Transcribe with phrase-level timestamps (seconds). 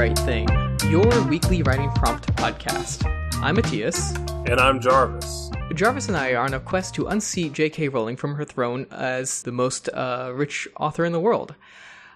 [0.00, 0.48] Right Thing,
[0.88, 3.04] your weekly writing prompt podcast.
[3.42, 4.14] I'm Matthias.
[4.46, 5.50] And I'm Jarvis.
[5.74, 7.88] Jarvis and I are on a quest to unseat J.K.
[7.88, 11.54] Rowling from her throne as the most uh, rich author in the world.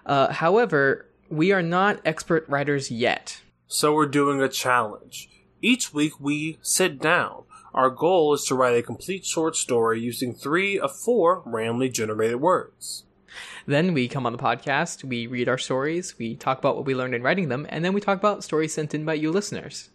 [0.03, 3.41] Uh, however, we are not expert writers yet.
[3.67, 5.29] So we're doing a challenge.
[5.61, 7.43] Each week we sit down.
[7.71, 12.41] Our goal is to write a complete short story using three of four randomly generated
[12.41, 13.04] words.
[13.65, 16.95] Then we come on the podcast, we read our stories, we talk about what we
[16.95, 19.89] learned in writing them, and then we talk about stories sent in by you listeners.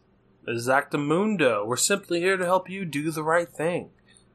[0.49, 1.67] Exactamundo.
[1.67, 3.91] We're simply here to help you do the right thing.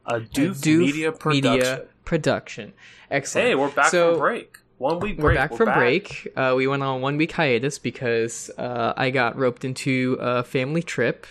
[0.05, 1.51] A Doof, Doof Media Production.
[1.53, 2.73] Media production.
[3.09, 3.47] Excellent.
[3.47, 4.57] Hey, we're back So- from break.
[4.77, 5.23] One week break.
[5.23, 6.27] We're back from break.
[6.35, 10.83] Uh, we went on one week hiatus because uh, I got roped into a family
[10.83, 11.25] trip,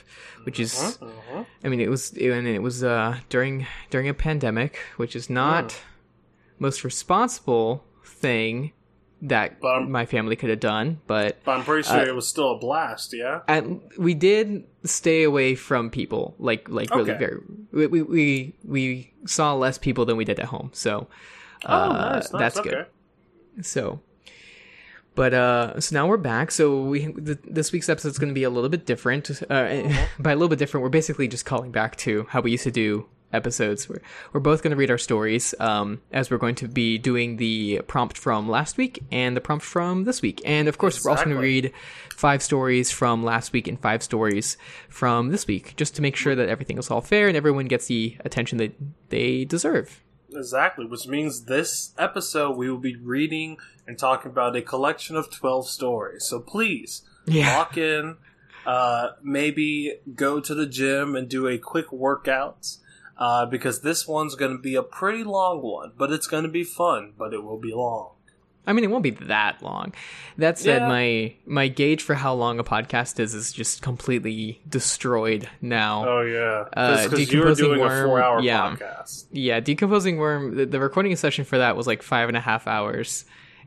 [0.44, 1.46] which is, Mhm.
[1.62, 5.78] I mean, it was and it was uh, during during a pandemic, which is not
[6.58, 8.72] most responsible thing
[9.22, 11.00] that my family could have done.
[11.06, 13.40] But But I'm pretty sure Uh, it was still a blast, yeah?
[13.48, 13.64] at,
[13.98, 17.38] we did stay away from people, like like really very.
[17.72, 21.06] We, we we we saw less people than we did at home, so
[21.66, 22.40] Oh, uh, nice, nice.
[22.40, 22.70] that's okay.
[22.70, 23.64] good.
[23.64, 24.00] So,
[25.14, 26.50] but uh, so now we're back.
[26.50, 29.30] So we th- this week's episode is going to be a little bit different.
[29.48, 29.88] Uh,
[30.18, 32.70] by a little bit different, we're basically just calling back to how we used to
[32.70, 33.88] do episodes.
[33.88, 34.00] We're
[34.32, 37.80] we're both going to read our stories, um, as we're going to be doing the
[37.86, 41.24] prompt from last week and the prompt from this week, and of course we're also
[41.24, 41.72] going to read
[42.14, 44.56] five stories from last week and five stories
[44.88, 47.86] from this week, just to make sure that everything is all fair and everyone gets
[47.86, 48.74] the attention that
[49.08, 50.00] they deserve.
[50.32, 55.30] Exactly, which means this episode we will be reading and talking about a collection of
[55.30, 56.24] 12 stories.
[56.24, 57.56] So please, Yeah.
[57.56, 58.16] lock in,
[58.66, 62.76] uh, maybe go to the gym and do a quick workout.
[63.16, 66.48] Uh, because this one's going to be a pretty long one, but it's going to
[66.48, 68.10] be fun, but it will be long.
[68.66, 69.92] I mean, it won't be that long.
[70.38, 70.88] That said, Yeah.
[70.88, 76.08] my my gauge for how long a podcast is is just completely destroyed now.
[76.08, 77.16] Oh yeah, Uh, you were
[77.54, 78.74] Decomposing doing a Worm, yeah.
[78.74, 79.26] podcast.
[79.32, 80.56] Yeah, decomposing worm.
[80.56, 83.26] The, the recording session for that was like five and a half hours,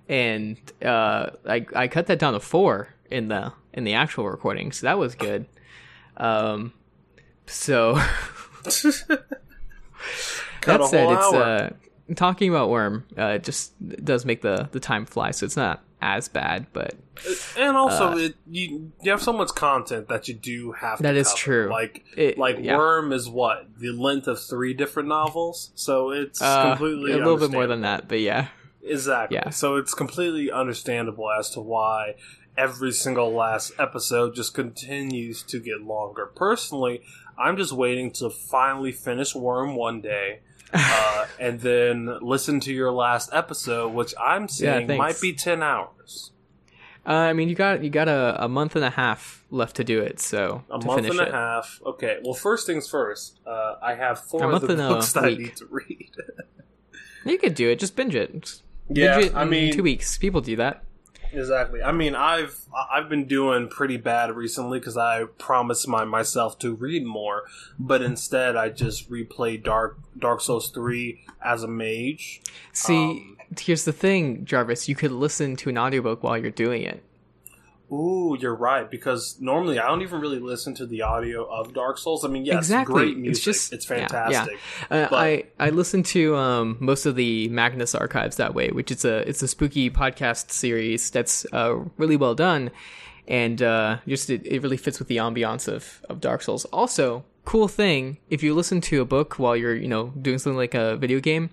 [0.10, 4.72] and uh, I I cut that down to four in the in the actual recording,
[4.72, 5.46] so that was good.
[6.18, 6.74] Um,
[7.46, 8.00] so
[10.66, 11.74] that said, it's uh,
[12.16, 13.06] talking about worm.
[13.18, 13.74] Uh, it just
[14.04, 16.94] does make the the time fly, so it's not as bad, but
[17.58, 21.02] and also uh, it, you you have so much content that you do have.
[21.02, 21.38] That to is cover.
[21.38, 21.70] true.
[21.72, 22.78] Like It- like yeah.
[22.78, 27.38] Worm is what the length of three different novels, so it's uh, completely a little
[27.38, 28.08] bit more than that.
[28.08, 28.48] But yeah,
[28.84, 29.36] Exactly.
[29.38, 29.50] Yeah.
[29.50, 32.16] So it's completely understandable as to why
[32.58, 36.26] every single last episode just continues to get longer.
[36.26, 37.02] Personally,
[37.38, 40.40] I'm just waiting to finally finish Worm one day.
[40.74, 44.98] Uh, and then listen to your last episode, which I'm saying thanks.
[44.98, 46.32] might be ten hours.
[47.06, 49.86] uh, I mean, you got you got a, a month and a half left to
[49.86, 51.34] do it, so A to month finish and it.
[51.34, 51.80] a half.
[51.86, 52.18] Okay.
[52.22, 53.40] Well, first things first.
[53.48, 56.12] Uh, I have four A of the books that I need to read.
[57.26, 57.80] You could do it.
[57.80, 58.42] Just binge it.
[58.42, 60.18] Just Yeah, binge it I mean- two weeks.
[60.18, 60.84] People do that.
[61.32, 61.82] Exactly.
[61.82, 62.58] I mean, I've
[62.92, 67.44] I've been doing pretty bad recently because I promised my myself to read more,
[67.78, 72.42] but instead I just replayed Dark Dark Souls three as a mage.
[72.74, 74.88] See, Um, here's the thing, Jarvis.
[74.90, 77.04] You could listen to an audiobook while you're doing it.
[77.92, 78.90] Ooh, you're right.
[78.90, 82.26] Because normally I don't even really listen to the audio of Dark Souls.
[82.26, 82.94] I mean, yes, exactly.
[82.94, 83.38] great music.
[83.38, 84.08] It's just it's yeah, yeah.
[84.08, 84.60] fantastic.
[84.92, 88.92] Uh, But- I I listen to um, most of the Magnus archives that way, which
[88.92, 92.72] is a it's a spooky podcast series that's uh, really well done,
[93.28, 96.66] and uh, just it, it really fits with the ambiance of of Dark Souls.
[96.66, 100.58] Also, cool thing if you listen to a book while you're you know doing something
[100.58, 101.50] like a video game.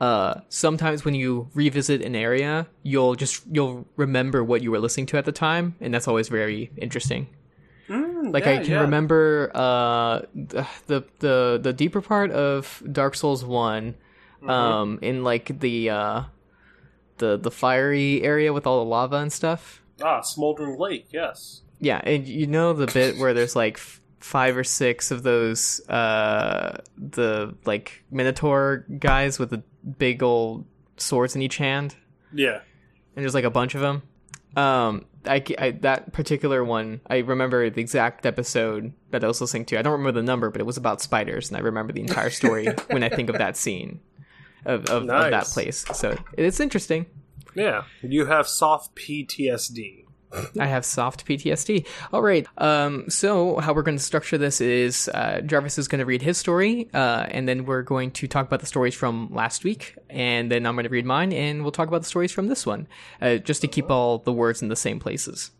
[0.00, 5.06] Uh, sometimes when you revisit an area, you'll just you'll remember what you were listening
[5.06, 7.28] to at the time, and that's always very interesting.
[7.88, 8.80] Mm, Like yeah, I can yeah.
[8.80, 13.94] remember uh the the the deeper part of Dark Souls one
[14.40, 14.50] Mm-hmm.
[14.50, 16.22] um in like the uh
[17.18, 19.80] the the fiery area with all the lava and stuff.
[20.02, 21.06] Ah, Smoldering Lake.
[21.12, 21.62] Yes.
[21.80, 23.78] Yeah, and you know the bit where there's like
[24.20, 29.62] five or six of those uh the like minotaur guys with the
[29.98, 30.64] big old
[30.96, 31.96] swords in each hand
[32.32, 32.60] Yeah.
[33.16, 34.02] and there's like a bunch of them.
[34.56, 39.64] Um, I, I- that particular one, I remember the exact episode that I was listening
[39.66, 39.78] to.
[39.78, 42.30] I don't remember the number, but it was about spiders, and I remember the entire
[42.30, 44.00] story when I think of that scene
[44.64, 45.84] of of, of that place.
[45.94, 47.06] So it's interesting.
[47.56, 47.84] Yeah.
[48.02, 50.03] You have soft PTSD.
[50.58, 51.86] I have soft PTSD.
[52.12, 52.46] All right.
[52.58, 56.22] Um, so how we're going to structure this is uh, Jarvis is going to read
[56.22, 59.96] his story, uh, and then we're going to talk about the stories from last week,
[60.10, 62.66] and then I'm going to read mine, and we'll talk about the stories from this
[62.66, 62.86] one,
[63.20, 65.50] uh, just to keep all the words in the same places.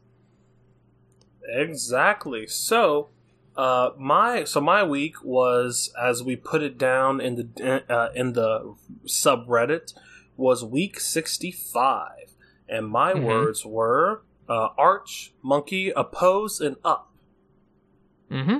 [1.48, 2.46] Exactly.
[2.46, 3.08] So,
[3.56, 8.32] uh, my so my week was as we put it down in the uh, in
[8.32, 8.74] the
[9.06, 9.92] subreddit
[10.36, 12.34] was week sixty five,
[12.68, 13.22] and my Mhm.
[13.22, 17.10] words were uh, arch, monkey, oppose, and up.
[18.30, 18.58] Mm-hmm.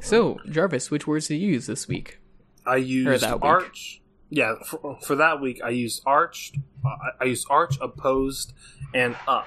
[0.00, 2.20] So, Jarvis, which words did you use this week?
[2.66, 3.44] I used that week.
[3.44, 4.00] arch.
[4.30, 6.52] Yeah, for, for that week I used arch.
[6.84, 8.52] Uh, I used arch, opposed,
[8.94, 9.46] and up.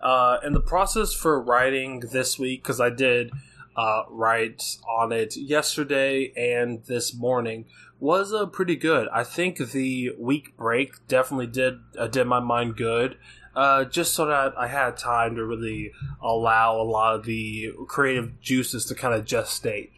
[0.00, 3.30] Uh, and the process for writing this week, because I did
[3.76, 7.66] uh, write on it yesterday and this morning,
[7.98, 9.08] was uh, pretty good.
[9.08, 13.16] I think the week break definitely did uh, did my mind good.
[13.56, 15.90] Uh, just so that I had time to really
[16.22, 19.90] allow a lot of the creative juices to kind of gestate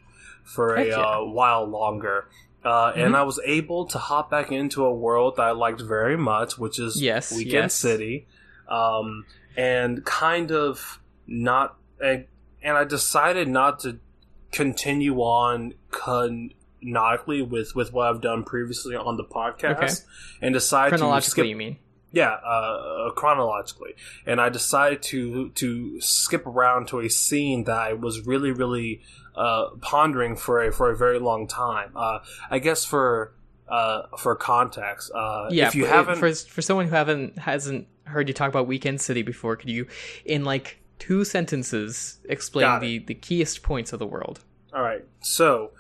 [0.44, 0.94] for a yeah.
[1.00, 2.28] uh, while longer.
[2.64, 3.19] Uh, And Mhm.
[3.19, 6.78] I was able to hop back into a world that I liked very much, which
[6.78, 7.75] is Yes, Weekend yes.
[7.75, 8.26] City,
[8.69, 9.25] um,
[9.56, 11.76] and kind of not.
[12.00, 12.26] And,
[12.62, 13.99] and I decided not to
[14.52, 19.93] continue on canonically with with what I've done previously on the podcast, Okay.
[20.43, 21.76] and decided to skip Chronologically, you mean?
[22.12, 23.94] Yeah, uh, chronologically,
[24.26, 29.02] and I decided to to skip around to a scene that I was really really
[29.37, 31.93] uh, pondering for a for a very long time.
[31.94, 32.20] Uh,
[32.50, 33.34] I guess for
[33.69, 38.28] uh, for context, uh, Yeah, if you haven't, for for someone who haven't hasn't heard
[38.28, 39.87] you talk about Weekend City before, could you,
[40.25, 44.40] in like two sentences, explain the the keyest points of the world?
[44.72, 45.04] All right.
[45.20, 45.72] So,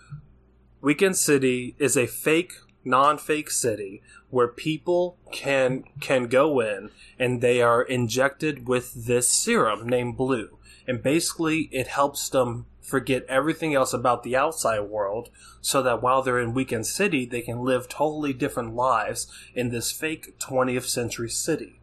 [0.80, 2.52] Weekend City is a fake,
[2.84, 9.88] non-fake city where people can can go in and they are injected with this serum
[9.88, 15.28] named Blue, and basically it helps them forget everything else about the outside world,
[15.60, 19.92] so that while they're in Weekend City, they can live totally different lives in this
[19.92, 21.80] fake 20th century city.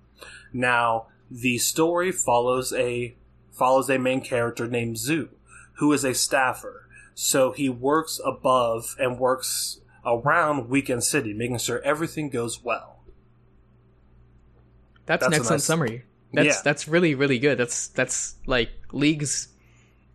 [0.51, 3.15] Now, the story follows a
[3.51, 5.29] follows a main character named Zoo,
[5.73, 6.87] who is a staffer.
[7.13, 12.99] So he works above and works around Weekend City, making sure everything goes well.
[15.05, 16.03] That's, That's an excellent nice- summary.
[16.33, 16.61] That's Yeah.
[16.63, 17.57] that's really really good.
[17.57, 19.49] That's that's like leagues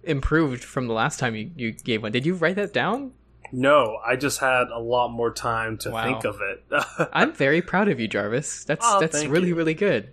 [0.03, 2.13] improved from the last time you, you gave one.
[2.13, 3.13] Did you write that down?
[3.53, 6.05] No, I just had a lot more time to Wow.
[6.05, 6.65] think of it.
[7.13, 8.65] I'm very proud of you, Jarvis.
[8.65, 9.55] That's Oh, that's really you.
[9.55, 10.11] really good.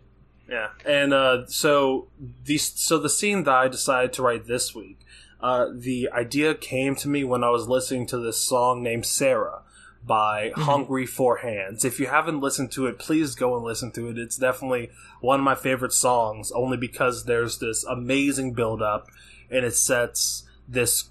[0.50, 2.08] Yeah, and uh, so
[2.46, 5.00] the so the scene that I decided to write this week,
[5.42, 9.64] uh, the idea came to me when I was listening to this song named Sarah
[10.08, 11.84] by Hungry for Hands.
[11.84, 14.18] If you haven't listened to it, please go and listen to it.
[14.18, 14.90] It's definitely
[15.22, 19.08] one of my favorite songs, only because there's this amazing build up
[19.52, 21.10] and it sets this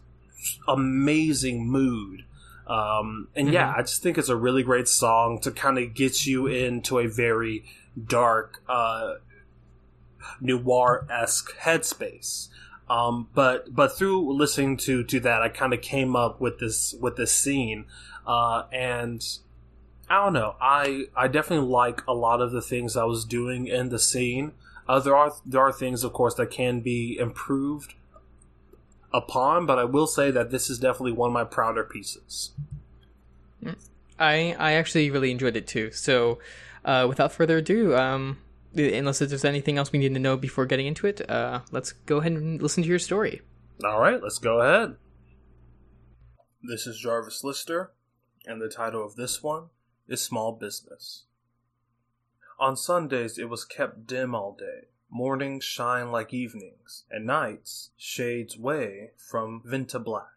[0.66, 2.24] amazing mood.
[2.66, 6.26] Um, and yeah, I just think it's a really great song to kind of get
[6.26, 7.64] you into a very
[8.02, 9.14] dark, uh,
[10.40, 12.48] noir esque headspace.
[12.88, 16.94] Um, but but through listening to to that, I kind of came up with this
[17.00, 17.86] with this scene,
[18.26, 19.22] uh, and
[20.08, 20.56] I don't know.
[20.60, 24.52] I I definitely like a lot of the things I was doing in the scene.
[24.88, 27.94] Uh, there are there are things, of course, that can be improved
[29.12, 32.52] upon, but I will say that this is definitely one of my prouder pieces.
[34.18, 35.90] I I actually really enjoyed it too.
[35.90, 36.38] So,
[36.84, 38.38] uh, without further ado, um,
[38.74, 42.18] unless there's anything else we need to know before getting into it, uh, let's go
[42.18, 43.42] ahead and listen to your story.
[43.84, 44.96] All right, let's go ahead.
[46.62, 47.92] This is Jarvis Lister,
[48.46, 49.70] and the title of this one
[50.08, 51.24] is Small Business.
[52.58, 54.88] On Sundays, it was kept dim all day.
[55.10, 60.36] Mornings shine like evenings, and nights shades way from Vantablack.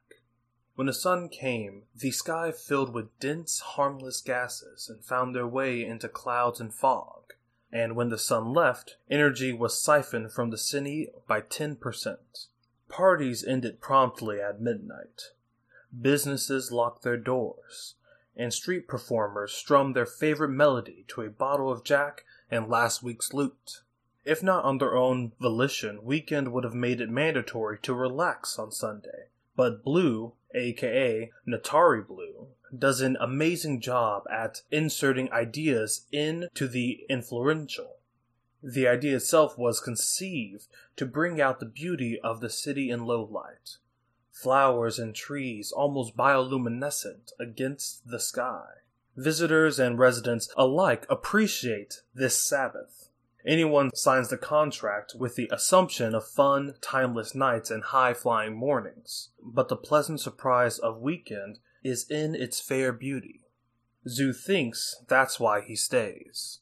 [0.75, 5.83] When the sun came, the sky filled with dense, harmless gases and found their way
[5.83, 7.33] into clouds and fog.
[7.71, 12.17] And when the sun left, energy was siphoned from the city by 10%.
[12.87, 15.33] Parties ended promptly at midnight.
[15.99, 17.95] Businesses locked their doors,
[18.39, 23.33] and street performers strummed their favorite melody to a bottle of Jack and last week's
[23.33, 23.81] loot.
[24.23, 28.71] If not on their own volition, Weekend would have made it mandatory to relax on
[28.71, 29.27] Sunday.
[29.57, 37.97] But Blue, aka Natari Blue, does an amazing job at inserting ideas into the influential.
[38.63, 43.23] The idea itself was conceived to bring out the beauty of the city in low
[43.23, 43.77] light.
[44.41, 48.67] Flowers and trees almost bioluminescent against the sky.
[49.17, 53.09] Visitors and residents alike appreciate this Sabbath.
[53.45, 59.31] Anyone signs the contract with the assumption of fun, timeless nights and high flying mornings.
[59.43, 63.41] But the pleasant surprise of weekend is in its fair beauty.
[64.07, 66.59] Zoo thinks that's why he stays.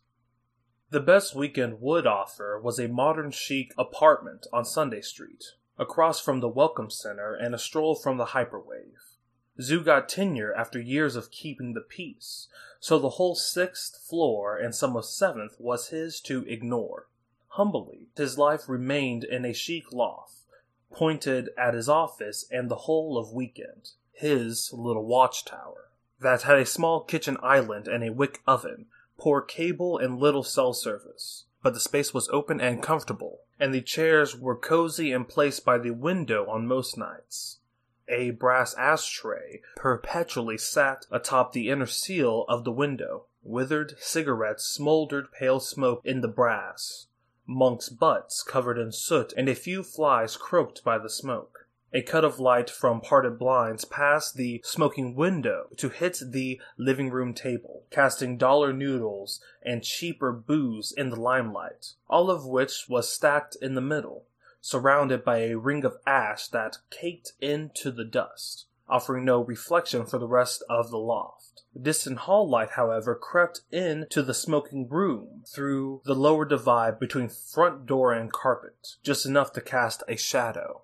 [0.89, 5.43] The best weekend would offer was a modern chic apartment on Sunday Street.
[5.79, 9.15] Across from the Welcome Center and a stroll from the Hyperwave.
[9.61, 12.47] Zoo got tenure after years of keeping the peace,
[12.79, 17.07] so the whole sixth floor and some of seventh was his to ignore.
[17.49, 20.45] Humbly, his life remained in a chic loft,
[20.91, 26.65] pointed at his office and the whole of weekend, his little watchtower, that had a
[26.65, 31.45] small kitchen island and a wick oven, poor cable and little cell service.
[31.63, 35.77] But the space was open and comfortable, and the chairs were cozy and placed by
[35.77, 37.59] the window on most nights.
[38.07, 43.25] A brass ashtray perpetually sat atop the inner seal of the window.
[43.43, 47.07] Withered cigarettes smoldered pale smoke in the brass.
[47.45, 51.66] Monks' butts covered in soot, and a few flies croaked by the smoke.
[51.93, 57.09] A cut of light from parted blinds passed the smoking window to hit the living
[57.09, 63.09] room table, casting dollar noodles and cheaper booze in the limelight, all of which was
[63.09, 64.25] stacked in the middle
[64.67, 70.17] surrounded by a ring of ash that caked into the dust, offering no reflection for
[70.17, 71.63] the rest of the loft.
[71.73, 77.29] The distant hall light, however, crept into the smoking room through the lower divide between
[77.29, 80.81] front door and carpet, just enough to cast a shadow.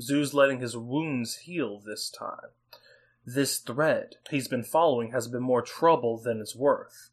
[0.00, 2.50] Zoo's letting his wounds heal this time.
[3.26, 7.10] This thread he's been following has been more trouble than it's worth.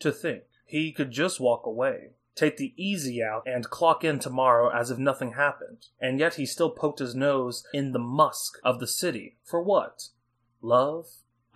[0.00, 4.70] To think, he could just walk away, take the easy out, and clock in tomorrow
[4.70, 5.86] as if nothing happened.
[6.00, 9.36] And yet he still poked his nose in the musk of the city.
[9.44, 10.08] For what?
[10.62, 11.06] Love?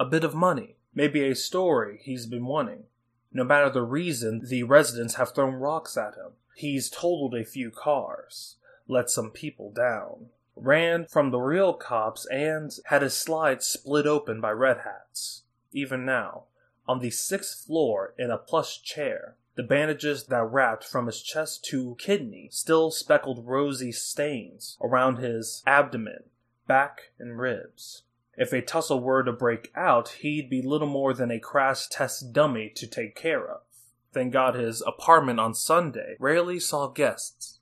[0.00, 0.76] A bit of money?
[0.94, 2.84] Maybe a story he's been wanting.
[3.32, 6.32] No matter the reason, the residents have thrown rocks at him.
[6.54, 12.70] He's totaled a few cars, let some people down, ran from the real cops, and
[12.86, 15.42] had his slide split open by red hats.
[15.72, 16.44] Even now,
[16.86, 21.64] on the sixth floor in a plush chair, the bandages that wrapped from his chest
[21.66, 26.24] to kidney still speckled rosy stains around his abdomen,
[26.66, 28.02] back, and ribs.
[28.36, 32.32] If a tussle were to break out, he'd be little more than a crash test
[32.32, 33.60] dummy to take care of.
[34.12, 37.58] Thank God his apartment on Sunday rarely saw guests.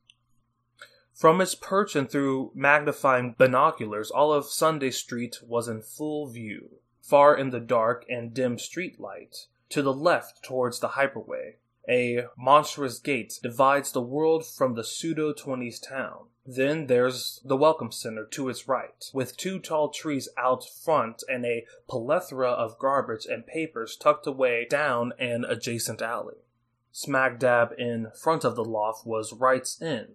[1.21, 6.79] From its perch and through magnifying binoculars, all of Sunday Street was in full view,
[7.03, 12.99] far in the dark and dim streetlight, to the left towards the hyperway, a monstrous
[12.99, 16.29] gate divides the world from the pseudo 20s town.
[16.47, 21.45] Then there's the Welcome Center to its right, with two tall trees out front and
[21.45, 26.39] a plethora of garbage and papers tucked away down an adjacent alley.
[26.93, 30.15] Smack dab in front of the loft was Wright's Inn,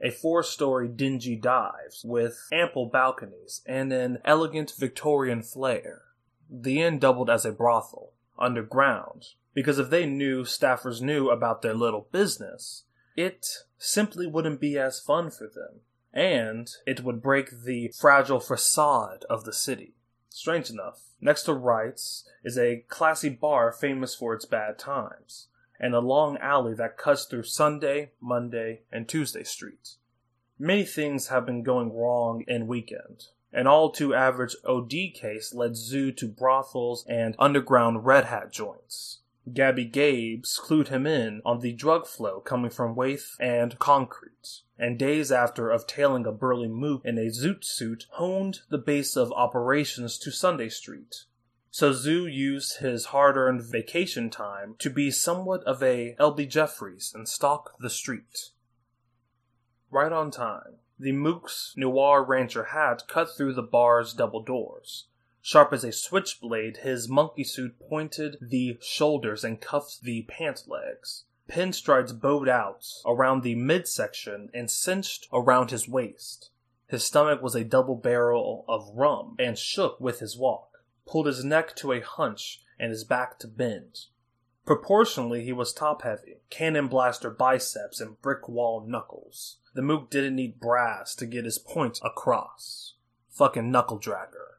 [0.00, 6.02] a four story dingy dive with ample balconies and an elegant Victorian flair.
[6.50, 11.74] The inn doubled as a brothel, underground, because if they knew staffers knew about their
[11.74, 12.84] little business,
[13.16, 13.46] it
[13.78, 15.80] simply wouldn't be as fun for them,
[16.12, 19.94] and it would break the fragile facade of the city.
[20.28, 25.94] Strange enough, next to Wright's is a classy bar famous for its bad times, and
[25.94, 29.98] a long alley that cuts through Sunday, Monday, and Tuesday streets.
[30.58, 33.26] Many things have been going wrong in weekend.
[33.52, 39.20] An all too average OD case led Zoo to brothels and underground red hat joints.
[39.52, 44.98] Gabby Gabes clued him in on the drug flow coming from Waif and Concrete, and
[44.98, 49.32] days after of tailing a burly mook in a zoot suit honed the base of
[49.32, 51.24] operations to Sunday Street.
[51.78, 56.46] So Zoo used his hard-earned vacation time to be somewhat of a L.B.
[56.46, 58.48] Jefferies and stalk the street.
[59.90, 65.08] Right on time, the Mook's Noir Rancher hat cut through the bar's double doors,
[65.42, 71.24] Sharp as a switchblade, his monkey suit pointed the shoulders and cuffed the pant legs.
[71.46, 76.48] Pinstripes bowed out around the midsection and cinched around his waist.
[76.86, 80.70] His stomach was a double barrel of rum and shook with his walk,
[81.06, 84.06] pulled his neck to a hunch and his back to bend.
[84.64, 89.58] Proportionally, he was top heavy, cannon blaster biceps and brick wall knuckles.
[89.74, 92.94] The mook didn't need brass to get his point across.
[93.30, 94.56] Fucking knuckle dragger.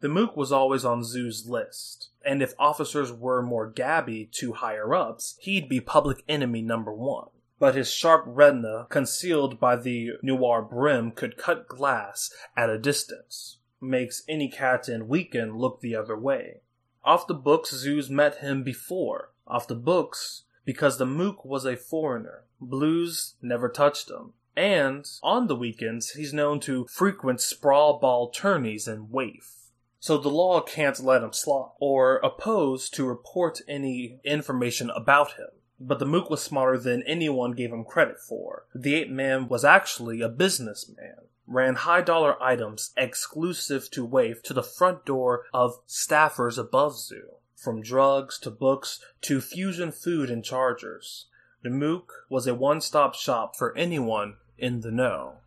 [0.00, 4.94] The Mook was always on Zoo's list, and if officers were more gabby to higher
[4.94, 7.28] ups, he'd be public enemy number one.
[7.58, 13.58] But his sharp retina, concealed by the noir brim, could cut glass at a distance.
[13.80, 16.60] Makes any cat in weekend look the other way.
[17.04, 19.30] Off the books, Zoo's met him before.
[19.46, 22.44] Off the books, because the Mook was a foreigner.
[22.60, 24.34] Blues never touched him.
[24.56, 29.60] And on the weekends, he's known to frequent sprawl ball tourneys and waif
[30.00, 35.48] so the law can't let him slide or oppose to report any information about him.
[35.78, 38.64] But the Mook was smarter than anyone gave him credit for.
[38.74, 41.16] The ape man was actually a businessman.
[41.50, 47.32] Ran high dollar items exclusive to Waif to the front door of staffers above Zoo,
[47.56, 51.26] from drugs to books to fusion food and chargers.
[51.62, 55.38] The Mook was a one stop shop for anyone in the know.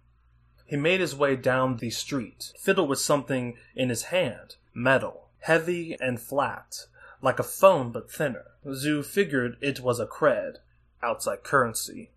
[0.65, 5.95] He made his way down the street, fiddled with something in his hand, metal, heavy
[6.01, 6.88] and flat,
[7.22, 8.45] like a phone but thinner.
[8.74, 10.57] Zoo figured it was a cred,
[11.01, 12.12] outside currency,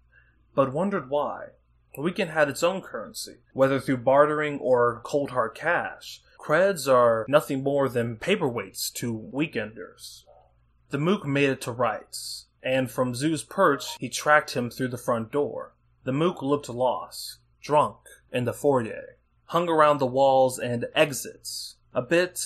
[0.57, 1.51] but wondered why.
[1.97, 6.21] Weekend had its own currency, whether through bartering or cold hard cash.
[6.39, 10.25] Creds are nothing more than paperweights to weekenders.
[10.91, 14.99] The mook made it to Wright's, and from Zoo's perch he tracked him through the
[14.99, 15.75] front door.
[16.05, 17.97] The mook looked lost, drunk,
[18.31, 22.41] in the foyer, hung around the walls and exits, a bit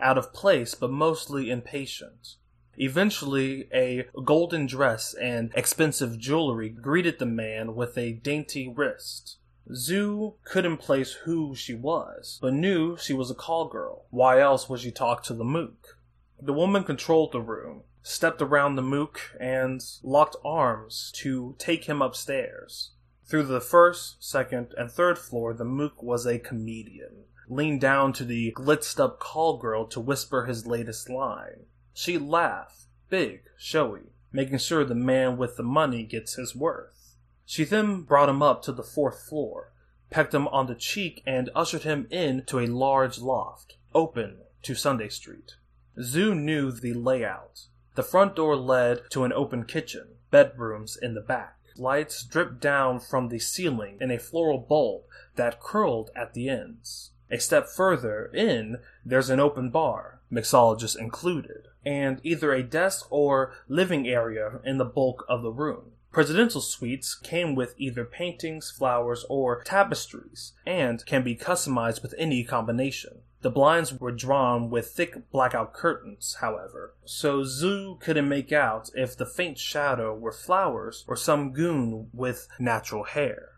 [0.00, 2.36] out of place but mostly impatient.
[2.78, 9.36] Eventually, a golden dress and expensive jewelry greeted the man with a dainty wrist.
[9.72, 14.04] Zoo couldn't place who she was, but knew she was a call girl.
[14.10, 15.98] Why else would she talk to the mook?
[16.40, 22.02] The woman controlled the room, stepped around the mook, and locked arms to take him
[22.02, 22.90] upstairs.
[23.26, 27.24] Through the first, second, and third floor, the mook was a comedian.
[27.48, 31.66] Leaned down to the glitzed up call girl to whisper his latest line.
[31.96, 37.14] She laughed, big, showy, making sure the man with the money gets his worth.
[37.46, 39.72] She then brought him up to the fourth floor,
[40.10, 44.74] pecked him on the cheek, and ushered him in to a large loft, open to
[44.74, 45.54] Sunday Street.
[46.02, 47.66] Zoo knew the layout.
[47.94, 51.58] The front door led to an open kitchen, bedrooms in the back.
[51.76, 55.04] Lights dripped down from the ceiling in a floral bulb
[55.36, 57.12] that curled at the ends.
[57.30, 63.52] A step further in, there's an open bar, mixologist included and either a desk or
[63.68, 65.92] living area in the bulk of the room.
[66.14, 72.44] Presidential suites came with either paintings, flowers, or tapestries, and can be customized with any
[72.44, 73.22] combination.
[73.42, 79.16] The blinds were drawn with thick blackout curtains, however, so Zoo couldn't make out if
[79.16, 83.48] the faint shadow were flowers or some goon with natural hair.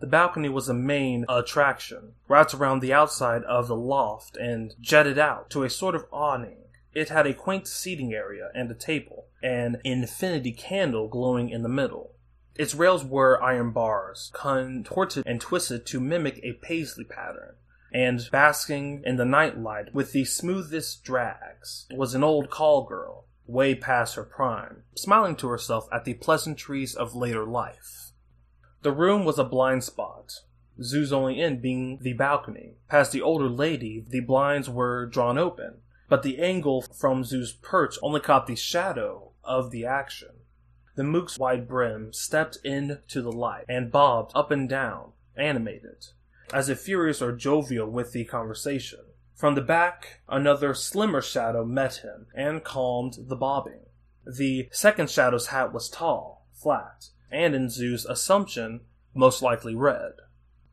[0.00, 5.18] The balcony was the main attraction, wrapped around the outside of the loft and jetted
[5.18, 9.26] out to a sort of awning it had a quaint seating area and a table,
[9.42, 12.14] an infinity candle glowing in the middle.
[12.56, 17.54] Its rails were iron bars, contorted and twisted to mimic a paisley pattern.
[17.92, 23.74] And basking in the nightlight with the smoothest drags was an old call girl, way
[23.74, 28.12] past her prime, smiling to herself at the pleasantries of later life.
[28.82, 30.40] The room was a blind spot,
[30.82, 32.76] Zoo's only end being the balcony.
[32.88, 35.78] Past the older lady, the blinds were drawn open,
[36.10, 40.40] but the angle from Zoo's perch only caught the shadow of the action.
[40.96, 46.08] The mook's wide brim stepped into the light and bobbed up and down, animated,
[46.52, 49.00] as if furious or jovial with the conversation.
[49.36, 53.86] From the back, another slimmer shadow met him and calmed the bobbing.
[54.26, 58.80] The second shadow's hat was tall, flat, and in Zoo's assumption,
[59.14, 60.14] most likely red.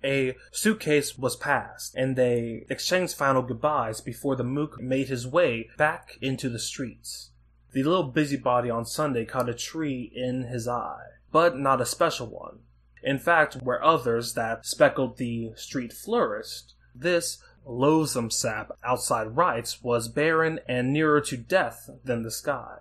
[0.03, 5.69] A suitcase was passed, and they exchanged final goodbyes before the mook made his way
[5.77, 7.31] back into the streets.
[7.71, 12.27] The little busybody on Sunday caught a tree in his eye, but not a special
[12.27, 12.59] one.
[13.03, 20.07] In fact, where others that speckled the street flourished, this loathsome sap outside Wright's was
[20.07, 22.79] barren and nearer to death than the sky.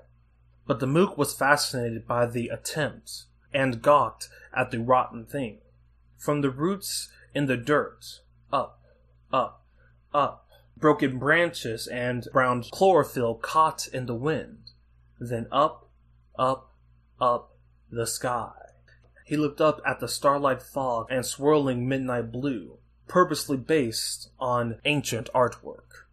[0.66, 5.58] But the mook was fascinated by the attempt, and gawked at the rotten thing.
[6.16, 8.20] From the roots in the dirt,
[8.52, 8.80] up,
[9.32, 9.64] up,
[10.14, 14.72] up, broken branches and brown chlorophyll caught in the wind,
[15.18, 15.88] then up,
[16.38, 16.72] up,
[17.20, 17.56] up
[17.90, 18.52] the sky.
[19.24, 25.28] He looked up at the starlight fog and swirling midnight blue, purposely based on ancient
[25.34, 26.06] artwork.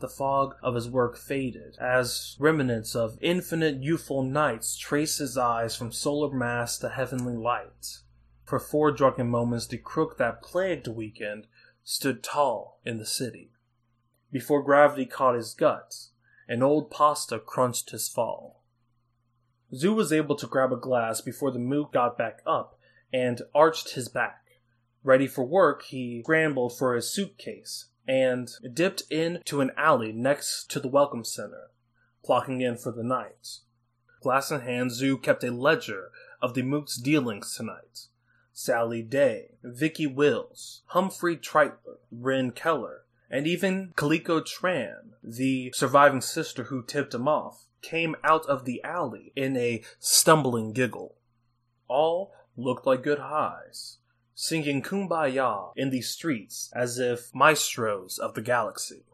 [0.00, 5.74] The fog of his work faded as remnants of infinite youthful nights traced his eyes
[5.74, 7.98] from solar mass to heavenly light.
[8.48, 11.48] For four drunken moments, the crook that plagued the Weekend
[11.84, 13.50] stood tall in the city.
[14.32, 16.12] Before gravity caught his guts,
[16.48, 18.62] an old pasta crunched his fall.
[19.74, 22.78] Zoo was able to grab a glass before the mook got back up
[23.12, 24.46] and arched his back.
[25.04, 30.80] Ready for work, he scrambled for his suitcase and dipped into an alley next to
[30.80, 31.68] the Welcome Center,
[32.26, 33.58] clocking in for the night.
[34.22, 38.06] Glass in hand, Zoo kept a ledger of the mook's dealings tonight.
[38.60, 46.64] Sally Day, Vicky Wills, Humphrey Treitler, Ren Keller, and even Kaliko Tran, the surviving sister
[46.64, 51.14] who tipped him off, came out of the alley in a stumbling giggle.
[51.86, 53.98] All looked like good highs.
[54.34, 59.04] singing kumbaya in the streets as if maestros of the galaxy.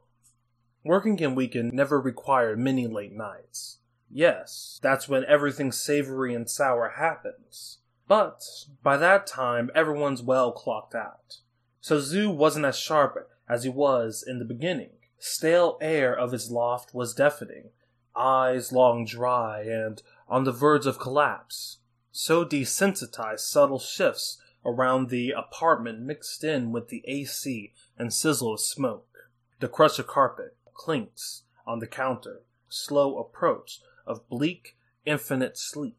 [0.86, 3.76] Working in weekend never required many late nights.
[4.10, 7.80] Yes, that's when everything savory and sour happens.
[8.06, 8.42] But
[8.82, 11.38] by that time, everyone's well clocked out.
[11.80, 14.90] So Zoo wasn't as sharp as he was in the beginning.
[15.18, 17.70] Stale air of his loft was deafening,
[18.14, 21.78] eyes long dry and on the verge of collapse.
[22.12, 28.60] So desensitized subtle shifts around the apartment mixed in with the AC and sizzle of
[28.60, 29.30] smoke.
[29.60, 35.96] The crushed carpet clinks on the counter, slow approach of bleak, infinite sleep.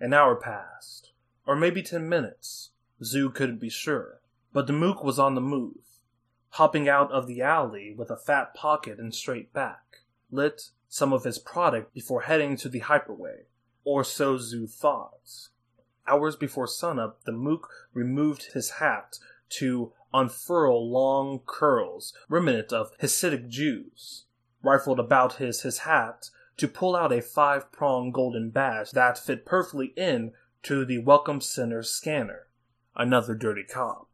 [0.00, 1.12] An hour passed,
[1.46, 2.70] or maybe ten minutes.
[3.02, 4.20] Zoo couldn't be sure,
[4.52, 6.00] but the mook was on the move,
[6.50, 9.98] hopping out of the alley with a fat pocket and straight back,
[10.30, 13.44] lit some of his product before heading to the hyperway,
[13.84, 15.48] or so Zoo thought.
[16.06, 19.18] Hours before sunup, the mook removed his hat
[19.50, 24.24] to unfurl long curls remnant of Hasidic Jews,
[24.62, 29.46] rifled about his, his hat to pull out a five pronged golden badge that fit
[29.46, 30.32] perfectly in
[30.64, 32.48] to the Welcome Center scanner.
[32.94, 34.08] Another dirty cop.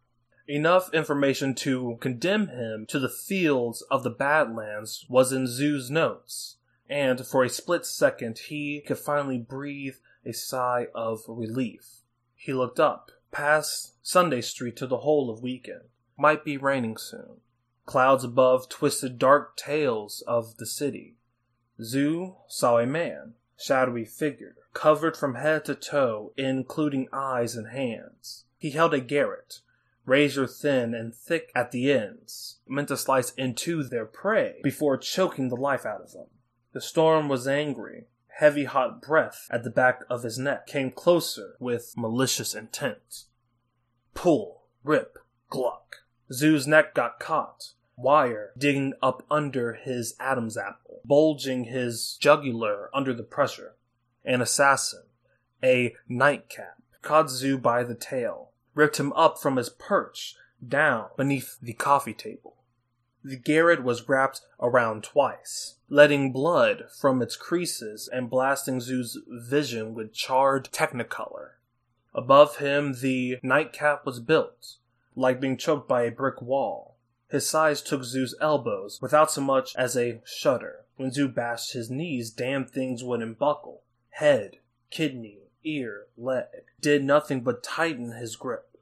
[0.47, 6.57] Enough information to condemn him to the fields of the Badlands was in Zoo's notes,
[6.87, 12.03] and for a split second he could finally breathe a sigh of relief.
[12.37, 15.85] He looked up, past Sunday Street to the whole of weekend.
[16.19, 17.41] Might be raining soon.
[17.87, 21.17] Clouds above twisted dark tails of the city.
[21.83, 28.45] Zoo saw a man, shadowy figure, covered from head to toe, including eyes and hands.
[28.59, 29.61] He held a garrote,
[30.07, 35.49] razor thin and thick at the ends, meant to slice into their prey before choking
[35.49, 36.27] the life out of them.
[36.73, 38.05] The storm was angry.
[38.39, 43.25] Heavy hot breath at the back of his neck came closer with malicious intent.
[44.13, 45.19] Pull, rip,
[45.51, 45.99] gluck.
[46.33, 53.13] Zoo's neck got caught, wire digging up under his Adam's apple, bulging his jugular under
[53.13, 53.75] the pressure.
[54.25, 55.05] An assassin,
[55.63, 56.79] a nightcap,
[57.29, 60.35] Zoo by the tail, ripped him up from his perch
[60.67, 62.57] down beneath the coffee table.
[63.23, 69.95] The garrote was wrapped around twice, letting blood from its creases and blasting Zoo's vision
[69.95, 71.53] with charred technicolor.
[72.15, 74.77] Above him, the nightcap was built,
[75.17, 76.94] like being choked by a brick wall.
[77.35, 80.85] His size took Zoo's elbows without so much as a shudder.
[80.95, 83.83] When Zoo bashed his knees, damn things wouldn't buckle.
[84.11, 86.47] Head, kidney, ear, leg
[86.81, 88.79] did nothing but tighten his grip.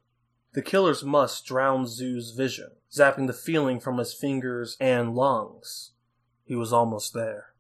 [0.53, 5.93] The killer's must drowned Zoo's vision, zapping the feeling from his fingers and lungs.
[6.45, 7.55] He was almost there.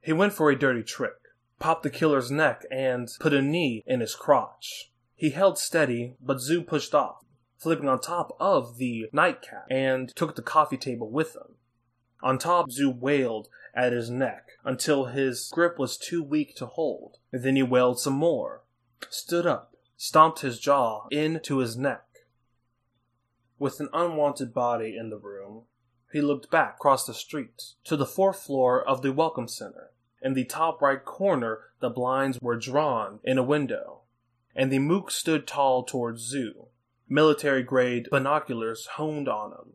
[0.00, 1.14] He went for a dirty trick,
[1.60, 4.90] popped the killer's neck, and put a knee in his crotch.
[5.14, 7.23] He held steady, but Zoo pushed off,
[7.64, 11.56] flipping on top of the nightcap, and took the coffee table with him.
[12.22, 17.16] On top, Zoo wailed at his neck until his grip was too weak to hold.
[17.32, 18.64] Then he wailed some more,
[19.08, 22.04] stood up, stomped his jaw into his neck.
[23.58, 25.62] With an unwanted body in the room,
[26.12, 29.90] he looked back across the street to the fourth floor of the Welcome Center.
[30.20, 34.02] In the top right corner, the blinds were drawn in a window,
[34.54, 36.68] and the mook stood tall towards Zoo,
[37.08, 39.72] military grade binoculars honed on him.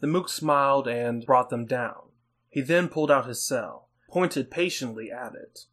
[0.00, 2.08] The mook smiled and brought them down.
[2.48, 5.66] He then pulled out his cell, pointed patiently at it.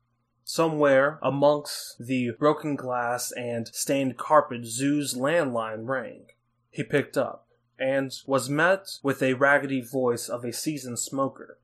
[0.44, 6.28] Somewhere amongst the broken glass and stained carpet, Zoo's landline rang.
[6.70, 7.48] He picked up,
[7.80, 11.58] and was met with a raggedy voice of a seasoned smoker,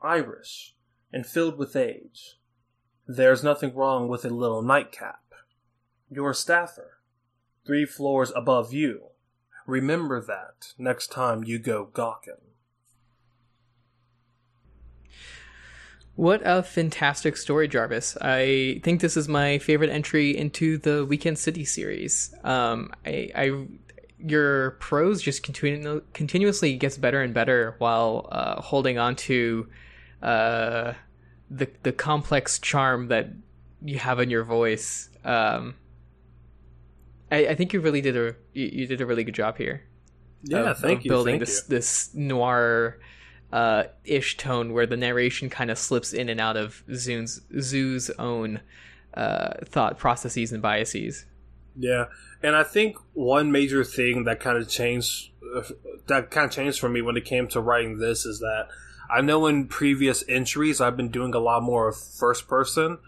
[0.00, 0.74] Irish,
[1.12, 2.38] and filled with age.
[3.06, 5.20] There's nothing wrong with a little nightcap.
[6.10, 7.00] You're a staffer,
[7.64, 9.02] three floors above you.
[9.66, 12.34] Remember that next time you go gawking.
[16.14, 18.18] What a fantastic story, Jarvis.
[18.20, 22.34] I think this is my favorite entry into the Weekend City series.
[22.44, 23.66] Um, I, I
[24.18, 29.66] your prose just continu- continuously gets better and better while uh, holding on to
[30.22, 30.92] uh,
[31.50, 33.30] the the complex charm that
[33.82, 35.08] you have in your voice.
[35.24, 35.74] Um,
[37.32, 39.82] I, I think you really did a you, you did a really good job here.
[40.44, 41.10] Yeah, of, thank of you.
[41.10, 41.76] Building thank this you.
[41.76, 42.98] this noir
[43.52, 48.10] uh, ish tone where the narration kind of slips in and out of Zoo's Zoo's
[48.18, 48.60] own
[49.14, 51.24] uh, thought processes and biases.
[51.76, 52.06] Yeah,
[52.42, 55.62] and I think one major thing that kind of changed uh,
[56.08, 58.68] that kind of changed for me when it came to writing this is that
[59.10, 62.98] I know in previous entries I've been doing a lot more of first person,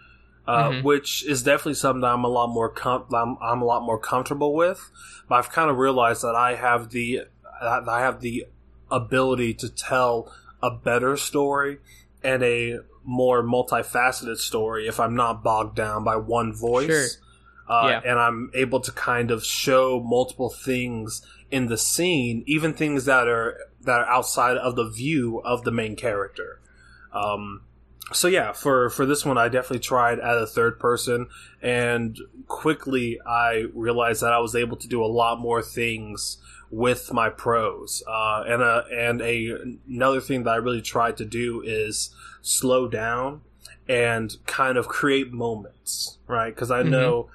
[0.46, 0.86] uh, mm-hmm.
[0.86, 3.98] which is definitely something that I'm a lot more com- I'm, I'm a lot more
[3.98, 4.90] comfortable with.
[5.28, 7.22] But I've kind of realized that I have the
[7.62, 8.46] I have the
[8.90, 11.78] ability to tell a better story
[12.22, 16.86] and a more multifaceted story if I'm not bogged down by one voice.
[16.86, 17.06] Sure.
[17.68, 18.10] Uh, yeah.
[18.10, 23.28] And I'm able to kind of show multiple things in the scene, even things that
[23.28, 26.60] are that are outside of the view of the main character.
[27.12, 27.62] Um,
[28.12, 31.28] so yeah, for for this one, I definitely tried at a third person,
[31.62, 36.38] and quickly I realized that I was able to do a lot more things
[36.70, 38.02] with my prose.
[38.06, 39.56] Uh, and a and a
[39.88, 43.40] another thing that I really tried to do is slow down
[43.88, 46.54] and kind of create moments, right?
[46.54, 46.90] Because I mm-hmm.
[46.90, 47.30] know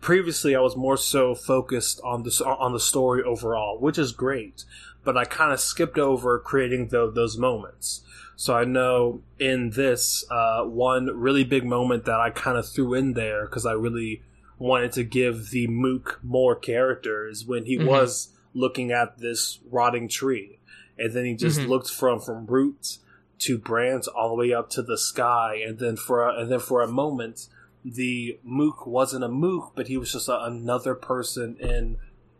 [0.00, 4.64] previously I was more so focused on this on the story overall, which is great,
[5.04, 8.02] but I kind of skipped over creating the, those moments.
[8.40, 12.94] So I know in this uh, one really big moment that I kind of threw
[12.94, 14.22] in there because I really
[14.58, 17.88] wanted to give the Mook more characters when he mm-hmm.
[17.88, 20.58] was looking at this rotting tree,
[20.96, 21.68] and then he just mm-hmm.
[21.68, 23.00] looked from from roots
[23.40, 26.60] to branch all the way up to the sky, and then for a, and then
[26.60, 27.46] for a moment,
[27.84, 31.98] the Mook wasn't a Mook, but he was just a, another person in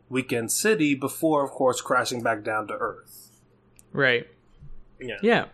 [0.09, 3.33] Weekend City before, of course, crashing back down to Earth.
[3.93, 4.27] Right.
[4.99, 5.19] Yeah.
[5.23, 5.45] Yeah.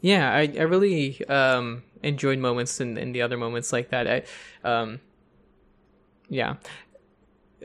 [0.00, 0.32] Yeah.
[0.32, 4.06] I I really um, enjoyed moments and the other moments like that.
[4.06, 5.00] I um,
[6.28, 6.56] yeah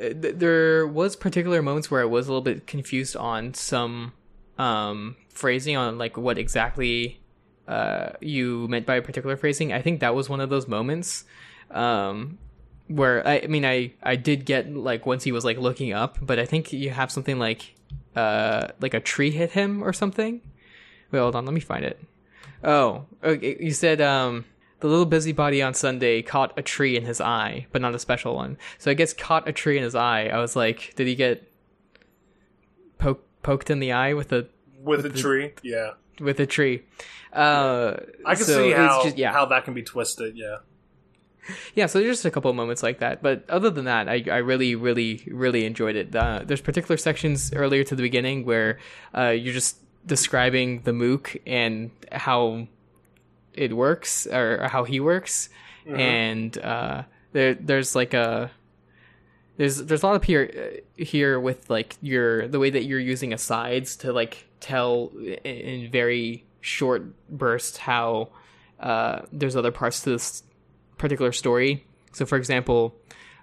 [0.01, 4.13] uh, there was particular moments where I was a little bit confused on some
[4.57, 7.21] um, phrasing on like what exactly
[7.67, 9.71] uh, you meant by a particular phrasing.
[9.71, 11.25] I think that was one of those moments
[11.71, 12.39] um,
[12.87, 16.17] where I, I, mean I I did get like once he was like looking up,
[16.21, 17.75] but I think you have something like
[18.15, 20.41] uh like a tree hit him or something.
[21.11, 21.99] Wait, hold on, let me find it.
[22.63, 24.45] Oh, okay, you said um
[24.79, 28.35] the little busybody on Sunday caught a tree in his eye, but not a special
[28.35, 28.57] one.
[28.77, 30.27] So I guess caught a tree in his eye.
[30.27, 31.49] I was like, did he get
[32.97, 34.47] poke, poked in the eye with a
[34.81, 35.53] with, with a the, tree?
[35.63, 36.83] Yeah, with a tree.
[37.31, 37.95] Uh,
[38.25, 39.31] I can so see how just, yeah.
[39.31, 40.37] how that can be twisted.
[40.37, 40.57] Yeah.
[41.75, 44.23] Yeah, so there's just a couple of moments like that, but other than that, I,
[44.31, 46.15] I really, really, really enjoyed it.
[46.15, 48.79] Uh, there's particular sections earlier to the beginning where
[49.13, 52.67] uh, you're just describing the Mook and how
[53.53, 55.49] it works or, how he works,
[55.85, 55.99] mm-hmm.
[55.99, 58.51] and uh, there there's like a
[59.57, 63.33] there's there's a lot of here here with like your the way that you're using
[63.33, 65.11] asides to like tell
[65.43, 68.29] in very short bursts how
[68.79, 70.43] uh, there's other parts to this
[70.97, 71.85] particular story.
[72.13, 72.95] So, for example,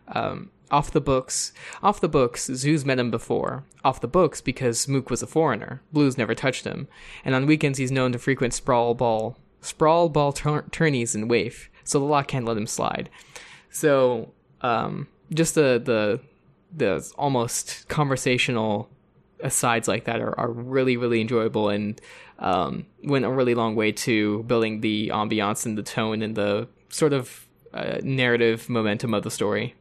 [0.09, 1.53] um, off the books,
[1.83, 3.65] off the books, Zoo's met him before.
[3.85, 5.83] Off the books because Mook was a foreigner.
[5.93, 6.89] Blues never touched him,
[7.25, 11.99] and on weekends he's known to frequent sprawl ball sprawl ball tourneys in Waif, so
[11.99, 13.11] the law can't let him slide.
[13.71, 16.21] So um, just the the
[16.75, 18.89] the almost conversational
[19.41, 22.01] asides like that are, are really really enjoyable and
[22.39, 26.69] um, went a really long way to building the ambiance and the tone and the
[26.89, 29.75] sort of uh, narrative momentum of the story.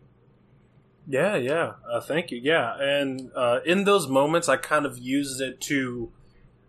[1.10, 1.74] Yeah, yeah.
[1.92, 2.40] Uh, thank you.
[2.42, 6.12] Yeah, and uh, in those moments, I kind of used it to,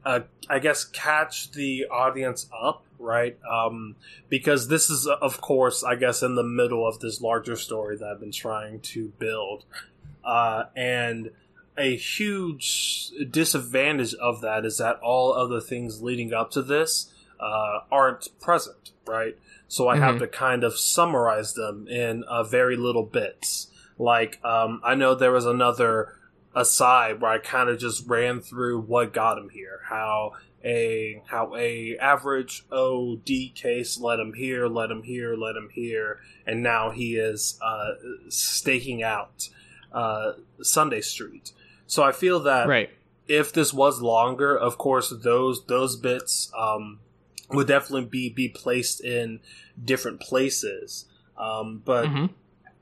[0.04, 3.38] uh, I guess, catch the audience up right?
[3.50, 3.96] Um,
[4.28, 8.06] because this is, of course, I guess, in the middle of this larger story that
[8.06, 9.64] I've been trying to build.
[10.22, 11.30] Uh, and
[11.76, 17.80] a huge disadvantage of that is that all other things leading up to this uh,
[17.90, 19.36] aren't present, right?
[19.66, 20.02] So I mm-hmm.
[20.04, 23.68] have to kind of summarize them in uh, very little bits.
[24.00, 26.14] Like, um, I know there was another
[26.54, 30.32] aside where I kind of just ran through what got him here, how
[30.64, 36.18] a how a average OD case let him here, let him here, let him here,
[36.46, 37.90] and now he is uh,
[38.30, 39.50] staking out
[39.92, 40.32] uh,
[40.62, 41.52] Sunday Street.
[41.86, 42.88] So I feel that right.
[43.28, 47.00] if this was longer, of course those those bits um,
[47.50, 49.40] would definitely be be placed in
[49.84, 51.04] different places.
[51.36, 52.26] Um, but mm-hmm.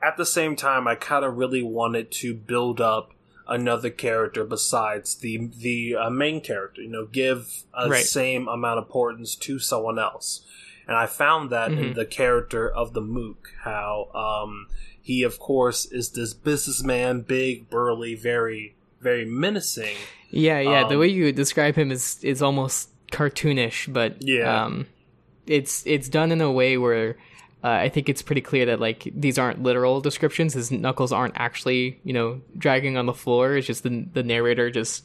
[0.02, 3.12] At the same time, I kind of really wanted to build up
[3.46, 6.82] another character besides the the uh, main character.
[6.82, 8.04] You know, give a right.
[8.04, 10.44] same amount of importance to someone else.
[10.86, 11.84] And I found that mm-hmm.
[11.84, 14.68] in the character of the Mook, how um,
[15.00, 19.96] he, of course, is this businessman, big, burly, very, very menacing.
[20.30, 20.82] Yeah, yeah.
[20.82, 24.86] Um, the way you describe him is is almost cartoonish, but yeah, um,
[25.46, 27.16] it's it's done in a way where
[27.64, 30.54] uh, I think it's pretty clear that like these aren't literal descriptions.
[30.54, 33.56] His knuckles aren't actually, you know, dragging on the floor.
[33.56, 35.04] It's just the the narrator just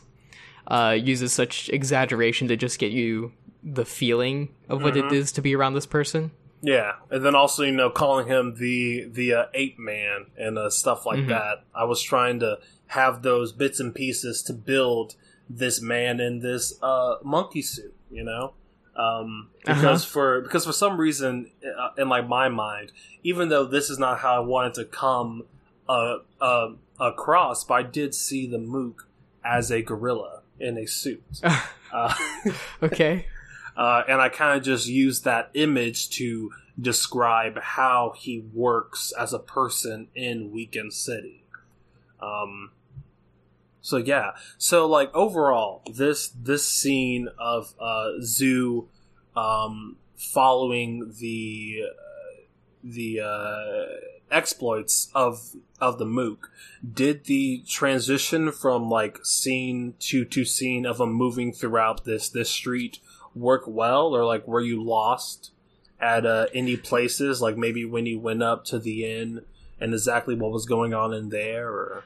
[0.68, 5.08] uh, uses such exaggeration to just get you the feeling of what mm-hmm.
[5.08, 6.32] it is to be around this person.
[6.62, 10.70] Yeah, and then also you know calling him the the uh, ape man and uh,
[10.70, 11.30] stuff like Mhm.
[11.30, 11.66] that.
[11.74, 15.16] I was trying to have those bits and pieces to build
[15.50, 17.96] this man in this uh, monkey suit.
[18.12, 18.54] You know,
[18.96, 22.92] um, because for because for some reason uh, in like my mind,
[23.24, 25.46] even though this is not how I wanted to come
[25.90, 29.08] uh, uh, across, but I did see the mook
[29.44, 31.24] as a gorilla in a suit.
[31.94, 32.14] uh,
[32.84, 33.26] okay.
[33.76, 39.34] uh, and I kind of just used that image to describe how he works as
[39.34, 41.44] a person in Weekend City.
[42.20, 42.72] Um,
[43.84, 48.88] so yeah, so like overall, this this scene of uh, Zoo
[49.36, 52.42] um, following the uh,
[52.82, 53.86] the uh,
[54.32, 56.50] exploits of of the Mook
[56.94, 62.50] did the transition from like scene to to scene of him moving throughout this this
[62.50, 63.00] street
[63.36, 65.52] work well, or like were you lost
[66.00, 67.42] at uh, any places?
[67.42, 69.42] Like maybe when you went up to the inn
[69.78, 72.06] and exactly what was going on in there, or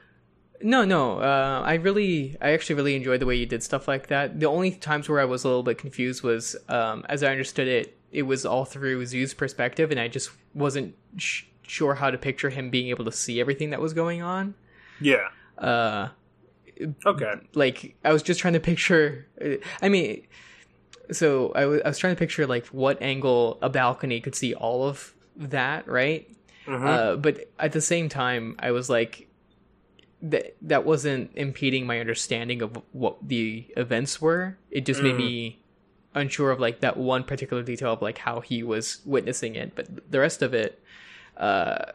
[0.60, 1.20] No, no.
[1.20, 4.40] Uh, I really, I actually really enjoyed the way you did stuff like that.
[4.40, 7.68] The only times where I was a little bit confused was, um, as I understood
[7.68, 12.18] it, it was all through Zoo's perspective, and I just wasn't sh- sure how to
[12.18, 14.54] picture him being able to see everything that was going on.
[15.00, 16.08] yeah, Uh,
[17.06, 19.26] okay, like I was just trying to picture.
[19.82, 20.26] I mean,
[21.12, 25.14] so I was trying to picture like what angle a balcony could see all of
[25.36, 26.28] that, right?
[26.66, 26.84] Mhm.
[26.86, 29.27] Uh, but at the same time, I was like,
[30.22, 34.56] that that wasn't impeding my understanding of what the events were.
[34.70, 35.18] It just made Mm.
[35.18, 35.58] me
[36.14, 39.74] unsure of like that one particular detail of like how he was witnessing it.
[39.76, 40.82] But the rest of it,
[41.36, 41.92] uh,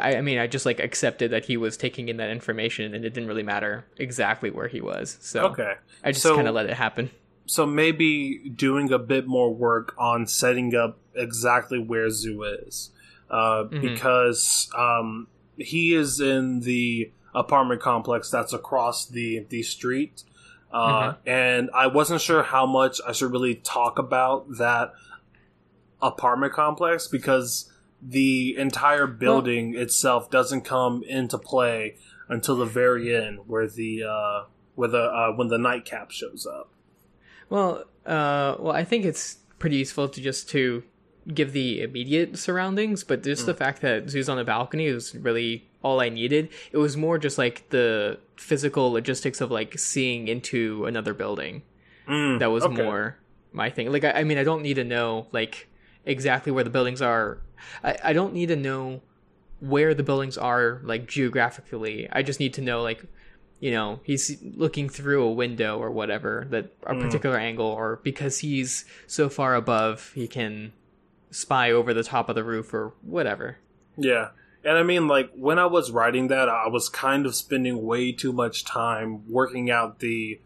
[0.00, 3.04] I, I mean, I just like accepted that he was taking in that information, and
[3.04, 5.18] it didn't really matter exactly where he was.
[5.20, 5.74] So okay.
[6.02, 7.10] I just So- kind of let it happen.
[7.46, 12.90] So maybe doing a bit more work on setting up exactly where Zoo is,
[13.28, 13.82] uh, Mhm.
[13.82, 15.26] because um,
[15.58, 20.22] he is in the apartment complex that's across the the street,
[20.72, 21.16] uh, Mhm.
[21.26, 24.92] and I wasn't sure how much I should really talk about that
[26.02, 27.70] apartment complex because
[28.02, 31.96] the entire building itself doesn't come into play
[32.28, 34.42] until the very end, where the uh,
[34.74, 36.70] where the uh, when the nightcap shows up.
[37.48, 40.82] Well, uh, well, I think it's pretty useful to just to
[41.32, 43.46] give the immediate surroundings, but just Mm.
[43.46, 46.48] the fact that Zoo's on the balcony is really all I needed.
[46.72, 51.62] It was more just like the physical logistics of like seeing into another building.
[52.08, 52.82] Mm, That was okay.
[52.82, 53.18] more
[53.52, 53.92] my thing.
[53.92, 55.68] Like, I, I mean, I don't need to know like
[56.04, 57.38] exactly where the buildings are.
[57.84, 59.02] I, I don't need to know
[59.60, 62.08] where the buildings are like geographically.
[62.10, 63.04] I just need to know like
[63.60, 67.00] you know he's looking through a window or whatever that a Mm.
[67.02, 70.72] particular angle or because he's so far above he can
[71.30, 73.56] spy over the top of the roof or whatever.
[73.96, 74.30] Yeah.
[74.64, 78.12] And I mean, like, when I was writing that, I was kind of spending way
[78.12, 80.40] too much time working out the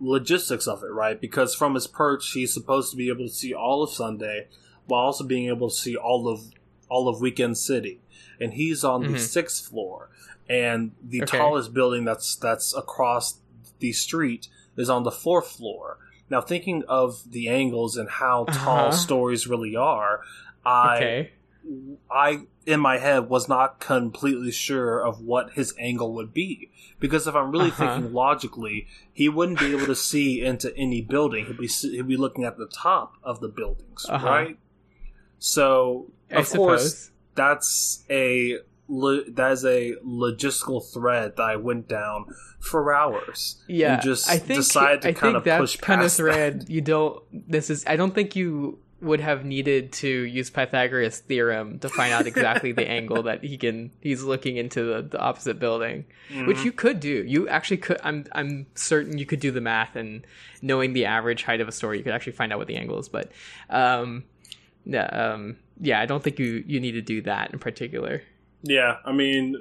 [0.00, 1.20] logistics of it, right?
[1.20, 4.48] Because from his perch, he's supposed to be able to see all of Sunday
[4.86, 6.40] while also being able to see all of
[6.88, 8.00] all of Weekend City.
[8.40, 9.18] And he's on the Mhm.
[9.18, 10.10] sixth floor.
[10.48, 11.38] And the Okay.
[11.38, 13.38] tallest building that's that's across
[13.78, 15.98] the street is on the fourth floor.
[16.28, 18.90] Now, thinking of the angles and how tall Uh-huh.
[18.90, 20.22] stories really are,
[20.64, 21.30] I okay.
[22.10, 27.26] I in my head was not completely sure of what his angle would be because
[27.26, 27.94] if I'm really Uh-huh.
[27.94, 31.46] thinking logically, he wouldn't be able to see into any building.
[31.46, 34.26] He'd be he'd be looking at the top of the buildings, Uh-huh.
[34.26, 34.58] right?
[35.38, 42.26] So of course that's a that is a logistical thread that I went down
[42.58, 43.62] for hours.
[43.68, 46.04] Yeah, and just I think decided to I kind think of that push kind of
[46.06, 46.22] past that.
[46.24, 47.22] thread you don't.
[47.32, 47.84] This is.
[47.86, 52.72] I don't think you would have needed to use Pythagoras theorem to find out exactly
[52.72, 53.90] the angle that he can.
[54.00, 56.04] He's looking into the, the opposite building,
[56.46, 56.64] which Mhm.
[56.64, 57.24] you could do.
[57.26, 57.98] You actually could.
[58.04, 58.26] I'm.
[58.32, 60.26] I'm certain you could do the math and
[60.62, 62.98] knowing the average height of a story, you could actually find out what the angle
[62.98, 63.08] is.
[63.08, 63.32] But,
[63.70, 64.24] um,
[64.84, 68.22] yeah, um, yeah, I don't think you you need to do that in particular.
[68.62, 69.56] Yeah, I mean,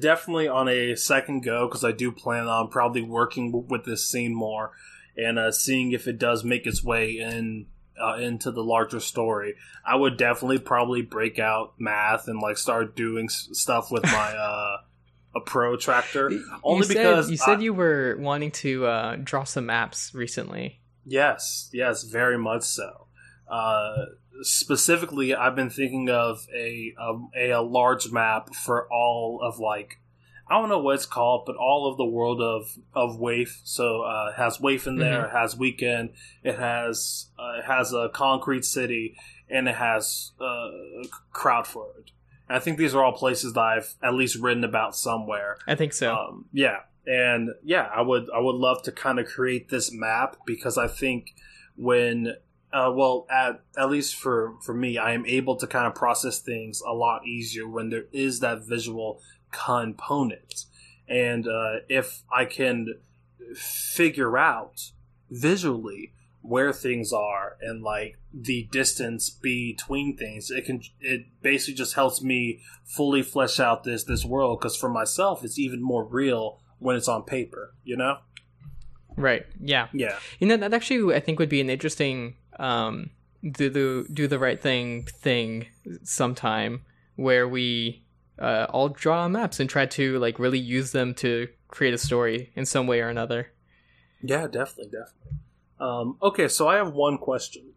[0.00, 4.34] definitely on a second go because I do plan on probably working with this scene
[4.34, 4.72] more
[5.16, 7.66] and uh, seeing if it does make its way in
[8.02, 9.54] uh, into the larger story.
[9.86, 14.10] I would definitely probably break out math and like start doing s- stuff with my
[14.36, 14.76] uh,
[15.34, 16.30] a protractor.
[16.62, 20.12] Only you said, because you said I- you were wanting to uh, draw some maps
[20.14, 20.80] recently.
[21.06, 23.06] Yes, yes, very much so.
[23.48, 24.04] Uh,
[24.42, 26.94] specifically, I've been thinking of a,
[27.36, 29.98] a a large map for all of like
[30.48, 33.60] I don't know what it's called, but all of the world of of Waif.
[33.64, 35.22] So uh, it has Waif in there.
[35.22, 35.36] Mm-hmm.
[35.36, 36.10] It has Weekend.
[36.42, 39.16] It has uh, it has a Concrete City,
[39.48, 40.70] and it has uh,
[41.32, 42.10] Crowdford.
[42.48, 45.56] And I think these are all places that I've at least written about somewhere.
[45.66, 46.14] I think so.
[46.14, 50.36] Um, yeah, and yeah, I would I would love to kind of create this map
[50.44, 51.34] because I think
[51.76, 52.34] when
[52.72, 56.40] uh, well at at least for for me, I am able to kind of process
[56.40, 59.20] things a lot easier when there is that visual
[59.52, 60.64] component,
[61.08, 62.94] and uh, if I can
[63.54, 64.90] figure out
[65.30, 71.94] visually where things are and like the distance between things it can it basically just
[71.94, 76.58] helps me fully flesh out this this world because for myself it's even more real
[76.80, 78.18] when it's on paper you know
[79.16, 79.46] right.
[79.60, 79.88] Yeah.
[79.92, 83.10] yeah You know that actually I think would be an interesting um,
[83.42, 85.66] do the do the right thing thing
[86.02, 86.84] sometime
[87.16, 88.01] where we
[88.38, 92.52] uh, all draw maps and try to like really use them to create a story
[92.54, 93.52] in some way or another.
[94.22, 95.38] yeah definitely definitely
[95.80, 97.72] um, okay so i have one question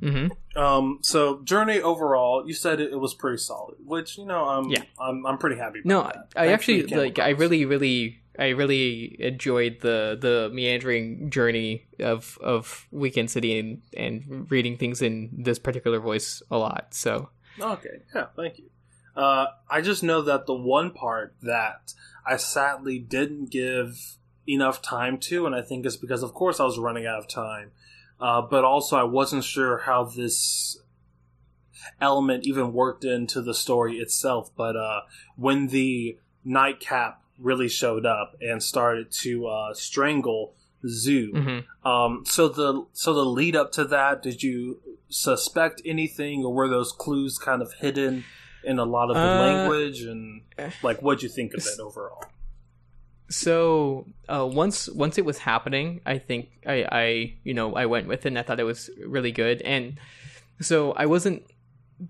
[0.00, 4.44] hmm um, so journey overall you said it, it was pretty solid which you know
[4.48, 4.82] i'm Yeah.
[4.98, 6.28] i'm, I'm pretty happy No, that.
[6.34, 7.18] I Thanks actually like.
[7.18, 13.82] I really, really, I really enjoyed the the meandering journey of of Weekend City and
[13.96, 16.94] and reading things in this particular voice a lot.
[16.94, 17.28] So
[17.60, 18.68] Okay, yeah, thank you.
[19.16, 21.94] Uh, I just know that the one part that
[22.26, 24.16] I sadly didn't give
[24.48, 27.28] enough time to, and I think it's because, of course, I was running out of
[27.28, 27.70] time,
[28.20, 30.78] uh, but also I wasn't sure how this
[32.00, 34.50] element even worked into the story itself.
[34.56, 35.00] But uh,
[35.36, 40.54] when the nightcap really showed up and started to uh, strangle
[40.86, 41.64] Zoo, mhm.
[41.84, 46.68] um, so the so the lead up to that, did you suspect anything, or were
[46.68, 48.24] those clues kind of hidden
[48.66, 50.02] in a lot of the Uh, language?
[50.02, 50.42] And
[50.82, 52.22] like, what'd you think of it overall?
[53.28, 58.06] so uh, once once it was happening, I think I I you know I went
[58.06, 58.28] with it.
[58.28, 59.98] and I thought it was really good, and
[60.60, 61.42] so I wasn't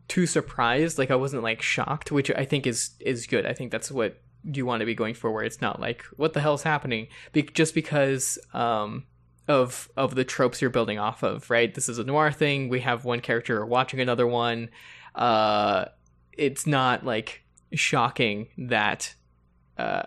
[0.08, 0.98] too surprised.
[0.98, 3.46] Like I wasn't like shocked, which I think is is good.
[3.46, 6.32] I think that's what you want to be going for, where it's not like what
[6.34, 9.04] the hell's happening, be- just because um
[9.48, 11.48] of of the tropes you're building off of.
[11.50, 12.68] Right, this is a noir thing.
[12.68, 14.68] We have one character watching another one.
[15.14, 15.86] Uh,
[16.36, 19.14] it's not like shocking that
[19.78, 20.02] uh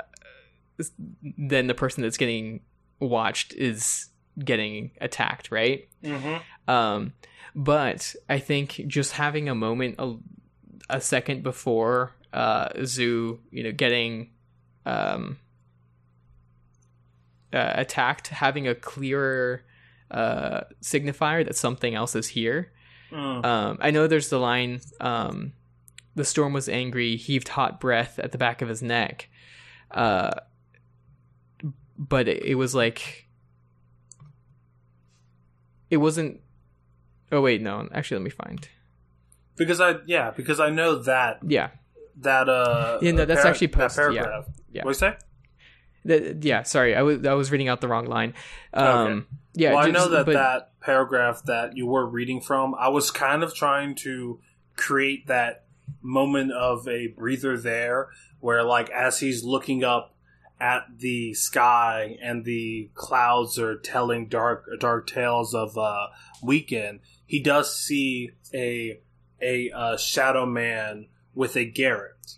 [1.37, 2.61] then the person that's getting
[2.99, 4.09] watched is
[4.43, 5.89] getting attacked, right?
[6.03, 6.71] Mm-hmm.
[6.71, 7.13] Um,
[7.55, 10.15] but I think just having a moment, a,
[10.89, 14.31] a second before uh, Zoo, you know, getting
[14.85, 15.39] um,
[17.51, 19.63] uh, attacked, having a clearer
[20.11, 22.71] uh, signifier that something else is here.
[23.11, 23.45] Mm.
[23.45, 25.53] Um, I know there's the line, um,
[26.19, 29.29] the storm was angry, heaved hot breath at the back of his neck.
[29.89, 30.31] Uh,
[31.97, 33.27] but it, it was like,
[35.89, 36.41] it wasn't.
[37.31, 37.87] Oh wait, no.
[37.93, 38.67] Actually, let me find.
[39.55, 41.69] Because I yeah, because I know that Yeah,
[42.17, 44.03] that uh Yeah, no, that's actually that post- yeah.
[44.03, 44.45] paragraph.
[44.71, 44.83] Yeah.
[44.83, 45.13] What you say?
[46.05, 46.63] The- yeah.
[46.63, 48.33] Sorry, I was I was reading out the wrong line.
[48.73, 49.25] Um, Okay.
[49.55, 53.11] Yeah, well, I know that but- that paragraph that you were reading from, I was
[53.11, 54.39] kind of trying to
[54.77, 55.65] create that
[56.01, 58.09] moment of a breather there,
[58.39, 60.15] where like as he's looking up
[60.61, 66.07] at the sky and the clouds are telling dark dark tales of uh,
[66.43, 68.99] weekend, he does see a
[69.41, 72.37] a uh, shadow man with a garrote,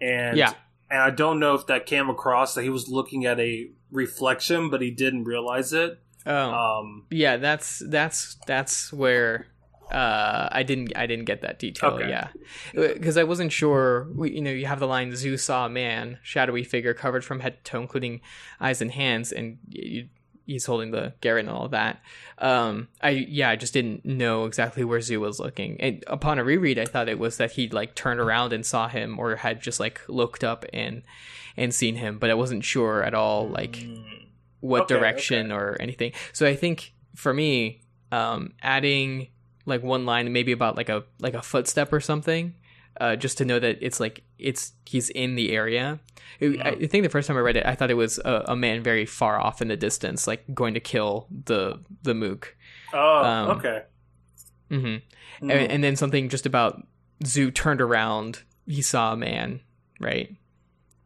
[0.00, 0.54] and Yeah.
[0.90, 4.68] and I don't know if that came across that he was looking at a reflection,
[4.70, 6.00] but he didn't realize it.
[6.26, 6.50] Oh.
[6.80, 9.46] Um, yeah, that's that's that's where
[9.90, 11.90] uh, I didn't I didn't get that detail.
[11.90, 12.08] Okay.
[12.08, 12.28] Yeah,
[12.72, 14.08] because I wasn't sure.
[14.14, 17.40] We, you know, you have the line "Zoo saw a man, shadowy figure covered from
[17.40, 18.20] head to toe, including
[18.60, 20.08] eyes and hands," and you,
[20.46, 22.02] he's holding the garrote and all that.
[22.38, 25.80] Um, I yeah, I just didn't know exactly where Zoo was looking.
[25.80, 28.88] And upon a reread, I thought it was that he like turned around and saw
[28.88, 31.02] him, or had just like looked up and
[31.56, 34.04] and seen him, but I wasn't sure at all like mm,
[34.60, 36.12] what Okay, direction or anything.
[36.32, 37.82] So I think for me,
[38.12, 39.28] um, adding
[39.70, 42.54] like one line, maybe about like a like a footstep or something,
[43.00, 45.98] uh, just to know that it's like it's he's in the area.
[46.38, 48.44] It- I, I think the first time I read it, I thought it was a,
[48.48, 52.56] a man very far off in the distance, like going to kill the the mook.
[52.92, 53.82] Oh, Um, okay.
[54.68, 54.96] hmm
[55.40, 55.50] Mm.
[55.52, 56.86] And, and then something just about
[57.24, 59.60] Zoo turned around, he saw a man,
[59.98, 60.34] right?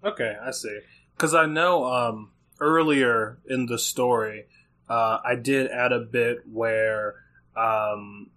[0.03, 0.81] Okay, I see.
[1.15, 4.47] Because I know um, earlier in the story,
[4.89, 7.15] uh, I did add a bit where
[7.57, 8.31] um,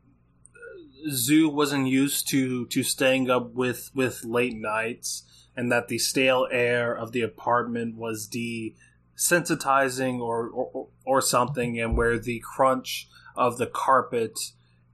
[1.12, 5.24] Zoo wasn't used to to staying up with with late nights,
[5.56, 11.98] and that the stale air of the apartment was desensitizing or, or or something, and
[11.98, 14.38] where the crunch of the carpet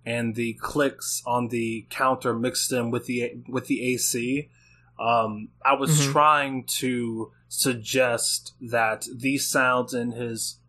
[0.06, 4.50] and the clicks on the counter mixed in with the with the AC.
[5.00, 6.12] Um, I was Mhm.
[6.12, 10.60] trying to suggest that these sounds in his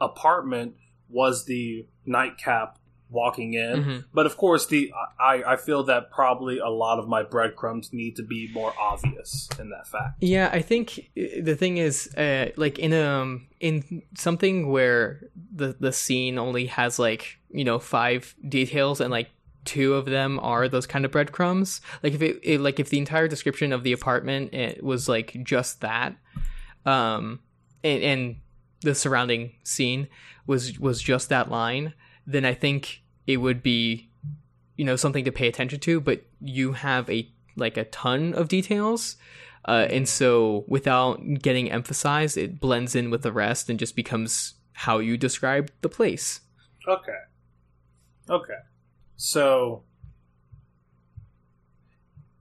[0.00, 0.76] apartment
[1.08, 2.78] was the nightcap
[3.14, 3.84] walking in.
[3.84, 4.04] Mhm.
[4.12, 8.16] But of course, the I, I feel that probably a lot of my breadcrumbs need
[8.16, 10.16] to be more obvious in that fact.
[10.20, 15.20] Yeah, I think uh, the thing is, uh, like in um in something where
[15.54, 19.30] the the scene only has like you know five details and like
[19.64, 21.80] two of them are those kind of breadcrumbs.
[22.02, 25.34] Like if it, it like if the entire description of the apartment it was like
[25.42, 26.14] just that,
[26.84, 27.40] um,
[27.82, 28.36] and, and
[28.82, 30.08] the surrounding scene
[30.46, 31.94] was was just that line,
[32.26, 34.10] then I think it would be
[34.76, 36.00] you know something to pay attention to.
[36.00, 39.16] But you have a like a ton of details
[39.66, 44.54] uh, and so without getting emphasized it blends in with the rest and just becomes
[44.72, 46.40] how you describe the place
[46.86, 47.18] Okay.
[48.28, 48.58] Okay.
[49.16, 49.84] So,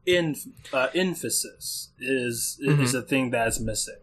[0.05, 0.36] in
[0.73, 3.99] uh, emphasis is is a thing that's missing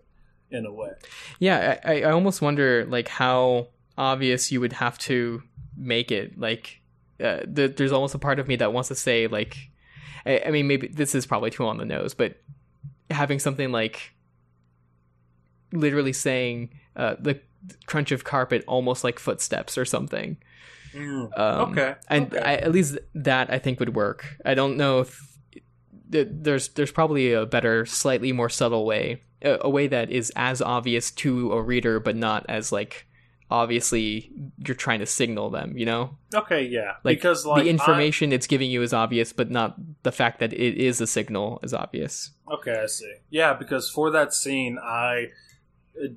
[0.51, 0.93] in a way.
[1.39, 3.69] yeah I, I almost wonder like how
[3.99, 5.43] obvious you would have to
[5.81, 6.81] make it like
[7.23, 9.57] uh, the, there's almost a part of me that wants to say like
[10.27, 12.41] I, I mean maybe this is probably too on the nose but
[13.11, 14.13] having something like
[15.73, 17.41] literally saying uh, the
[17.87, 20.37] crunch of carpet almost like footsteps or something
[21.37, 21.95] Um, okay.
[22.09, 22.43] and okay.
[22.43, 24.37] I, at least that I think would work.
[24.45, 25.39] I don't know if
[26.11, 30.33] th- there's there's probably a better, slightly more subtle way, a, a way that is
[30.35, 33.07] as obvious to a reader, but not as like
[33.51, 34.31] obviously
[34.65, 35.77] you're trying to signal them.
[35.77, 36.63] You know, okay.
[36.65, 36.95] Yeah.
[37.05, 40.53] like, because like the information it's giving you is obvious, but not the fact that
[40.53, 42.31] it is a signal is obvious.
[42.51, 43.15] Okay, I see.
[43.31, 45.29] Yeah, because for that scene, I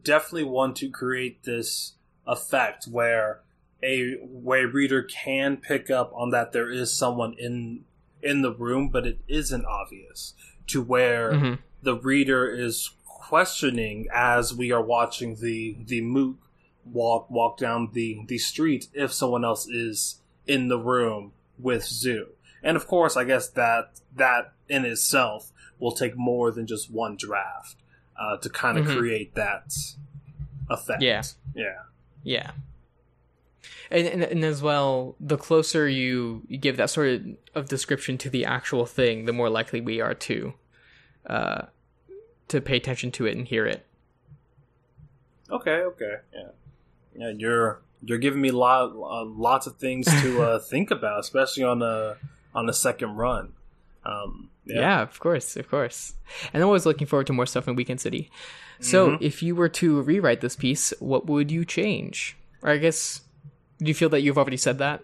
[0.04, 1.94] definitely want to create this
[2.26, 3.42] effect where
[3.84, 7.84] a way reader can pick up on that there is someone in
[8.22, 10.34] in the room, but it isn't obvious.
[10.68, 11.60] To where Mhm.
[11.82, 16.38] the reader is questioning as we are watching the the mook
[16.86, 22.28] walk walk down the the street if someone else is in the room with Zoo.
[22.62, 27.16] And of course, I guess that that in itself will take more than just one
[27.18, 27.78] draft
[28.20, 28.98] uh, to kind of Mhm.
[28.98, 29.74] create that
[30.70, 31.02] effect.
[31.02, 31.24] Yeah.
[31.56, 31.82] yeah,
[32.24, 32.52] Yeah.
[33.92, 38.18] And, and and as well, the closer you, you give that sort of, of description
[38.20, 40.54] to the actual thing, the more likely we are to
[41.28, 41.62] uh,
[42.48, 43.86] to pay attention to it and hear it.
[45.50, 46.50] Okay, okay, yeah,
[47.16, 47.30] yeah.
[47.36, 51.82] You're you're giving me lot uh, lots of things to uh, think about, especially on
[51.82, 52.18] a
[52.54, 53.54] on a second run.
[54.06, 54.80] Um, Yeah.
[54.82, 55.02] yeah.
[55.02, 56.14] of course, of course.
[56.54, 58.30] And I'm always looking forward to more stuff in Weekend City.
[58.80, 59.18] So, Mhm.
[59.22, 62.36] if you were to rewrite this piece, what would you change?
[62.62, 63.22] Or I guess,
[63.80, 65.02] do you feel that you've already said that?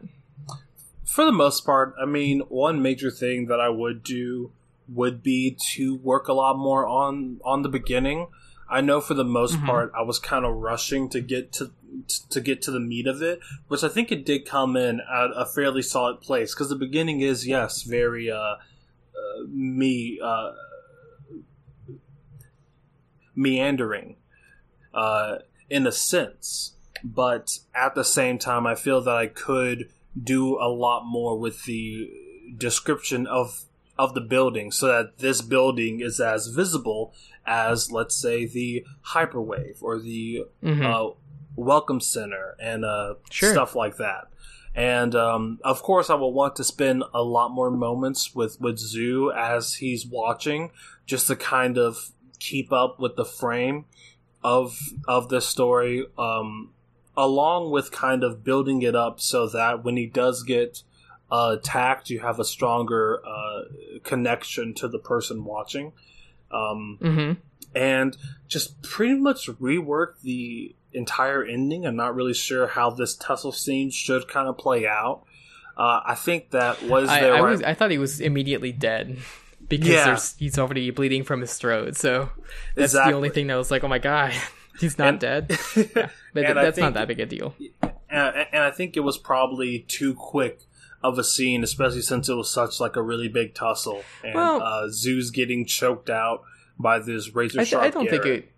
[1.05, 4.51] For the most part, I mean, one major thing that I would do
[4.87, 8.27] would be to work a lot more on on the beginning.
[8.69, 9.65] I know for the most Mhm.
[9.65, 11.71] part, I was kind of rushing to get to
[12.29, 15.31] to get to the meat of it, which I think it did come in at
[15.35, 18.57] a fairly solid place because the beginning is yes, very uh, uh
[19.47, 20.51] me uh
[23.35, 24.15] meandering
[24.93, 25.37] uh
[25.69, 29.89] in a sense, but at the same time, I feel that I could
[30.21, 32.09] do a lot more with the
[32.57, 33.65] description of
[33.97, 37.13] of the building so that this building is as visible
[37.45, 40.83] as let's say the hyperwave or the Mhm.
[40.83, 41.13] uh,
[41.55, 43.51] welcome center and uh, Sure.
[43.53, 44.27] stuff like that
[44.75, 48.77] and um, of course i will want to spend a lot more moments with with
[48.77, 50.71] zoo as he's watching
[51.05, 53.85] just to kind of keep up with the frame
[54.43, 54.77] of
[55.07, 56.71] of this story um,
[57.17, 60.83] along with kind of building it up so that when he does get
[61.31, 63.61] uh, attacked, you have a stronger uh,
[64.03, 65.91] connection to the person watching.
[66.51, 67.37] Um, Mhm.
[67.75, 71.85] and just pretty much rework the entire ending.
[71.85, 75.23] I'm not really sure how this tussle scene should kind of play out.
[75.77, 77.35] Uh, I think that was there.
[77.35, 79.17] I, was, I thought he was immediately dead
[79.69, 80.17] because Yeah.
[80.39, 81.95] he's already bleeding from his throat.
[81.95, 82.29] So
[82.75, 84.33] that's the only thing that was like, oh my god,
[84.79, 85.59] he's not And- dead.
[85.75, 86.09] Yeah.
[86.33, 87.55] But that's not that big a deal.
[88.09, 90.61] and, and I think it was probably too quick
[91.01, 94.61] of a scene, especially since it was such like a really big tussle, and Well-
[94.61, 96.43] uh, Zoo's getting choked out
[96.77, 97.83] by this razor I, sharp.
[97.83, 98.51] I don't think it.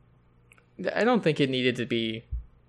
[0.95, 2.23] I don't think it needed to be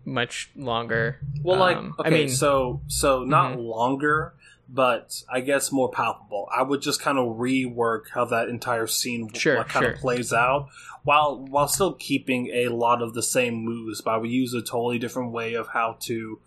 [0.04, 1.20] much longer.
[1.42, 3.64] Well, like Um, okay, I mean, so so not Mhm.
[3.68, 4.34] longer,
[4.68, 6.48] but I guess more palpable.
[6.54, 9.92] I would just kind of rework how that entire scene Sure, like, kind sure.
[9.94, 10.68] of plays out,
[11.04, 14.00] while while still keeping a lot of the same moves.
[14.02, 16.40] But I would use a totally different way of how to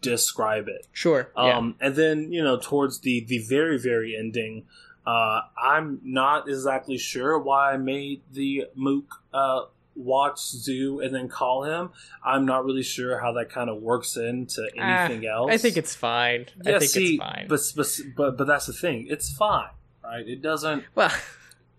[0.00, 0.86] describe it.
[0.92, 1.30] sure.
[1.36, 1.56] yeah.
[1.56, 4.66] Um, and then you know towards the the very very ending,
[5.06, 9.62] uh, I'm not exactly sure why I made the Mook uh,
[9.96, 11.90] watch Zoo and then call him.
[12.24, 15.48] I'm not really sure how that kind of works into anything else.
[15.50, 16.46] Ah, I think it's fine.
[16.64, 17.46] yeah, I think see, it's fine.
[17.48, 19.06] But, but but but that's the thing.
[19.08, 19.70] It's fine,
[20.02, 20.26] right?
[20.26, 21.12] It doesn't well,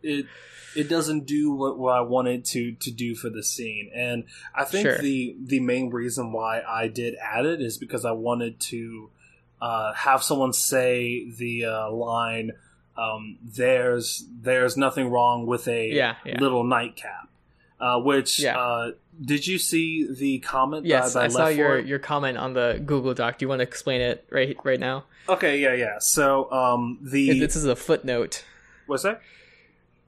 [0.03, 0.25] it
[0.76, 4.63] it doesn't do what, what I wanted to to do for the scene, and I
[4.65, 4.97] think Sure.
[4.99, 9.09] the the main reason why I did add it is because I wanted to
[9.61, 12.51] uh, have someone say the uh, line.
[12.97, 16.39] Um, there's there's nothing wrong with a Yeah, yeah.
[16.39, 17.30] little nightcap.
[17.78, 18.57] Uh, which Yeah.
[18.57, 20.86] uh, did you see the comment?
[20.86, 23.38] yes, that, that I saw your your comment on the Google Doc.
[23.38, 25.03] Do you want to explain it right right now?
[25.28, 25.99] Okay, yeah, yeah.
[25.99, 28.45] So um, the this is a footnote,
[28.88, 29.21] what's that?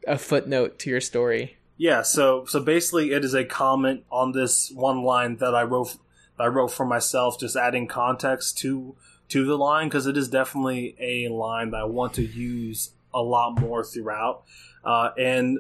[0.08, 1.58] A footnote to your story.
[1.78, 5.98] Yeah, so so basically, it is a comment on this one line that I wrote.
[6.40, 8.96] I wrote for myself, just adding context to
[9.30, 13.22] to the line because it is definitely a line that I want to use a
[13.22, 14.44] lot more throughout.
[14.84, 15.60] Uh, and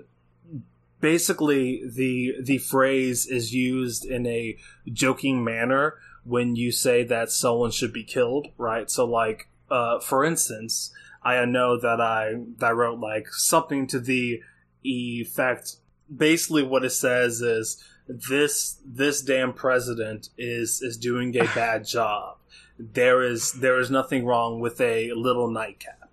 [1.02, 4.58] basically, the the phrase is used in a
[4.91, 8.89] joking manner when you say that someone should be killed, right?
[8.89, 10.91] So, like, uh, for instance,
[11.36, 14.41] I know that I that I wrote like something to the
[14.84, 15.78] effect.
[16.15, 22.38] Basically, what it says is this this damn president is is doing a bad job.
[22.80, 26.09] There is there is nothing wrong with a little nightcap,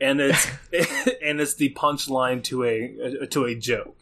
[0.00, 0.46] and it's
[1.22, 3.96] and it's the punchline to a to a joke.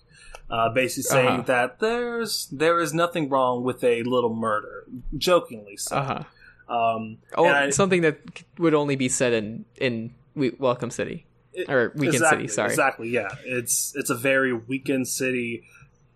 [0.51, 1.43] Uh, basically saying Uh-huh.
[1.43, 4.85] that there's there is nothing wrong with a little murder,
[5.19, 5.97] jokingly so.
[5.97, 6.25] Uh
[6.69, 6.75] huh.
[6.75, 8.19] Um, Oh, I- something that
[8.59, 12.55] would only be said in in We- Welcome City It- or Weekend exactly, City.
[12.55, 12.71] Sorry.
[12.71, 13.09] Exactly.
[13.11, 13.29] Yeah.
[13.45, 15.65] It's it's a very weekend city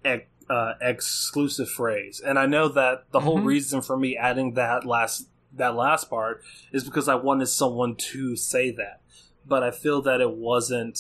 [0.05, 3.47] ex, uh, exclusive phrase, and I know that the whole Mhm.
[3.47, 6.43] reason for me adding that last that last part
[6.73, 9.03] is because I wanted someone to say that,
[9.47, 10.99] but I feel that it wasn't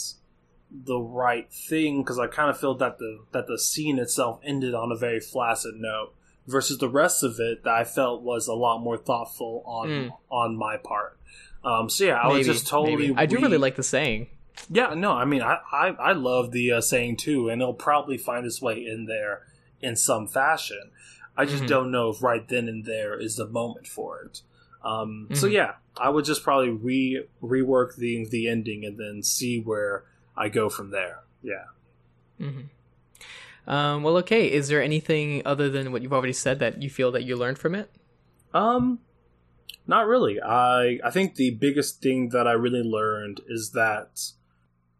[0.70, 4.74] the right thing because I kind of feel that the that the scene itself ended
[4.74, 6.14] on a very flaccid note
[6.46, 10.10] versus the rest of it that I felt was a lot more thoughtful on Mm.
[10.30, 11.18] on my part.
[11.64, 13.08] Um, so yeah, I was just totally.
[13.08, 13.14] maybe.
[13.16, 14.28] I do re- really like the saying.
[14.70, 18.18] yeah, no, I mean, I I, I love the uh, saying too, and it'll probably
[18.18, 19.46] find its way in there
[19.80, 20.90] in some fashion.
[21.36, 21.68] I just Mhm.
[21.68, 24.42] don't know if right then and there is the moment for it.
[24.84, 25.52] Um, So Mhm.
[25.52, 30.04] yeah, I would just probably re rework the the ending and then see where
[30.36, 31.20] I go from there.
[31.42, 31.64] Yeah.
[32.40, 33.70] Mm-hmm.
[33.70, 34.50] Um, well, okay.
[34.50, 37.58] Is there anything other than what you've already said that you feel that you learned
[37.58, 37.90] from it?
[38.52, 38.98] Um,
[39.86, 40.40] not really.
[40.40, 44.32] I I think the biggest thing that I really learned is that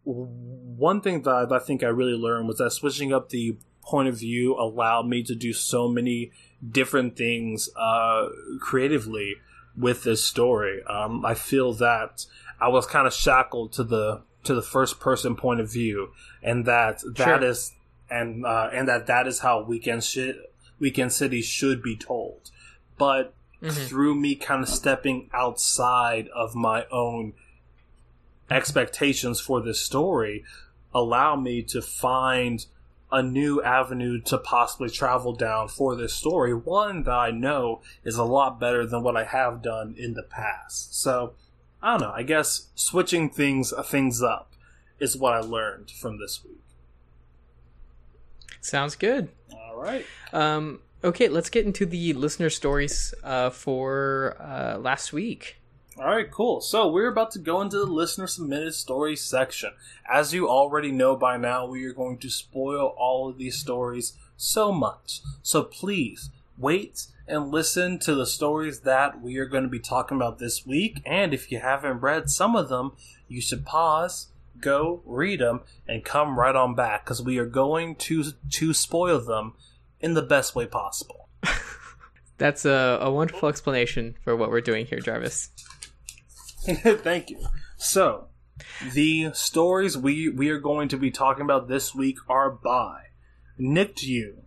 [0.05, 4.19] one thing that I think I really learned was that switching up the point of
[4.19, 6.33] view allowed me to do so many
[6.69, 8.29] different things uh,
[8.61, 9.37] creatively
[9.77, 10.83] with this story.
[10.85, 12.27] Um, I feel that
[12.61, 16.11] I was kind of shackled to the to the first person point of view,
[16.43, 17.73] and that that is
[18.09, 18.19] Sure.
[18.21, 20.37] and uh, and that that is how weekend shit
[20.81, 22.51] weekend city should be told.
[22.99, 23.87] But Mhm.
[23.89, 27.33] through me kind of stepping outside of my own
[28.51, 30.45] expectations for this story
[30.95, 32.67] allow me to find
[33.11, 38.17] a new avenue to possibly travel down for this story one that i know is
[38.17, 41.33] a lot better than what i have done in the past so
[41.83, 44.53] i don't know i guess switching things things up
[44.99, 46.59] is what i learned from this week
[48.61, 49.29] Sounds good.
[49.53, 55.57] all right Um, okay, let's get into the listener stories uh, for uh, last week.
[55.99, 56.61] All right, cool.
[56.61, 59.73] So we're about to go into the listener submitted stories section.
[60.11, 64.15] As you already know by now, we are going to spoil all of these stories
[64.37, 65.21] so much.
[65.43, 70.17] So please wait and listen to the stories that we are going to be talking
[70.17, 71.03] about this week.
[71.05, 72.93] And if you haven't read some of them,
[73.29, 74.29] you should pause,
[74.61, 79.21] go read them, and come right on back because we are going to to spoil
[79.21, 79.55] them
[80.03, 81.29] in the best way possible.
[82.39, 85.51] That's a, a wonderful explanation for what we're doing here, Jarvis.
[86.65, 87.45] Thank you.
[87.77, 88.29] So,
[88.93, 93.05] the stories we we are going to be talking about this week are by
[93.59, 94.43] Nicked You,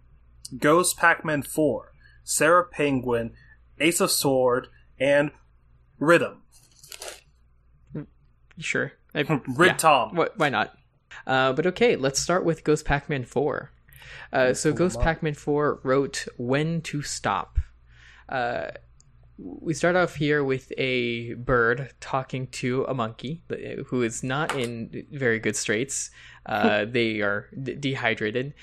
[0.57, 1.91] Ghost Pac-Man 4,
[2.23, 3.31] Sarah Penguin,
[3.79, 4.67] Ace of Sword,
[4.99, 5.31] and
[5.99, 6.41] Rhythm.
[8.57, 8.93] Sure.
[9.13, 9.77] I, Rid yeah.
[9.77, 10.15] Tom.
[10.15, 10.75] What, why not?
[11.25, 13.71] Uh, but okay, let's start with Ghost Pac Man 4.
[14.31, 17.59] Uh, so, Ghost Pac Man 4 wrote When to Stop.
[18.27, 18.71] Uh,
[19.37, 24.55] we start off here with a bird talking to a monkey uh, who is not
[24.55, 26.09] in very good straits.
[26.45, 28.53] Uh, they are d- dehydrated,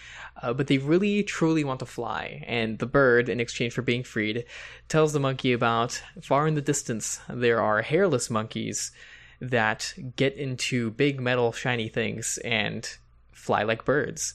[0.42, 2.42] uh, but they really truly want to fly.
[2.46, 4.46] And the bird, in exchange for being freed,
[4.88, 8.92] tells the monkey about far in the distance there are hairless monkeys
[9.40, 12.88] that get into big metal shiny things and
[13.32, 14.34] fly like birds.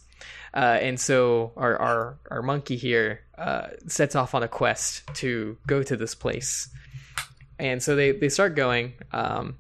[0.54, 5.58] Uh, and so our our, our monkey here uh, sets off on a quest to
[5.68, 6.70] go to this place.
[7.60, 9.58] And so they, they start going, um,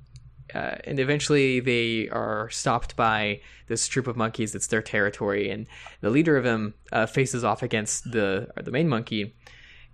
[0.53, 4.53] uh, and eventually they are stopped by this troop of monkeys.
[4.53, 5.67] It's their territory, and
[6.01, 9.35] the leader of them uh, faces off against the the main monkey,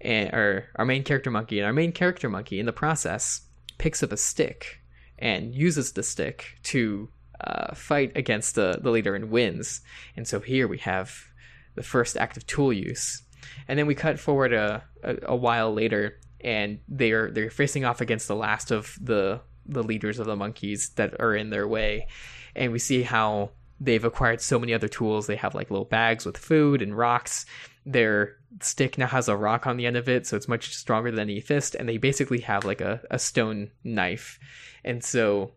[0.01, 1.59] and or our main character monkey.
[1.59, 3.41] And our main character monkey, in the process,
[3.77, 4.79] picks up a stick
[5.17, 7.09] and uses the stick to
[7.43, 9.81] uh, fight against the, the leader and wins.
[10.15, 11.25] And so here we have
[11.75, 13.21] the first active tool use.
[13.67, 18.01] And then we cut forward a, a, a while later, and they're they're facing off
[18.01, 22.07] against the last of the the leaders of the monkeys that are in their way,
[22.55, 25.27] and we see how they've acquired so many other tools.
[25.27, 27.45] They have like little bags with food and rocks.
[27.85, 31.11] Their stick now has a rock on the end of it, so it's much stronger
[31.11, 34.39] than any fist, and they basically have like a, a stone knife.
[34.83, 35.51] And so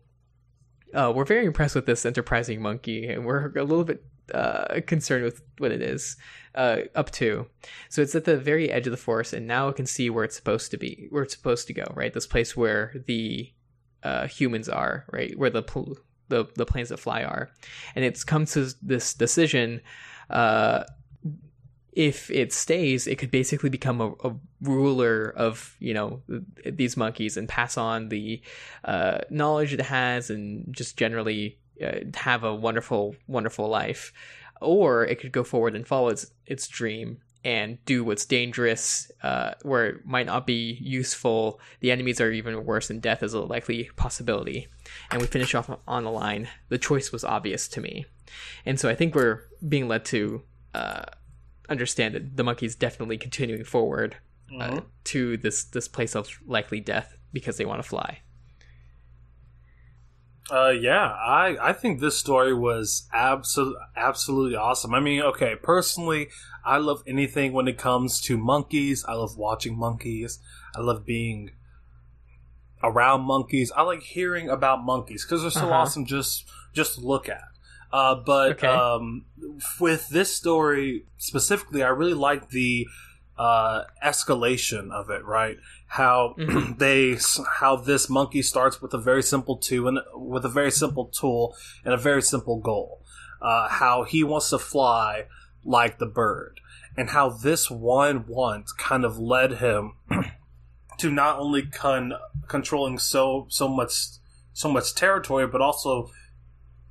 [0.93, 5.23] uh, we're very impressed with this enterprising monkey, and we're a little bit uh, concerned
[5.23, 6.17] with what it is
[6.55, 7.47] uh, up to.
[7.89, 10.23] So it's at the very edge of the forest, and now it can see where
[10.23, 11.85] it's supposed to be, where it's supposed to go.
[11.93, 13.51] Right, this place where the
[14.03, 15.97] uh, humans are, right, where the pl-
[16.29, 17.49] the the planes that fly are,
[17.95, 19.81] and it's come to this decision.
[20.29, 20.83] Uh,
[21.97, 26.21] if it stays, it could basically become a, a, ruler of you know
[26.63, 28.39] these monkeys and pass on the
[28.85, 34.13] uh, knowledge it has and just generally uh, have a wonderful, wonderful life.
[34.61, 39.53] Or it could go forward and follow its its dream and do what's dangerous, uh,
[39.63, 41.59] where it might not be useful.
[41.79, 44.67] The enemies are even worse, and death is a likely possibility.
[45.09, 46.47] And we finish off on the line.
[46.69, 48.05] The choice was obvious to me,
[48.67, 50.43] and so I think we're being led to
[50.75, 51.05] uh,
[51.69, 54.17] understand that the monkey's definitely continuing forward
[54.53, 54.79] uh, mm-hmm.
[55.05, 58.19] to this this place of likely death because they want to fly.
[60.49, 64.93] Uh, yeah, I I think this story was absolutely absolutely awesome.
[64.93, 66.29] I mean, okay, personally,
[66.63, 69.03] I love anything when it comes to monkeys.
[69.07, 70.39] I love watching monkeys.
[70.75, 71.51] I love being
[72.81, 73.71] around monkeys.
[73.75, 75.73] I like hearing about monkeys because they're so uh-huh.
[75.73, 76.05] awesome.
[76.05, 77.43] Just just look at.
[77.91, 78.67] Uh, but okay.
[78.67, 79.25] um,
[79.79, 82.87] with this story specifically, I really like the
[83.37, 85.23] uh, escalation of it.
[85.23, 85.57] Right,
[85.87, 86.77] how mm-hmm.
[86.77, 87.17] they
[87.59, 91.55] how this monkey starts with a very simple tool and with a very simple tool
[91.85, 93.01] and a very simple goal.
[93.41, 95.25] Uh, how he wants to fly
[95.63, 96.59] like the bird,
[96.97, 99.93] and how this one want kind of led him
[100.97, 102.13] to not only con-
[102.47, 103.93] controlling so so much
[104.53, 106.09] so much territory, but also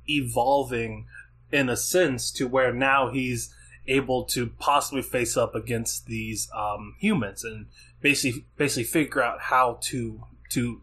[0.07, 1.05] evolving
[1.51, 3.53] in a sense to where now he's
[3.87, 7.67] able to possibly face up against these um, humans and
[8.01, 10.81] basically basically figure out how to to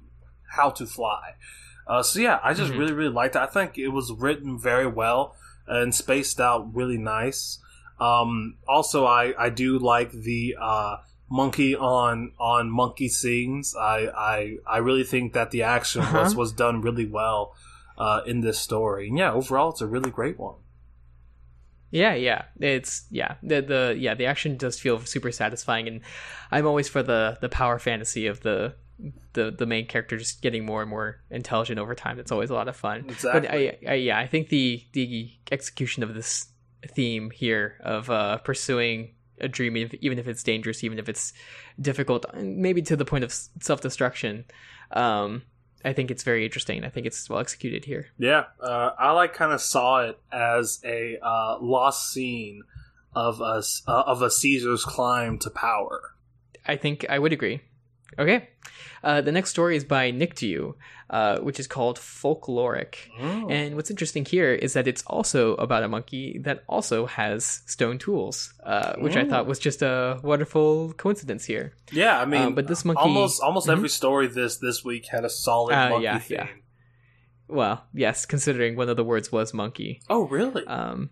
[0.51, 1.35] how to fly.
[1.87, 2.81] Uh, so yeah, I just mm-hmm.
[2.81, 3.41] really really liked it.
[3.43, 7.59] I think it was written very well and spaced out really nice.
[8.01, 10.97] Um, also, I I do like the uh,
[11.31, 13.75] monkey on on monkey scenes.
[13.77, 16.21] I I I really think that the action uh-huh.
[16.21, 17.55] was was done really well
[17.99, 19.09] uh, in this story.
[19.09, 20.57] And yeah, overall, it's a really great one.
[21.91, 26.01] Yeah, yeah, it's yeah the the yeah the action does feel super satisfying, and
[26.51, 28.75] I'm always for the the power fantasy of the
[29.35, 32.19] the the main character just getting more and more intelligent over time.
[32.19, 33.05] It's always a lot of fun.
[33.09, 33.43] Exactly.
[33.43, 36.49] But I, I yeah, I think the the execution of this
[36.85, 41.33] theme here of uh, pursuing a dream, even if it's dangerous, even if it's
[41.81, 44.45] difficult, maybe to the point of self destruction.
[44.91, 45.43] Um,
[45.85, 46.85] I think it's very interesting.
[46.85, 48.07] I think it's well executed here.
[48.19, 52.63] Yeah, uh, I like kind of saw it as a uh, lost scene
[53.15, 56.15] of us uh, of a Caesar's climb to power.
[56.67, 57.61] I think I would agree.
[58.19, 58.49] Okay.
[59.05, 60.75] Uh, the next story is by Nictu,
[61.11, 62.97] uh, which is called Folkloric.
[63.21, 63.49] Oh.
[63.49, 67.99] And what's interesting here is that it's also about a monkey that also has stone
[67.99, 69.21] tools, uh, which oh.
[69.21, 71.75] I thought was just a wonderful coincidence here.
[71.93, 73.77] Yeah, I mean, um, but this monkey almost almost mm-hmm.
[73.77, 76.39] every story this this week had a solid uh, monkey yeah, theme.
[76.39, 76.49] Yeah.
[77.47, 80.01] Well, yes, considering one of the words was monkey.
[80.09, 80.67] Oh, really?
[80.67, 81.11] Um,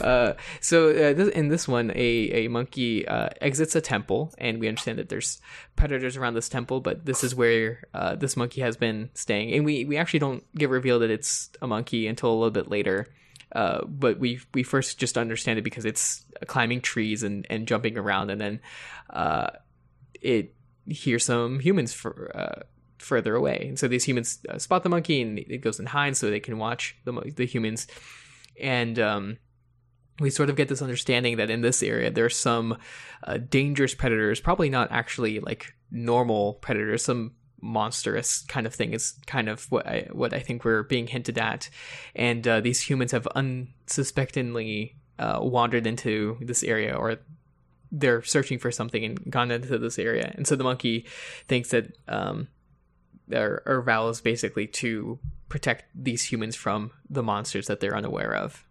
[0.00, 4.60] uh, so uh, this, in this one, a, a monkey uh, exits a temple, and
[4.60, 5.40] we understand that there's
[5.76, 6.80] predators around this temple.
[6.80, 10.44] But this is where uh, this monkey has been staying, and we we actually don't
[10.54, 13.06] get revealed that it's a monkey until a little bit later.
[13.52, 17.96] uh, but we we first just understand it because it's climbing trees and, and jumping
[17.96, 18.60] around, and then
[19.10, 19.48] uh,
[20.20, 20.54] it
[20.86, 22.64] hears some humans for,
[22.98, 26.18] further away, and so these humans uh, spot the monkey, and it goes and hides
[26.18, 27.86] so they can watch the the humans,
[28.60, 29.38] and um,
[30.20, 32.76] we sort of get this understanding that in this area there's some
[33.24, 39.14] uh, dangerous predators, probably not actually like normal predators, some monstrous kind of thing is
[39.26, 41.68] kind of what I, what I think we're being hinted at,
[42.14, 47.16] and uh, these humans have unsuspectingly uh, wandered into this area, or
[47.90, 51.06] they're searching for something and gone into this area, and so the monkey
[51.48, 52.48] thinks that um,
[53.34, 55.18] our vow basically to
[55.48, 58.64] protect these humans from the monsters that they're unaware of.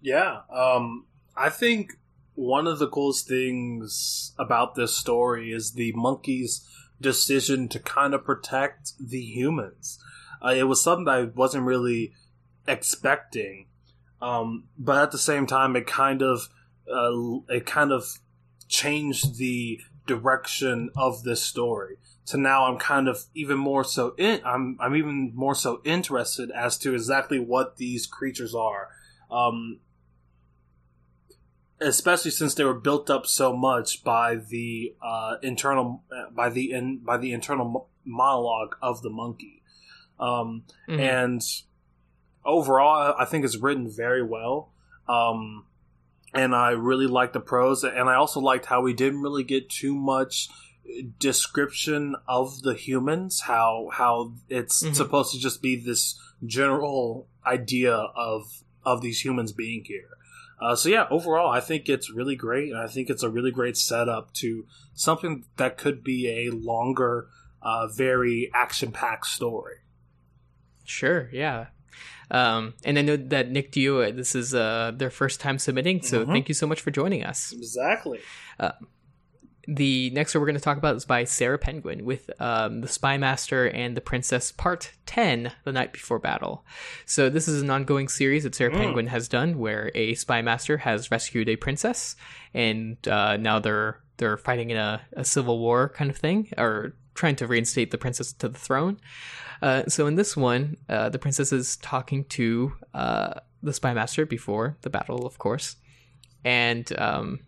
[0.00, 1.06] Yeah, um,
[1.36, 1.92] I think
[2.34, 6.66] one of the coolest things about this story is the monkeys
[7.00, 9.98] decision to kind of protect the humans.
[10.44, 12.12] Uh, it was something I wasn't really
[12.66, 13.66] expecting,
[14.20, 16.48] um, but at the same time, it kind of
[16.90, 18.18] uh, it kind of
[18.68, 21.96] changed the direction of this story.
[22.24, 26.50] So now I'm kind of even more so in, I'm I'm even more so interested
[26.52, 28.88] as to exactly what these creatures are.
[29.30, 29.80] Um,
[31.82, 36.98] especially since they were built up so much by the uh, internal by the in,
[36.98, 39.62] by the internal monologue of the monkey
[40.18, 41.00] um, mm-hmm.
[41.00, 41.42] and
[42.44, 44.72] overall i think it's written very well
[45.08, 45.64] um,
[46.34, 49.68] and i really liked the prose and i also liked how we didn't really get
[49.68, 50.48] too much
[51.18, 54.92] description of the humans how how it's mm-hmm.
[54.94, 60.08] supposed to just be this general idea of of these humans being here
[60.62, 63.50] uh, so yeah, overall, I think it's really great, and I think it's a really
[63.50, 64.64] great setup to
[64.94, 67.26] something that could be a longer,
[67.60, 69.78] uh, very action-packed story.
[70.84, 71.66] Sure, yeah.
[72.30, 76.20] Um, and I know that Nick Dio, this is uh, their first time submitting, so
[76.20, 76.30] mm-hmm.
[76.30, 77.52] thank you so much for joining us.
[77.52, 78.20] Exactly.
[78.60, 78.70] Uh,
[79.68, 82.88] the next one we're going to talk about is by Sarah Penguin with um, The
[82.88, 86.64] Spy Master and the Princess Part 10, The Night Before Battle.
[87.06, 88.78] So, this is an ongoing series that Sarah mm.
[88.78, 92.16] Penguin has done where a spy master has rescued a princess
[92.54, 96.94] and uh, now they're they're fighting in a, a, civil war kind of thing or
[97.14, 98.98] trying to reinstate the princess to the throne.
[99.60, 104.26] Uh, so, in this one, uh, the princess is talking to uh, the spy master
[104.26, 105.76] before the battle, of course.
[106.44, 107.40] And um,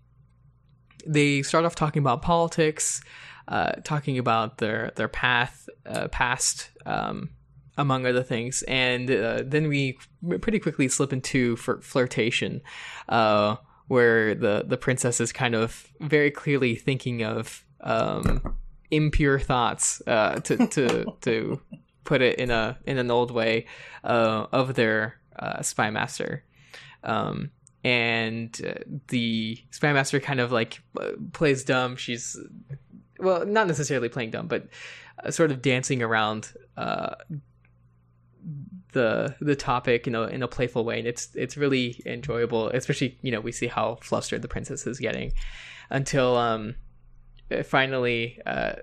[1.06, 3.02] they start off talking about politics,
[3.48, 7.30] uh, talking about their their path uh, past, um,
[7.76, 9.98] among other things, and uh, then we
[10.40, 12.62] pretty quickly slip into flirtation,
[13.08, 13.56] uh,
[13.88, 18.56] where the the princess is kind of very clearly thinking of um,
[18.90, 21.60] impure thoughts uh, to to to
[22.04, 23.66] put it in a in an old way
[24.04, 25.16] uh, of their
[25.62, 26.44] spy master.
[27.02, 27.50] Um,
[27.84, 28.74] and uh,
[29.08, 31.96] the spy master kind of like uh, plays dumb.
[31.96, 32.36] She's
[33.18, 34.68] well not necessarily playing dumb but
[35.24, 37.14] uh, sort of dancing around uh,
[38.92, 43.18] the the topic you know in a playful way and it's it's really enjoyable especially
[43.22, 45.32] you know we see how flustered the princess is getting
[45.90, 46.74] until um
[47.64, 48.74] finally uh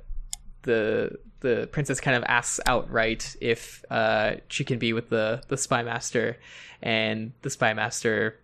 [0.63, 5.57] the the princess kind of asks outright if uh she can be with the the
[5.57, 6.37] spy master
[6.81, 8.40] and the spy master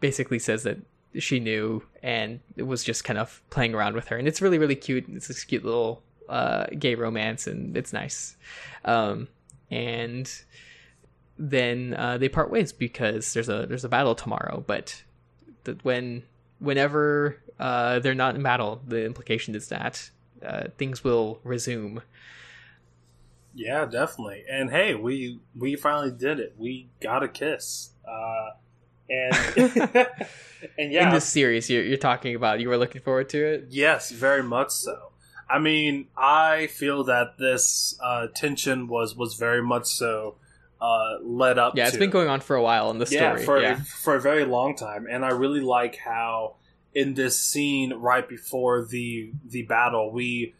[0.00, 0.78] basically says that
[1.18, 4.16] she knew and was just kind of playing around with her.
[4.16, 5.06] And it's really really cute.
[5.08, 8.36] It's this cute little uh, gay romance and it's nice.
[8.84, 9.28] Um,
[9.70, 10.30] and
[11.38, 15.02] then uh, they part ways because there's a there's a battle tomorrow but
[15.82, 16.22] when
[16.58, 20.10] whenever uh, they're not in battle the implication is that
[20.44, 22.02] uh, things will resume.
[23.54, 24.44] Yeah definitely.
[24.50, 26.54] And hey we we finally did it.
[26.58, 27.90] We got a kiss.
[28.06, 28.50] Uh,
[29.12, 29.36] and
[30.78, 33.66] and yeah, in this series you're, you're talking about, you were looking forward to it.
[33.70, 35.10] Yes, very much so.
[35.48, 40.36] I mean, I feel that this uh, tension was was very much so
[40.80, 41.74] uh, led up.
[41.74, 41.78] To.
[41.78, 41.98] Yeah, it's to.
[41.98, 43.44] been going on for a while in the yeah, story.
[43.44, 46.56] For, yeah, for a very long time, and I really like how
[46.94, 50.54] in this scene right before the the battle we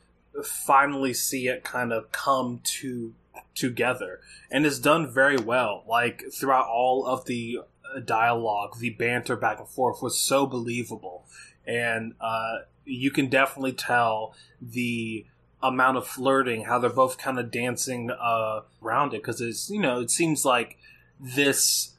[0.44, 3.14] finally see it kind of come to
[3.54, 7.58] together and it's done very well like throughout all of the
[8.00, 11.24] dialogue, the banter back and forth was so believable,
[11.66, 15.26] and uh, you can definitely tell the
[15.62, 19.80] amount of flirting, how they're both kind of dancing uh, around it, because it's you
[19.80, 20.78] know it seems like
[21.20, 21.92] this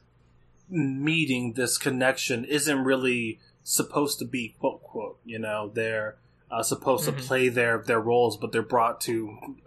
[0.68, 5.18] meeting, this connection, isn't really supposed to be quote quote.
[5.24, 6.16] You know, they're
[6.54, 7.16] uh, supposed Mhm.
[7.16, 9.16] to play their their roles, but they're brought to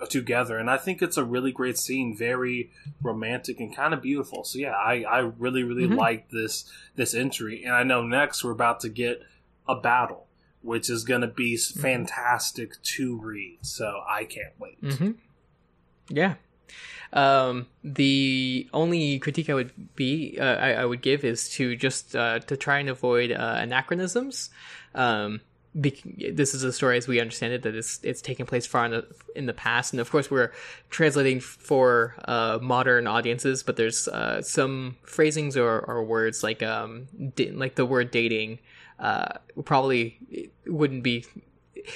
[0.09, 2.71] together, and I think it's a really great scene, very
[3.03, 4.43] romantic and kind of beautiful.
[4.45, 5.97] So yeah, I I really really Mhm.
[5.97, 9.21] like this this entry, and I know next we're about to get
[9.67, 10.27] a battle,
[10.61, 11.81] which is going to be s Mhm.
[11.81, 13.59] fantastic to read.
[13.63, 14.77] So I can't wait.
[14.81, 15.11] hmm
[16.09, 16.35] Yeah.
[17.13, 22.15] Um, the only critique I would be uh, I, I would give is to just
[22.15, 24.49] uh, to try and avoid uh, anachronisms.
[24.93, 25.41] Um,
[25.79, 26.01] bec-
[26.33, 28.91] this is a story as we understand it that it's it's taking place far in
[28.91, 30.51] the in the past, and of course we're
[30.89, 33.63] translating for uh, modern audiences.
[33.63, 38.59] But there's uh, some phrasings or, or words like um da- like the word dating
[38.99, 39.33] uh
[39.65, 41.25] probably wouldn't be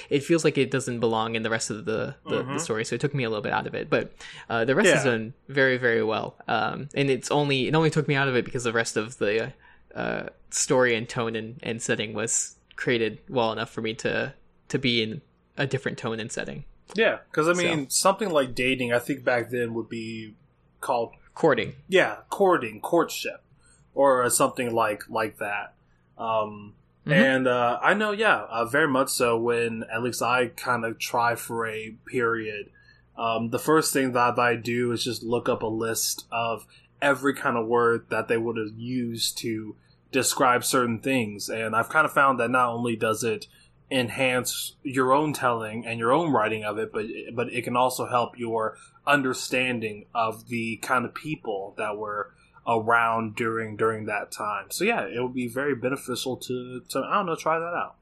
[0.08, 2.54] it feels like it doesn't belong in the rest of the, the, Mhm.
[2.54, 3.90] the story, so it took me a little bit out of it.
[3.90, 4.12] But
[4.48, 6.36] uh, the rest is done very, very well.
[6.48, 9.18] Um, and it's only it only took me out of it because the rest of
[9.18, 9.52] the
[9.94, 14.34] uh, story and tone and, and setting was created well enough for me to
[14.68, 15.20] to be in
[15.56, 16.64] a different tone and setting.
[16.94, 20.34] Yeah, because I mean, something like dating, I think back then would be
[20.80, 21.74] called Courting.
[21.88, 23.42] yeah, courting, courtship,
[23.94, 25.74] or something like like that.
[26.18, 26.74] Um,
[27.06, 27.12] Mhm.
[27.12, 29.36] And uh, I know, yeah, uh, very much so.
[29.36, 32.70] When at least I kind of try for a period,
[33.18, 36.64] um, the first thing that I do is just look up a list of
[37.00, 39.74] every kind of word that they would have used to
[40.12, 43.46] describe certain things, and I've kind of found that not only does it
[43.90, 48.06] enhance your own telling and your own writing of it, but but it can also
[48.06, 52.32] help your understanding of the kind of people that were
[52.66, 54.70] around during during that time.
[54.70, 57.96] So yeah, it would be very beneficial to to I don't know try that out.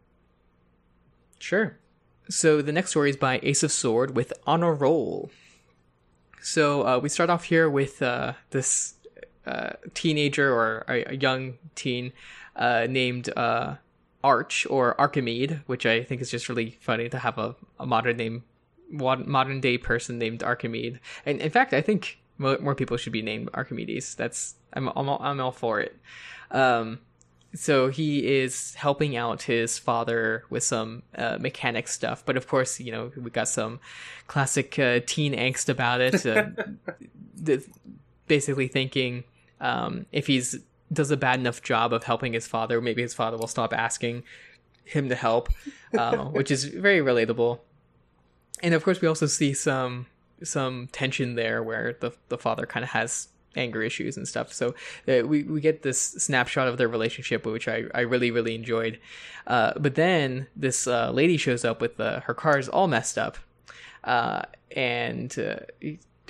[1.39, 1.79] Sure.
[2.29, 5.31] So the next story is by Ace of Sword with Honor Roll.
[6.43, 8.95] So uh, we start off here with uh, this
[9.47, 12.13] uh, teenager or a, young teen
[12.57, 13.77] uh, named uh,
[14.23, 18.17] Arch or Archimede, which I think is just really funny to have a, a modern
[18.17, 18.45] name,
[18.91, 20.99] modern day person named Archimede.
[21.25, 24.15] And in fact, I think mo- more people should be named Archimedes.
[24.15, 25.97] That's I'm I'm all, I'm all for it.
[26.51, 27.01] Um,
[27.55, 32.79] so he is helping out his father with some uh, mechanic stuff, but of course,
[32.79, 33.81] you know, we got some
[34.29, 36.25] classic uh, teen angst about it.
[36.27, 37.65] Uh, th-
[38.31, 39.25] basically, thinking
[39.61, 40.61] um, if he's
[40.93, 44.23] does a bad enough job of helping his father, maybe his father will stop asking
[44.85, 45.49] him to help,
[45.99, 47.59] uh, which is very relatable.
[48.63, 50.07] And of course, we also see some
[50.45, 54.53] some tension there where the the father kind of has anger issues and stuff.
[54.53, 54.77] So
[55.09, 59.01] uh, we we get this snapshot of their relationship, which I, I really really enjoyed.
[59.45, 63.39] Uh, but then this uh, lady shows up with uh, her car's all messed up,
[64.05, 64.43] uh,
[64.77, 65.57] and uh,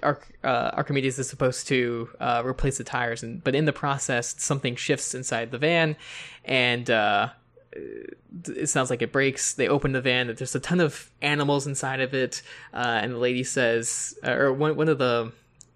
[0.03, 4.35] Arch- uh, Archimedes is supposed to uh, replace the tires, and but in the process,
[4.39, 5.97] something shifts inside the van,
[6.45, 7.29] and uh,
[7.73, 9.55] it sounds like it breaks.
[9.55, 10.27] They open the van.
[10.27, 12.43] There's a ton of animals inside of it,
[12.73, 15.33] uh, and the lady says, or one one of the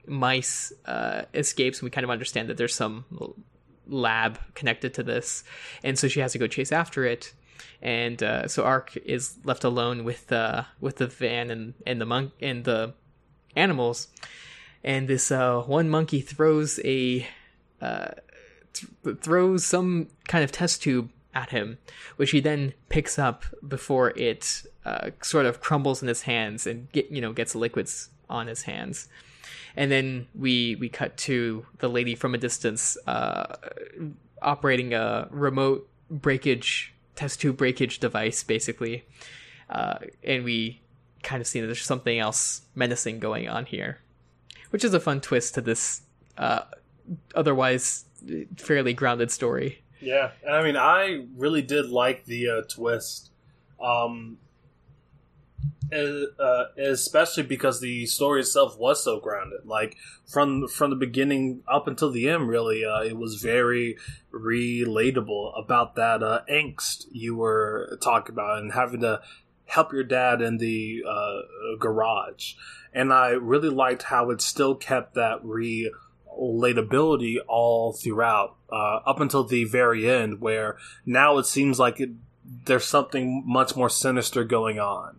[0.06, 3.04] mice uh, escapes, and we kind of understand that there's some
[3.86, 5.44] lab connected to this,
[5.82, 7.32] and so she has to go chase after it.
[7.82, 12.06] And uh, so Ark is left alone with uh, with the van and and the
[12.06, 12.94] monk and the
[13.56, 14.08] animals,
[14.82, 17.26] and this uh, one monkey throws a
[17.80, 18.12] uh,
[18.72, 21.78] th- throws some kind of test tube at him,
[22.16, 26.90] which he then picks up before it uh, sort of crumbles in his hands and
[26.92, 29.08] get you know gets liquids on his hands.
[29.76, 33.56] And then we we cut to the lady from a distance uh,
[34.40, 39.04] operating a remote breakage test tube breakage device, basically,
[39.70, 40.80] uh, and we
[41.24, 43.98] kind of see that there's something else menacing going on here,
[44.70, 46.02] which is a fun twist to this
[46.38, 46.62] uh,
[47.34, 48.04] otherwise
[48.56, 49.82] fairly grounded story.
[50.00, 53.30] Yeah, I mean, I really did like the uh, twist,
[53.82, 54.38] um,
[55.92, 59.60] uh, especially because the story itself was so grounded.
[59.64, 59.96] Like
[60.26, 63.96] from from the beginning up until the end, really, uh, it was very
[64.32, 69.22] relatable about that uh, angst you were talking about and having to
[69.66, 71.40] help your dad in the uh,
[71.78, 72.54] garage.
[72.92, 79.44] And I really liked how it still kept that relatability all throughout, uh, up until
[79.44, 82.10] the very end, where now it seems like it,
[82.66, 85.18] there's something much more sinister going on,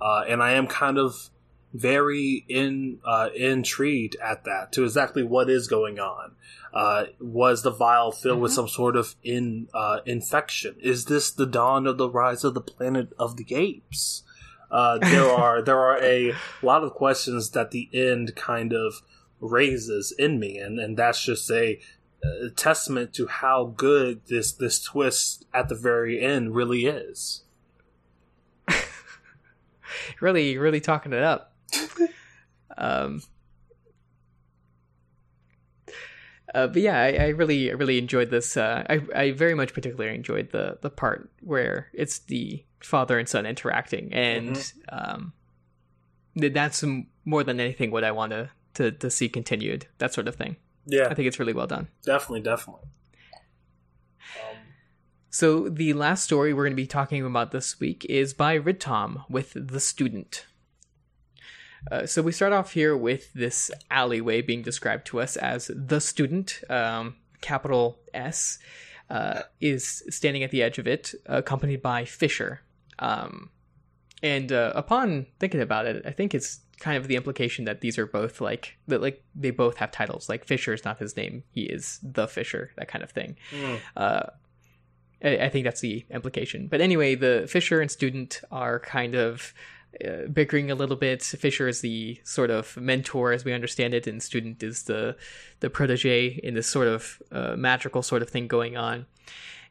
[0.00, 1.30] uh, and I am kind of
[1.74, 6.32] very in uh, intrigued at that to exactly what is going on.
[6.72, 8.56] Uh, was the vial filled with Mhm.
[8.56, 10.76] some sort of in uh, infection?
[10.80, 14.22] Is this the dawn of the rise of the planet of the apes?
[14.70, 19.02] Uh, there are there are a lot of questions that the end kind of
[19.40, 21.78] raises in me, and, and that's just a,
[22.24, 27.42] a testament to how good this this twist at the very end really is.
[30.20, 31.52] really, really talking it up.
[32.78, 33.22] um,
[36.54, 38.56] uh, but yeah, I, I, really, I really enjoyed this.
[38.56, 43.28] Uh, I, I very much particularly enjoyed the the part where it's the father and
[43.28, 45.10] son interacting, and mm-hmm.
[45.10, 45.32] um,
[46.34, 46.84] that's
[47.24, 49.86] more than anything what I want to, to to see continued.
[49.98, 50.56] That sort of thing.
[50.86, 51.88] Yeah, I think it's really well done.
[52.04, 52.88] Definitely, definitely.
[54.40, 54.56] Um,
[55.28, 59.24] so the last story we're going to be talking about this week is by Ridtom
[59.28, 60.46] with The Student.
[61.90, 66.00] Uh, so we start off here with this alleyway being described to us as the
[66.00, 68.58] student, um, capital S,
[69.10, 72.62] uh, is standing at the edge of it, accompanied by Fisher.
[72.98, 73.50] Um,
[74.22, 77.98] and uh, upon thinking about it, I think it's kind of the implication that these
[77.98, 80.28] are both like that, like they both have titles.
[80.28, 83.36] Like Fisher is not his name; he is the Fisher, that kind of thing.
[83.52, 84.30] Mm.
[85.22, 86.68] I, I think that's the implication.
[86.68, 89.54] But anyway, the Fisher and student are kind of
[90.04, 91.22] uh, bickering a little bit.
[91.22, 95.16] Fisher is the sort of mentor, as we understand it, and student is the
[95.60, 99.06] the protege in this sort of uh, magical sort of thing going on.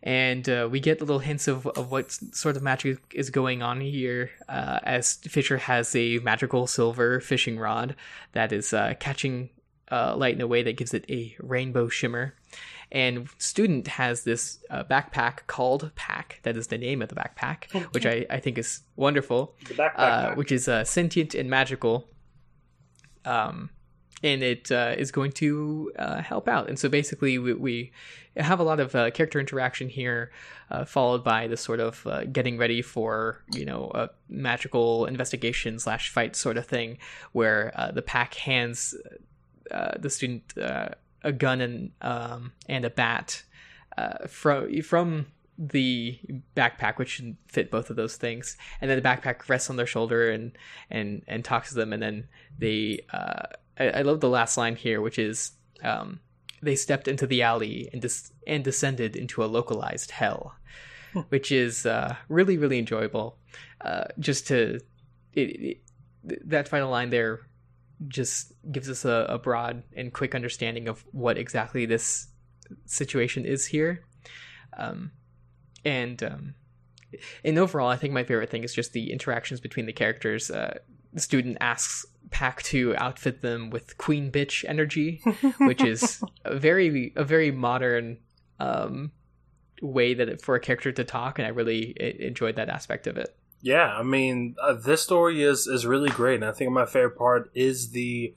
[0.04, 3.82] And uh, we get little hints of, of what sort of magic is going on
[3.82, 7.96] here, uh, as Fisher has a magical silver fishing rod
[8.34, 9.50] that is uh, catching
[9.92, 12.36] uh, light in a way that gives it a rainbow shimmer.
[12.96, 16.40] And student has this uh, backpack called Pack.
[16.44, 19.54] That is the name of the backpack, which I, I think is wonderful.
[19.68, 22.08] The backpack, uh, which is uh, sentient and magical.
[23.26, 23.70] Um,
[24.24, 26.70] and it uh, is going to uh, help out.
[26.70, 27.92] And so basically, we, we
[28.38, 30.32] have a lot of uh, character interaction here,
[30.72, 35.80] uh, followed by this sort of uh, getting ready for you know a magical investigation
[35.80, 36.98] slash fight sort of thing,
[37.34, 38.96] where uh, the pack hands
[40.00, 40.54] the student
[41.26, 43.44] a gun and um, and a bat
[43.98, 45.26] uh, from from
[45.58, 46.20] the
[46.56, 48.58] backpack, which should fit both of those things.
[48.80, 50.58] And then the backpack rests on their shoulder and
[50.90, 51.92] and and talks to them.
[51.92, 53.48] And then they, uh,
[53.80, 55.52] I, I, love the last line here, which is,
[55.84, 56.20] um,
[56.62, 60.56] they stepped into the alley and des- and descended into a localized hell,
[61.14, 61.22] hmm.
[61.30, 63.38] which is uh, really really enjoyable.
[63.82, 64.80] Uh, just to
[65.34, 65.82] it, it,
[66.24, 67.42] that final line there
[68.08, 72.28] just gives us a, a broad and quick understanding of what exactly this
[72.86, 74.04] situation is here.
[74.78, 75.12] Um,
[75.84, 76.56] and um,
[77.44, 80.52] and overall, I think my favorite thing is just the interactions between the characters.
[80.52, 80.80] Uh,
[81.14, 85.22] the student asks Pack to outfit them with queen bitch energy,
[85.60, 88.18] which is a very a very modern
[88.60, 89.12] um,
[89.82, 93.18] way that it, for a character to talk, and I really enjoyed that aspect of
[93.18, 93.36] it.
[93.66, 97.18] Yeah, I mean, uh, this story is is really great, and I think my favorite
[97.18, 98.36] part is the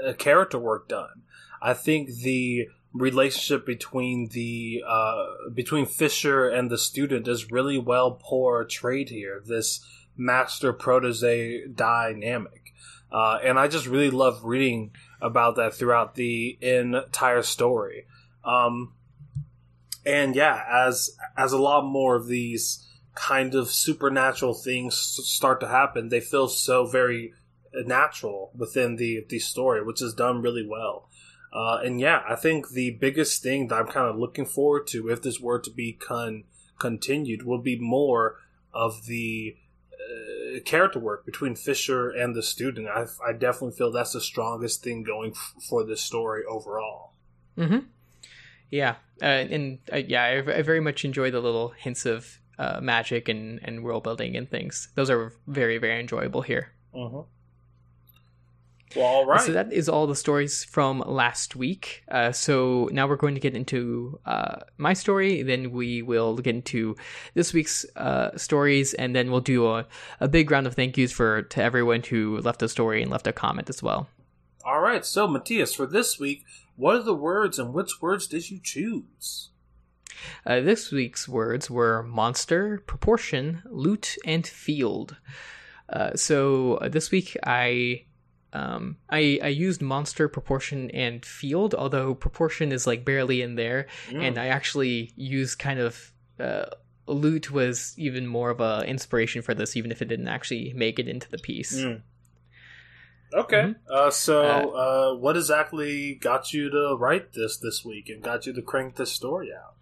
[0.00, 1.22] uh, character work done.
[1.60, 8.12] I think the relationship between the uh, between Fisher and the student is really well
[8.12, 9.42] portrayed here.
[9.44, 9.84] This
[10.16, 12.72] master protege dynamic,
[13.10, 18.06] uh, and I just really love reading about that throughout the entire story.
[18.44, 18.92] Um,
[20.06, 25.68] and yeah, as as a lot more of these kind of supernatural things start to
[25.68, 27.32] happen, they feel so very
[27.72, 31.08] natural within the the story, which is done really well.
[31.52, 35.08] Uh, and yeah, I think the biggest thing that I'm kind of looking forward to,
[35.08, 36.44] if this were to be con-
[36.78, 38.36] continued, will be more
[38.72, 39.56] of the
[39.92, 42.86] uh, character work between Fisher and the student.
[42.86, 47.14] I, I definitely feel that's the strongest thing going f- for this story overall.
[47.56, 47.78] Hmm.
[48.70, 52.78] Yeah, uh, and uh, yeah, I, I, very much enjoy the little hints of uh,
[52.80, 54.90] magic and, and world building and things.
[54.94, 56.72] Those are very, very enjoyable here.
[56.94, 57.20] Mm-hmm.
[58.96, 59.40] Well, all right.
[59.40, 62.02] So that is all the stories from last week.
[62.10, 65.42] Uh, so now we're going to get into uh, my story.
[65.42, 66.96] Then we will get into
[67.34, 69.86] this week's uh, stories, and then we'll do a,
[70.18, 73.26] a big round of thank yous for to everyone who left a story and left
[73.26, 74.08] a comment as well.
[74.64, 75.06] All right.
[75.06, 76.44] So Matthias, for this week,
[76.76, 79.50] what are the words and which words did you choose?
[80.46, 85.16] Uh, this week's words were monster, proportion, loot, and field.
[85.88, 88.04] Uh, so uh, this week I
[88.52, 93.86] um, I, I used monster, proportion, and field, although proportion is like barely in there,
[94.08, 94.20] mm.
[94.20, 96.66] and I actually used kind of uh,
[97.06, 100.98] loot was even more of a inspiration for this, even if it didn't actually make
[100.98, 101.76] it into the piece.
[101.76, 102.02] Mm.
[103.32, 103.94] Okay, mm-hmm.
[103.94, 108.46] uh, so uh, uh, what exactly got you to write this this week and got
[108.46, 109.76] you to crank this story out?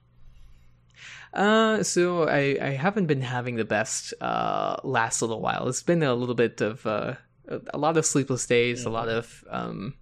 [1.35, 5.69] Uh, so I, I haven't been having the best uh, last little while.
[5.69, 7.15] It's been a little bit of uh,
[7.73, 8.89] a lot of sleepless days, mm-hmm.
[8.89, 9.95] a lot of um,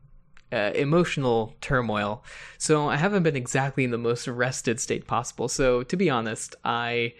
[0.52, 2.24] uh, emotional turmoil.
[2.58, 5.48] So I haven't been exactly in the most rested state possible.
[5.48, 7.14] So to be honest, I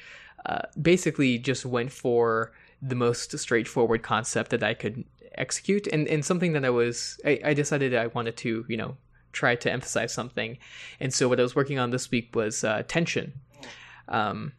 [0.45, 5.05] uh, basically just went for the most straightforward concept that I could
[5.35, 8.97] execute, and and something that I was I, I decided I wanted to you know
[9.33, 10.59] try to emphasize something,
[11.01, 13.33] and so what I was working on this week was uh, tension.
[14.09, 14.53] Um,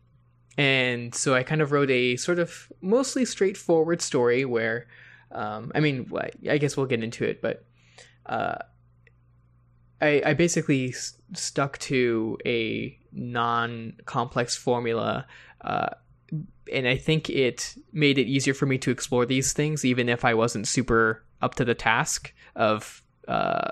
[0.58, 4.88] and so I kind of wrote a sort of mostly straightforward story where,
[5.32, 6.12] um, I mean,
[6.50, 7.64] I guess we'll get into it, but
[8.26, 8.58] uh,
[10.02, 15.28] I, I basically s- stuck to a non-complex formula,
[15.62, 15.90] uh,
[16.74, 20.26] and I think it made it easier for me to explore these things, even if
[20.26, 23.70] I wasn't super up to the task of uh,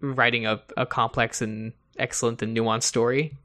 [0.00, 3.38] writing a, a complex and excellent and nuanced story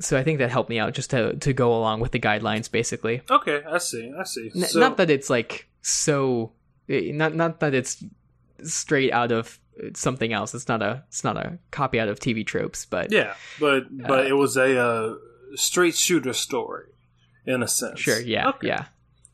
[0.00, 2.70] so I think that helped me out just to to go along with the guidelines,
[2.70, 3.22] basically.
[3.30, 4.12] Okay, I see.
[4.18, 4.50] I see.
[4.54, 6.52] N- so, not that it's like so,
[6.88, 8.04] eh, not not that it's
[8.62, 9.58] straight out of
[9.94, 10.54] something else.
[10.54, 14.26] It's not a it's not a copy out of TV tropes, but yeah, but but
[14.26, 15.14] it was a uh,
[15.54, 16.86] straight shooter story
[17.46, 18.00] in a sense.
[18.00, 18.68] sure, yeah, Okay.
[18.68, 18.84] yeah.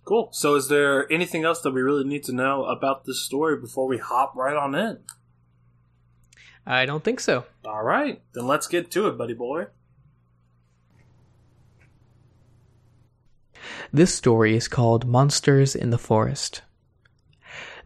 [0.04, 0.28] Cool.
[0.32, 3.86] So, is there anything else that we really need to know about this story before
[3.86, 4.98] we hop right on in?
[6.66, 7.44] I don't think so.
[7.64, 9.66] All right, then let's get to it, buddy boy.
[13.94, 16.62] This story is called Monsters in the Forest.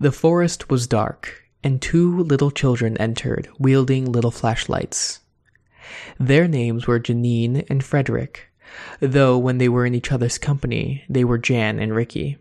[0.00, 5.20] The forest was dark, and two little children entered, wielding little flashlights.
[6.18, 8.48] Their names were Janine and Frederick,
[9.00, 12.38] though when they were in each other's company, they were Jan and Ricky.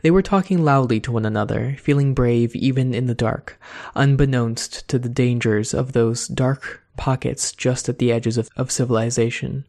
[0.00, 3.60] They were talking loudly to one another, feeling brave even in the dark,
[3.94, 9.66] unbeknownst to the dangers of those dark pockets just at the edges of, of civilization,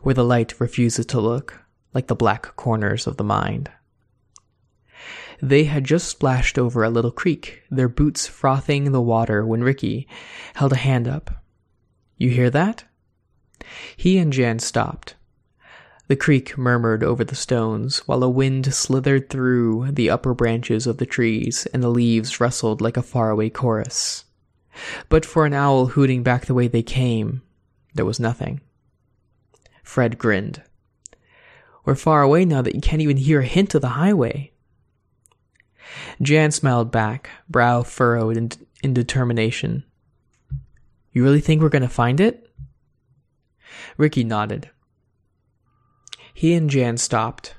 [0.00, 3.70] where the light refuses to look, like the black corners of the mind.
[5.42, 10.08] They had just splashed over a little creek, their boots frothing the water when Ricky
[10.54, 11.44] held a hand up.
[12.16, 12.84] You hear that?
[13.96, 15.14] He and Jan stopped.
[16.08, 20.98] The creek murmured over the stones, while a wind slithered through the upper branches of
[20.98, 24.24] the trees, and the leaves rustled like a faraway chorus.
[25.08, 27.42] But for an owl hooting back the way they came,
[27.94, 28.60] there was nothing.
[29.82, 30.62] Fred grinned.
[31.86, 34.52] We're far away now that you can't even hear a hint of the highway.
[36.20, 38.50] Jan smiled back, brow furrowed in,
[38.82, 39.84] in determination.
[41.12, 42.50] You really think we're going to find it?
[43.96, 44.68] Ricky nodded.
[46.34, 47.54] He and Jan stopped.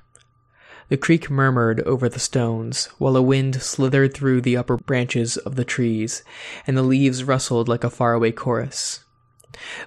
[0.89, 5.55] The creek murmured over the stones, while a wind slithered through the upper branches of
[5.55, 6.23] the trees,
[6.65, 9.05] and the leaves rustled like a faraway chorus.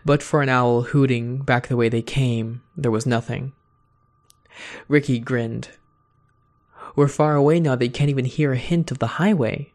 [0.05, 3.53] But for an owl hooting back the way they came, there was nothing.
[4.89, 5.71] Ricky grinned.
[6.97, 9.73] We're far away now that you can't even hear a hint of the highway.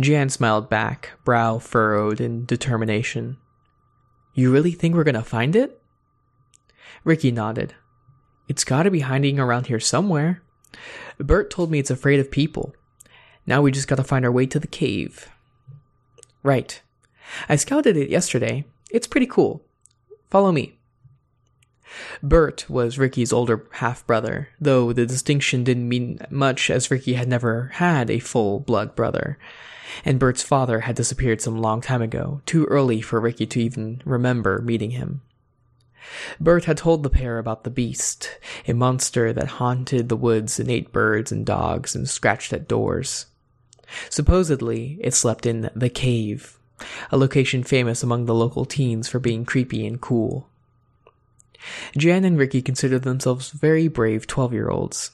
[0.00, 3.36] Jan smiled back, brow furrowed in determination.
[4.34, 5.80] You really think we're gonna find it?
[7.04, 7.74] Ricky nodded.
[8.48, 10.42] It's gotta be hiding around here somewhere.
[11.18, 12.74] Bert told me it's afraid of people.
[13.46, 15.28] Now we just gotta find our way to the cave.
[16.42, 16.80] Right.
[17.48, 18.64] I scouted it yesterday.
[18.90, 19.62] It's pretty cool.
[20.30, 20.77] Follow me.
[22.22, 27.28] Bert was Ricky's older half brother, though the distinction didn't mean much as Ricky had
[27.28, 29.38] never had a full blood brother,
[30.04, 34.02] and Bert's father had disappeared some long time ago, too early for Ricky to even
[34.04, 35.22] remember meeting him.
[36.40, 40.70] Bert had told the pair about the beast, a monster that haunted the woods and
[40.70, 43.26] ate birds and dogs and scratched at doors.
[44.10, 46.58] Supposedly, it slept in the cave,
[47.10, 50.48] a location famous among the local teens for being creepy and cool.
[51.96, 55.12] Jan and Ricky considered themselves very brave 12 year olds.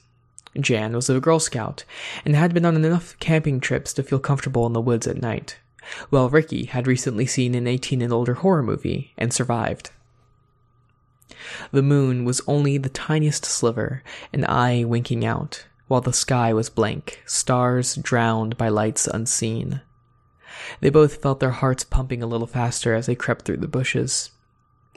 [0.59, 1.83] Jan was a Girl Scout
[2.23, 5.57] and had been on enough camping trips to feel comfortable in the woods at night,
[6.09, 9.91] while Ricky had recently seen an 18 and older horror movie and survived.
[11.71, 16.69] The moon was only the tiniest sliver, an eye winking out, while the sky was
[16.69, 19.81] blank, stars drowned by lights unseen.
[20.79, 24.31] They both felt their hearts pumping a little faster as they crept through the bushes.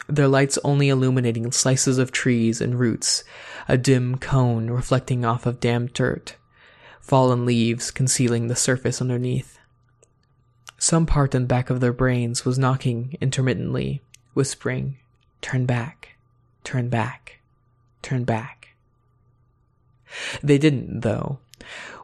[0.06, 3.24] Their lights only illuminating slices of trees and roots,
[3.66, 6.36] a dim cone reflecting off of damp dirt,
[7.00, 9.58] fallen leaves concealing the surface underneath.
[10.78, 14.02] Some part in back of their brains was knocking intermittently,
[14.34, 14.98] whispering,
[15.40, 16.16] Turn back,
[16.64, 17.40] turn back,
[18.02, 18.74] turn back.
[20.42, 21.38] They didn't, though.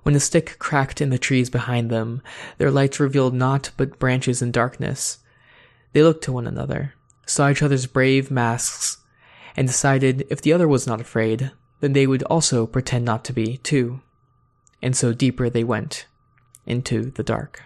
[0.02, 2.22] When a stick cracked in the trees behind them,
[2.58, 5.18] their lights revealed naught but branches and darkness.
[5.92, 6.93] They looked to one another,
[7.26, 8.98] saw each other's brave masks,
[9.56, 13.32] and decided if the other was not afraid, then they would also pretend not to
[13.32, 14.00] be, too.
[14.82, 16.06] And so deeper they went,
[16.66, 17.62] into the dark.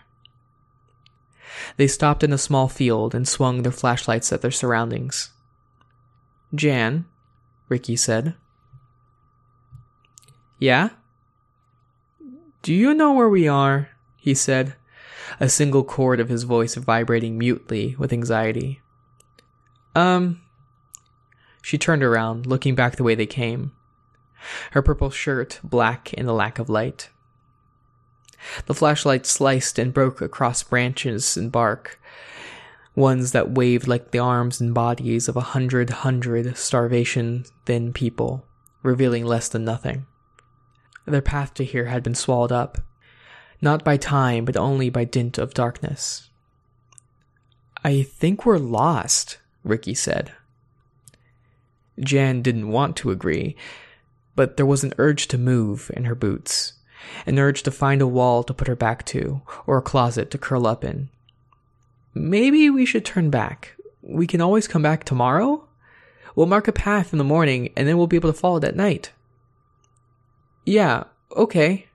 [1.76, 5.30] They stopped in a small field and swung their flashlights at their surroundings.
[6.54, 7.04] Jan,
[7.68, 8.34] Ricky said.
[10.58, 10.90] Yeah?
[12.62, 13.90] Do you know where we are?
[14.16, 14.74] he said,
[15.40, 18.80] a single chord of his voice vibrating mutely with anxiety.
[19.94, 20.40] Um.
[21.62, 23.72] She turned around, looking back the way they came.
[24.70, 27.10] Her purple shirt black in the lack of light.
[28.66, 32.00] The flashlight sliced and broke across branches and bark,
[32.94, 38.46] ones that waved like the arms and bodies of a hundred hundred starvation thin people,
[38.82, 40.06] revealing less than nothing.
[41.04, 42.78] Their path to here had been swallowed up,
[43.60, 46.30] not by time, but only by dint of darkness.
[47.84, 50.32] I think we're lost, Ricky said.
[52.00, 53.56] Jan didn't want to agree,
[54.36, 56.74] but there was an urge to move in her boots,
[57.26, 60.38] an urge to find a wall to put her back to, or a closet to
[60.38, 61.08] curl up in.
[62.14, 63.76] Maybe we should turn back.
[64.02, 65.66] We can always come back tomorrow?
[66.34, 68.64] We'll mark a path in the morning, and then we'll be able to follow it
[68.64, 69.12] at night.
[70.64, 71.04] Yeah,
[71.36, 71.86] okay.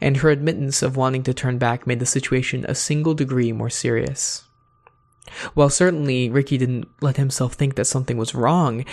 [0.00, 3.70] And her admittance of wanting to turn back made the situation a single degree more
[3.70, 4.44] serious.
[5.54, 8.84] While certainly Ricky didn't let himself think that something was wrong,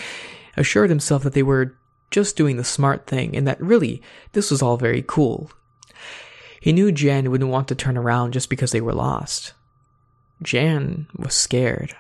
[0.57, 1.76] assured himself that they were
[2.11, 4.01] just doing the smart thing and that really
[4.34, 5.51] this was all very cool.
[6.60, 9.53] He knew Jan wouldn't want to turn around just because they were lost.
[10.41, 11.95] Jan was scared.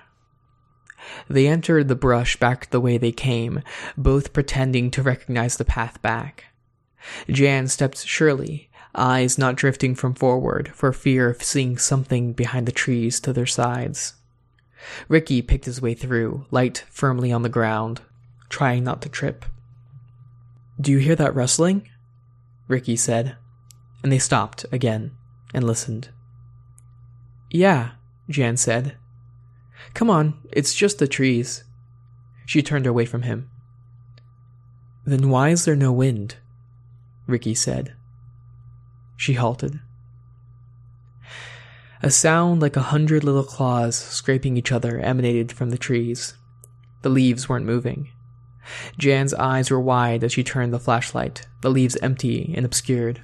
[1.29, 3.61] They entered the brush back the way they came,
[3.97, 6.45] both pretending to recognize the path back.
[7.29, 12.71] Jan stepped surely, eyes not drifting from forward for fear of seeing something behind the
[12.71, 14.13] trees to their sides.
[15.07, 18.01] Ricky picked his way through, light firmly on the ground,
[18.49, 19.45] trying not to trip.
[20.79, 21.87] Do you hear that rustling?
[22.67, 23.35] Ricky said,
[24.03, 25.11] and they stopped again
[25.53, 26.09] and listened.
[27.49, 27.91] Yeah,
[28.29, 28.95] Jan said.
[29.93, 31.63] Come on, it's just the trees.
[32.45, 33.49] She turned away from him.
[35.05, 36.35] Then why is there no wind?
[37.27, 37.93] Ricky said.
[39.17, 39.79] She halted.
[42.01, 46.33] A sound like a hundred little claws scraping each other emanated from the trees.
[47.01, 48.09] The leaves weren't moving.
[48.97, 53.21] Jan's eyes were wide as she turned the flashlight, the leaves empty and obscured.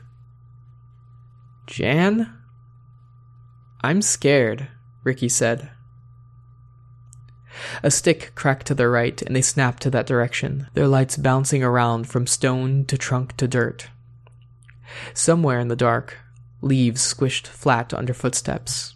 [1.67, 2.33] Jan?
[3.81, 4.67] I'm scared,
[5.03, 5.69] Ricky said.
[7.81, 11.63] A stick cracked to their right, and they snapped to that direction, their lights bouncing
[11.63, 13.87] around from stone to trunk to dirt.
[15.13, 16.17] Somewhere in the dark,
[16.61, 18.95] leaves squished flat under footsteps.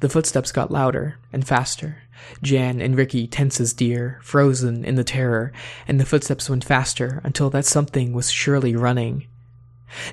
[0.00, 2.02] The footsteps got louder and faster.
[2.42, 5.52] Jan and Ricky tense as deer, frozen in the terror,
[5.88, 9.26] and the footsteps went faster until that something was surely running.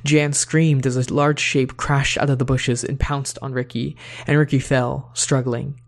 [0.04, 3.96] Jan screamed as a large shape crashed out of the bushes and pounced on Ricky,
[4.26, 5.80] and Ricky fell, struggling.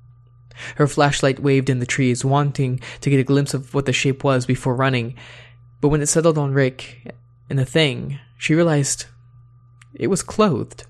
[0.75, 4.23] Her flashlight waved in the trees, wanting to get a glimpse of what the shape
[4.23, 5.15] was before running,
[5.81, 7.13] but when it settled on Rick
[7.49, 9.05] and the thing, she realized
[9.93, 10.85] it was clothed.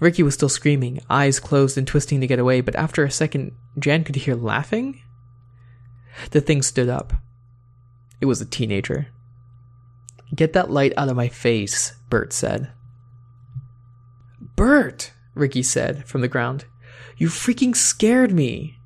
[0.00, 3.52] Ricky was still screaming, eyes closed and twisting to get away, but after a second,
[3.78, 5.00] Jan could hear laughing.
[6.32, 7.12] The thing stood up.
[8.20, 9.06] It was a teenager.
[10.34, 12.72] Get that light out of my face, Bert said.
[14.56, 16.64] Bert, Ricky said from the ground.
[17.16, 18.78] You freaking scared me.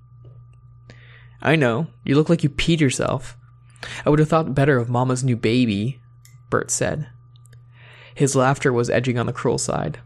[1.41, 1.87] I know.
[2.05, 3.39] You look like you peed yourself.
[4.05, 6.03] I would have thought better of Mama's new baby,
[6.51, 7.09] Bert said.
[8.15, 10.01] His laughter was edging on the cruel side.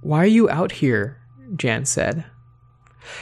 [0.00, 1.18] Why are you out here?
[1.56, 2.24] Jan said.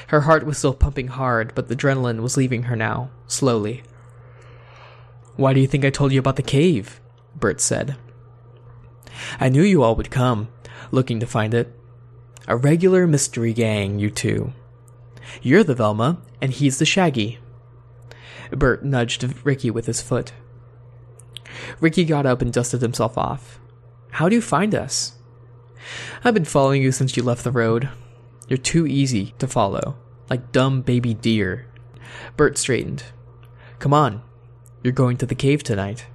[0.09, 3.83] Her heart was still pumping hard, but the adrenaline was leaving her now, slowly.
[5.37, 7.01] Why do you think I told you about the cave?
[7.37, 7.97] Bert said.
[9.39, 10.49] I knew you all would come,
[10.91, 11.73] looking to find it.
[12.47, 14.53] A regular mystery gang, you two.
[15.43, 17.39] You're the Velma, and he's the Shaggy.
[18.51, 20.33] Bert nudged Ricky with his foot.
[21.81, 23.61] Ricky got up and dusted himself off.
[24.13, 25.19] How do you find us?
[26.25, 27.89] I've been following you since you left the road.
[28.49, 29.97] You're too easy to follow,
[30.31, 31.67] like dumb baby deer.
[32.37, 33.05] Bert straightened.
[33.79, 34.23] Come on,
[34.83, 36.07] you're going to the cave tonight.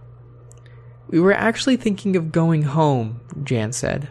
[1.07, 4.09] We were actually thinking of going home, Jan said.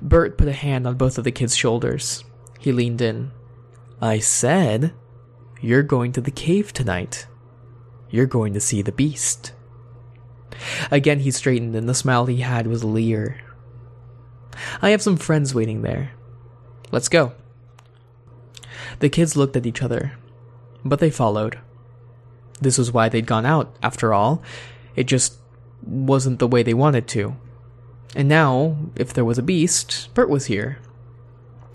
[0.00, 2.24] Bert put a hand on both of the kids' shoulders.
[2.58, 3.32] He leaned in.
[4.00, 4.92] I said,
[5.60, 7.26] You're going to the cave tonight.
[8.10, 9.52] You're going to see the beast.
[10.90, 13.40] Again, he straightened, and the smile he had was a leer.
[14.82, 16.12] I have some friends waiting there.
[16.90, 17.32] Let's go.
[19.00, 20.12] The kids looked at each other,
[20.84, 21.58] but they followed.
[22.60, 24.42] This was why they'd gone out, after all.
[24.96, 25.38] It just
[25.82, 27.36] wasn't the way they wanted to.
[28.16, 30.78] And now, if there was a beast, Bert was here.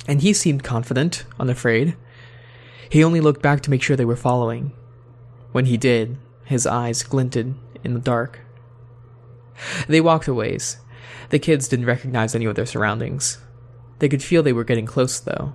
[0.08, 1.96] And he seemed confident, unafraid.
[2.90, 4.74] He only looked back to make sure they were following.
[5.52, 8.42] When he did, His eyes glinted in the dark.
[9.88, 10.78] They walked a ways.
[11.30, 13.40] The kids didn't recognize any of their surroundings.
[14.00, 15.54] They could feel they were getting close, though.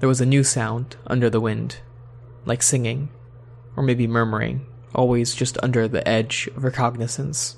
[0.00, 1.78] There was a new sound under the wind,
[2.44, 3.10] like singing,
[3.76, 7.56] or maybe murmuring, always just under the edge of recognizance.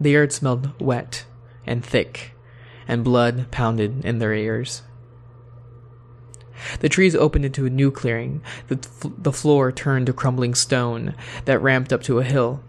[0.00, 1.24] The air smelled wet
[1.66, 2.32] and thick,
[2.88, 4.82] and blood pounded in their ears.
[6.80, 8.42] The trees opened into a new clearing.
[8.68, 8.78] The,
[9.18, 11.14] the floor turned to crumbling stone
[11.44, 12.62] that ramped up to a hill.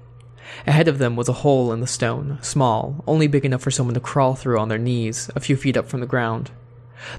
[0.68, 3.94] Ahead of them was a hole in the stone, small, only big enough for someone
[3.94, 6.52] to crawl through on their knees, a few feet up from the ground.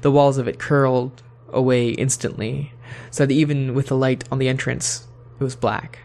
[0.02, 2.72] The walls of it curled away instantly,
[3.10, 5.06] so that even with the light on the entrance,
[5.40, 6.00] it was black.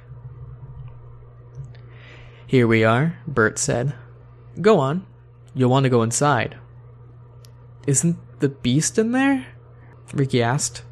[2.45, 3.93] Here we are, Bert said.
[4.61, 5.05] Go on.
[5.53, 6.57] You'll want to go inside.
[7.85, 9.47] Isn't the beast in there?
[10.13, 10.83] Ricky asked.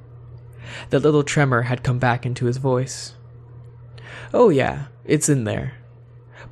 [0.90, 3.14] The little tremor had come back into his voice.
[4.34, 5.74] Oh, yeah, it's in there.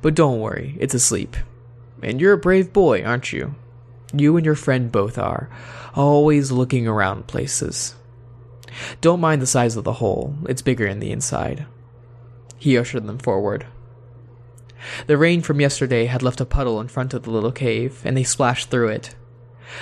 [0.04, 1.34] But don't worry, it's asleep.
[2.02, 3.54] And you're a brave boy, aren't you?
[4.14, 5.48] You and your friend both are,
[5.94, 7.94] always looking around places.
[9.00, 11.64] Don't mind the size of the hole, it's bigger in the inside.
[12.58, 13.66] He ushered them forward.
[15.06, 18.14] The rain from yesterday had left a puddle in front of the little cave, and
[18.14, 19.14] they splashed through it.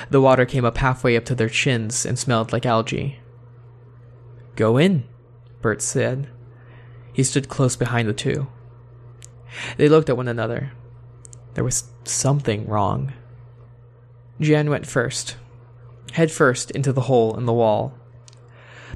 [0.09, 3.19] The water came up halfway up to their chins and smelled like algae.
[4.55, 5.03] Go in,
[5.63, 6.29] Bert said.
[7.13, 8.47] He stood close behind the two.
[9.77, 10.73] They looked at one another.
[11.55, 13.13] There was something wrong.
[14.41, 15.37] Jan went first,
[16.13, 17.95] head first into the hole in the wall.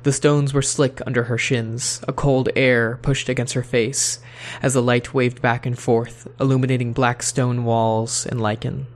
[0.02, 4.20] The stones were slick under her shins, a cold air pushed against her face
[4.62, 8.86] as the light waved back and forth, illuminating black stone walls and lichen.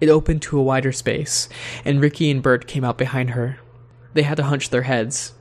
[0.00, 1.48] It opened to a wider space,
[1.84, 3.58] and Ricky and Bert came out behind her.
[4.12, 5.32] They had to hunch their heads.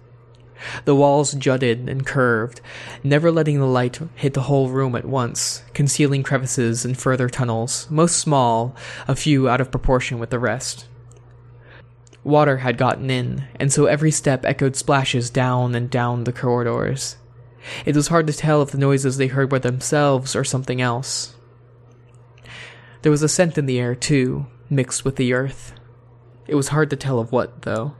[0.85, 2.61] The walls jutted and curved,
[3.03, 7.87] never letting the light hit the whole room at once, concealing crevices and further tunnels,
[7.89, 8.75] most small,
[9.07, 10.85] a few out of proportion with the rest.
[12.23, 17.17] Water had gotten in, and so every step echoed splashes down and down the corridors.
[17.85, 21.35] It was hard to tell if the noises they heard were themselves or something else.
[23.01, 25.73] There was a scent in the air, too, mixed with the earth.
[26.47, 27.93] It was hard to tell of what, though.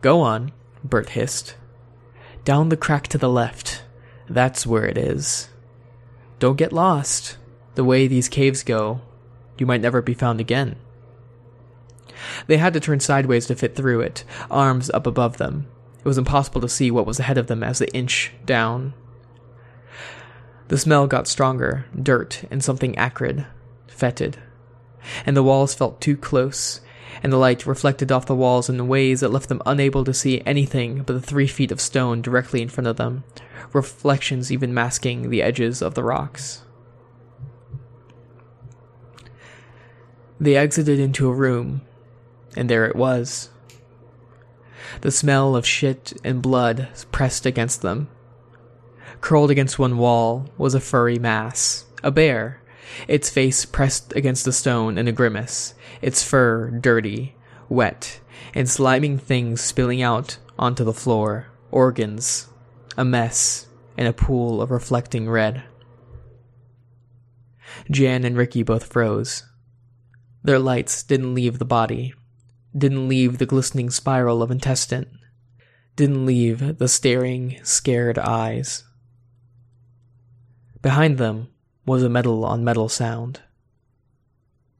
[0.00, 0.52] Go on,
[0.84, 1.56] Bert hissed.
[2.44, 3.82] Down the crack to the left.
[4.28, 5.48] That's where it is.
[6.38, 7.36] Don't get lost.
[7.74, 9.00] The way these caves go,
[9.58, 10.76] you might never be found again.
[12.46, 15.68] They had to turn sideways to fit through it, arms up above them.
[15.98, 18.94] It was impossible to see what was ahead of them as they inched down.
[20.68, 23.46] The smell got stronger dirt and something acrid,
[23.86, 24.38] fetid.
[25.26, 26.80] And the walls felt too close,
[27.22, 30.42] and the light reflected off the walls in ways that left them unable to see
[30.46, 33.24] anything but the three feet of stone directly in front of them,
[33.72, 36.62] reflections even masking the edges of the rocks.
[40.38, 41.82] They exited into a room
[42.56, 43.50] and there it was.
[45.02, 48.08] The smell of shit and blood pressed against them.
[49.20, 52.60] Curled against one wall was a furry mass, a bear,
[53.06, 57.36] its face pressed against the stone in a grimace, its fur dirty,
[57.68, 58.20] wet,
[58.54, 62.48] and sliming things spilling out onto the floor, organs,
[62.96, 63.66] a mess,
[63.96, 65.62] and a pool of reflecting red.
[67.90, 69.44] Jan and Ricky both froze.
[70.42, 72.14] Their lights didn't leave the body,
[72.76, 75.18] didn't leave the glistening spiral of intestine,
[75.96, 78.84] didn't leave the staring, scared eyes.
[80.82, 81.48] Behind them
[81.84, 83.40] was a metal on metal sound.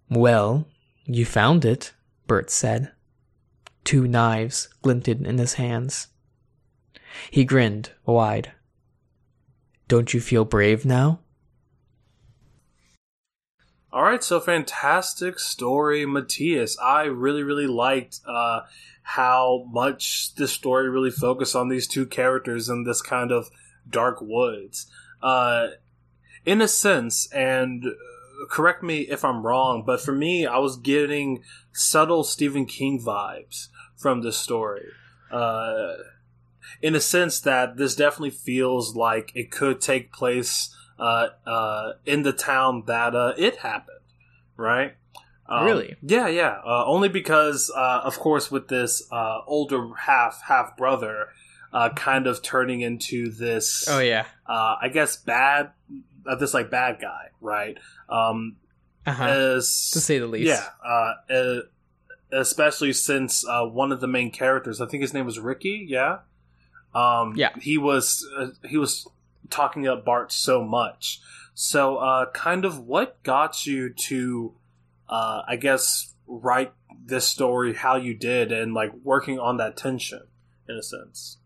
[0.08, 0.66] Well,
[1.14, 1.92] you found it,
[2.26, 2.92] Bert said.
[3.84, 6.08] Two knives glinted in his hands.
[7.30, 8.52] He grinned wide.
[9.88, 11.20] Don't you feel brave now?
[13.92, 16.78] All right, so fantastic story, Matthias.
[16.78, 18.60] I really, really liked uh,
[19.02, 23.50] how much this story really focused on these two characters in this kind of
[23.88, 24.86] dark woods.
[25.20, 25.68] Uh,
[26.46, 27.84] in a sense, and
[28.48, 31.42] correct me if I'm wrong, but for me, I was getting
[31.72, 34.86] subtle Stephen King vibes from this story.
[35.30, 35.94] Uh,
[36.82, 42.22] in a sense that this definitely feels like it could take place uh, uh, in
[42.22, 43.98] the town that uh, it happened,
[44.56, 44.94] right?
[45.46, 45.96] Um, really?
[46.02, 46.60] Yeah, yeah.
[46.64, 51.28] Uh, only because, uh, of course, with this uh, older half half brother,
[51.96, 53.86] kind of turning into this.
[53.88, 54.26] Oh yeah.
[54.46, 55.70] I guess bad.
[56.38, 57.76] This like bad guy, right?
[58.08, 58.56] Um,
[59.06, 59.24] uh-huh.
[59.24, 60.62] As, to say the least.
[61.28, 61.60] Yeah.
[62.32, 65.86] especially since uh, one of the main characters, I think his name was Ricky.
[65.88, 66.18] Yeah.
[66.94, 67.50] Um, Yeah.
[67.60, 69.06] he was uh, he was
[69.48, 71.20] talking up Bart so much.
[71.54, 74.54] So, uh, kind of what got you to,
[75.08, 76.72] uh, I guess, write
[77.04, 80.22] this story how you did, and like working on that tension
[80.68, 81.38] in a sense.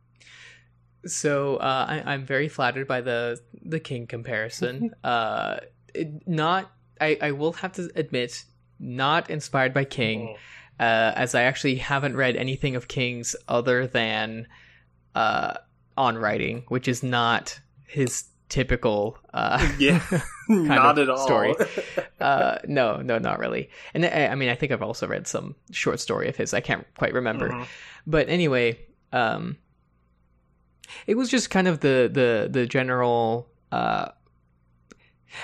[1.06, 4.94] So uh, I, I'm very flattered by the the King comparison.
[5.04, 5.58] uh,
[5.94, 6.70] it, not,
[7.00, 8.44] I, I will have to admit,
[8.78, 10.36] not inspired by King,
[10.80, 14.46] uh, as I actually haven't read anything of King's other than
[15.14, 15.54] uh,
[15.96, 19.18] on writing, which is not his typical.
[19.32, 20.00] Uh, Yeah,
[20.48, 21.24] not at all.
[21.24, 21.54] story.
[22.20, 23.70] uh, no, no, not really.
[23.94, 26.52] And I, I mean, I think I've also read some short story of his.
[26.54, 27.50] I can't quite remember.
[27.50, 27.66] Mhm.
[28.06, 28.78] But anyway,
[29.12, 29.56] um,
[31.06, 33.48] it was just kind of the the the general.
[33.72, 34.08] Uh,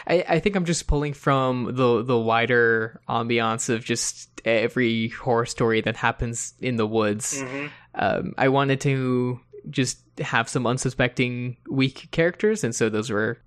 [0.06, 5.46] I I think I'm just pulling from the the wider ambiance of just every horror
[5.46, 7.42] story that happens in the woods.
[7.42, 7.70] Mhm.
[7.94, 13.38] Um, I wanted to just have some unsuspecting weak characters, and so those were.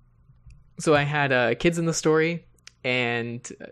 [0.80, 2.44] So I had uh, kids in the story,
[2.84, 3.66] and uh,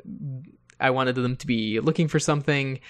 [0.80, 2.80] I wanted them to be looking for something,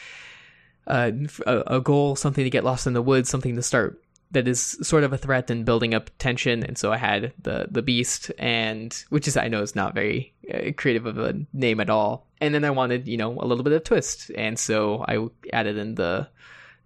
[0.86, 1.10] uh,
[1.46, 4.02] a, a goal, something to get lost in the woods, something to start
[4.32, 6.64] that is sort of a threat and building up tension.
[6.64, 10.34] And so I had the the beast, and which is I know is not very
[10.52, 12.26] uh, creative of a name at all.
[12.40, 15.76] And then I wanted you know a little bit of twist, and so I added
[15.76, 16.28] in the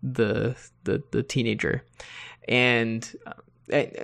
[0.02, 1.85] the the the teenager,
[2.48, 3.16] and.
[3.27, 3.32] Uh,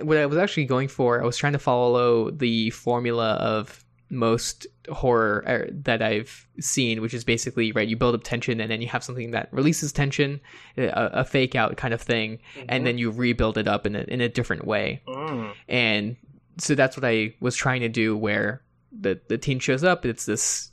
[0.01, 3.81] what I was actually going for, I was trying to follow the formula of
[4.13, 7.87] most horror er, that I've seen, which is basically right.
[7.87, 10.39] You build up tension, and then you have something that releases tension,
[10.77, 14.01] a, a fake out kind of thing, and then you rebuild it up in a
[14.01, 15.01] in a different way.
[15.07, 15.53] Mm.
[15.67, 16.15] And
[16.57, 18.15] so that's what I was trying to do.
[18.15, 18.61] Where
[18.91, 20.71] the the teen shows up, it's this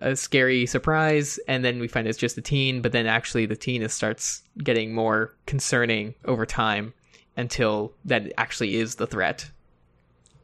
[0.00, 3.56] a scary surprise, and then we find it's just a teen, but then actually the
[3.56, 6.92] teen is, starts getting more concerning over time
[7.36, 9.50] until that actually is the threat.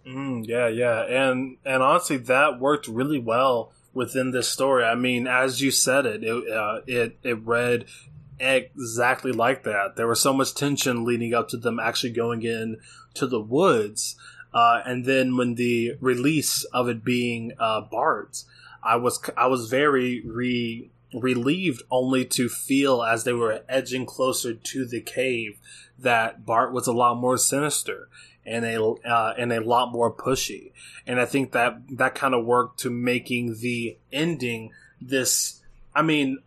[0.06, 4.84] Mm, yeah, yeah, and and honestly, that worked really well within this story.
[4.84, 7.86] I mean, as you said it, it uh, it it read
[8.38, 9.96] exactly like that.
[9.96, 12.78] There was so much tension leading up to them actually going in
[13.14, 14.16] to the woods,
[14.52, 18.44] uh, and then when the release of it being uh, Bart's,
[18.82, 24.52] I was I was very re relieved only to feel as they were edging closer
[24.52, 25.58] to the cave
[25.98, 28.08] that Bart was a lot more sinister
[28.46, 30.72] and a uh, and a lot more pushy.
[31.06, 35.60] And I think that that kind of worked to making the ending this.
[35.94, 36.38] I mean,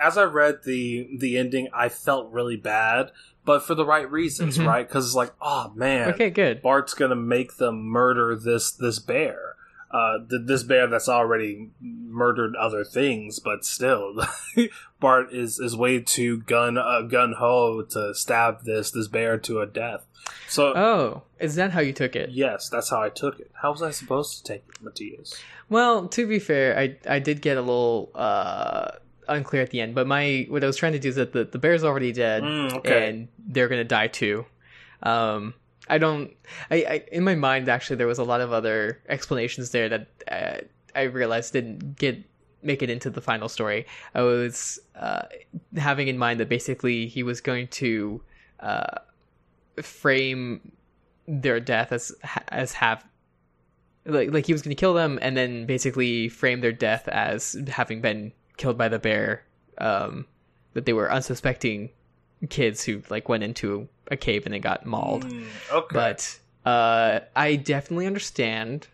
[0.00, 3.12] as I read the the ending, I felt really bad,
[3.44, 4.66] but for the right reasons, Mhm.
[4.66, 4.86] right?
[4.88, 6.60] Because it's like, oh man, Okay, good.
[6.62, 9.45] Bart's gonna make them murder this this bear.
[9.90, 14.16] Uh, this bear that's already murdered other things, but still,
[15.00, 19.60] Bart is is way too gun uh, gun ho to stab this this bear to
[19.60, 20.04] a death.
[20.48, 22.30] So Oh, is that how you took it?
[22.30, 23.50] yes, that's how I took it.
[23.62, 25.34] How was I supposed to take it, Matthias?
[25.70, 28.90] Well, to be fair, I I did get a little uh
[29.28, 31.44] unclear at the end, but my what I was trying to do is that the,
[31.44, 33.08] the bear's already dead Mm, okay.
[33.08, 34.46] and they're gonna die too.
[35.02, 35.54] Um
[35.88, 36.32] I don't
[36.70, 40.08] I, I in my mind actually there was a lot of other explanations there that
[40.30, 42.24] uh, I realized didn't get
[42.62, 43.86] make it into the final story.
[44.14, 45.22] I was uh,
[45.76, 48.20] having in mind that basically he was going to
[48.60, 48.98] uh,
[49.80, 50.72] frame
[51.28, 52.12] their death as
[52.48, 53.04] as have
[54.04, 57.56] like like he was going to kill them and then basically frame their death as
[57.68, 59.44] having been killed by the bear
[59.78, 60.24] um
[60.74, 61.90] that they were unsuspecting
[62.48, 65.94] kids who like went into a cave and they got mauled Mm, okay.
[65.94, 68.88] but uh i definitely understand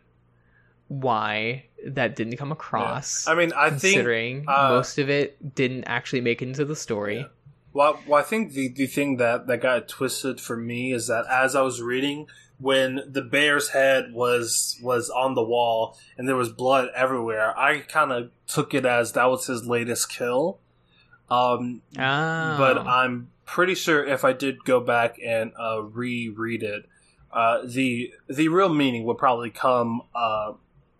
[0.89, 5.85] why that didn't come across I mean, I think considering uh, most of it didn't
[5.85, 7.27] actually make it into the story Yeah.
[7.75, 11.25] Well, well, I think the, the thing that, that got twisted for me is that
[11.31, 12.27] as I was reading,
[12.59, 17.79] when the bear's head was was on the wall and there was blood everywhere, I
[17.79, 20.59] kind of took it as that was his latest kill.
[21.31, 22.59] Um, oh.
[22.59, 26.86] but I'm pretty sure if I did go back and uh, reread it,
[27.32, 30.52] uh, the the real meaning would probably come uh,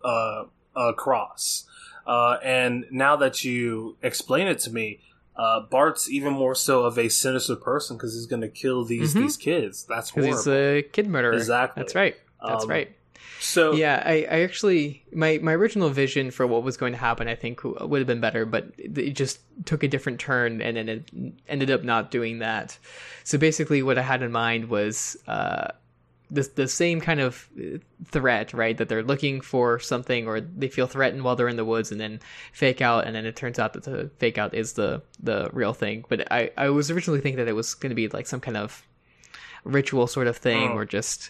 [0.03, 0.45] uh,
[0.75, 1.65] across.
[2.05, 4.99] Uh, and now that you explain it to me,
[5.35, 9.13] uh, Bart's even more so of a sinister person because he's going to kill these
[9.13, 9.21] Mhm.
[9.21, 9.85] these kids.
[9.87, 10.33] That's horrible.
[10.35, 11.81] he's a kid murderer Exactly.
[11.81, 12.15] that's right
[12.45, 12.95] that's Um, right
[13.39, 17.27] so yeah I, I actually my my original vision for what was going to happen
[17.27, 20.89] i think would have been better but it just took a different turn and then
[20.89, 21.09] it
[21.47, 22.77] ended up not doing that
[23.23, 25.67] so basically what i had in mind was uh
[26.31, 27.47] the, the same kind of
[28.05, 31.65] threat right that they're looking for something or they feel threatened while they're in the
[31.65, 32.19] woods and then
[32.53, 35.73] fake out and then it turns out that the fake out is the the real
[35.73, 38.39] thing but i i was originally thinking that it was going to be like some
[38.39, 38.87] kind of
[39.65, 40.75] ritual sort of thing, Oh.
[40.77, 41.29] or just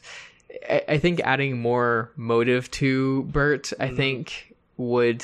[0.70, 3.96] I, I think adding more motive to Bert, I Mm-hmm.
[3.96, 5.24] think would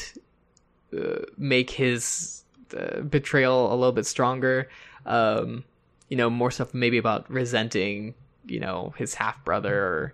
[0.98, 2.44] uh, make his
[2.78, 4.70] uh, betrayal a little bit stronger.
[5.06, 5.64] Um,
[6.08, 8.16] you know, more stuff maybe about resenting,
[8.46, 10.14] you know, his half brother or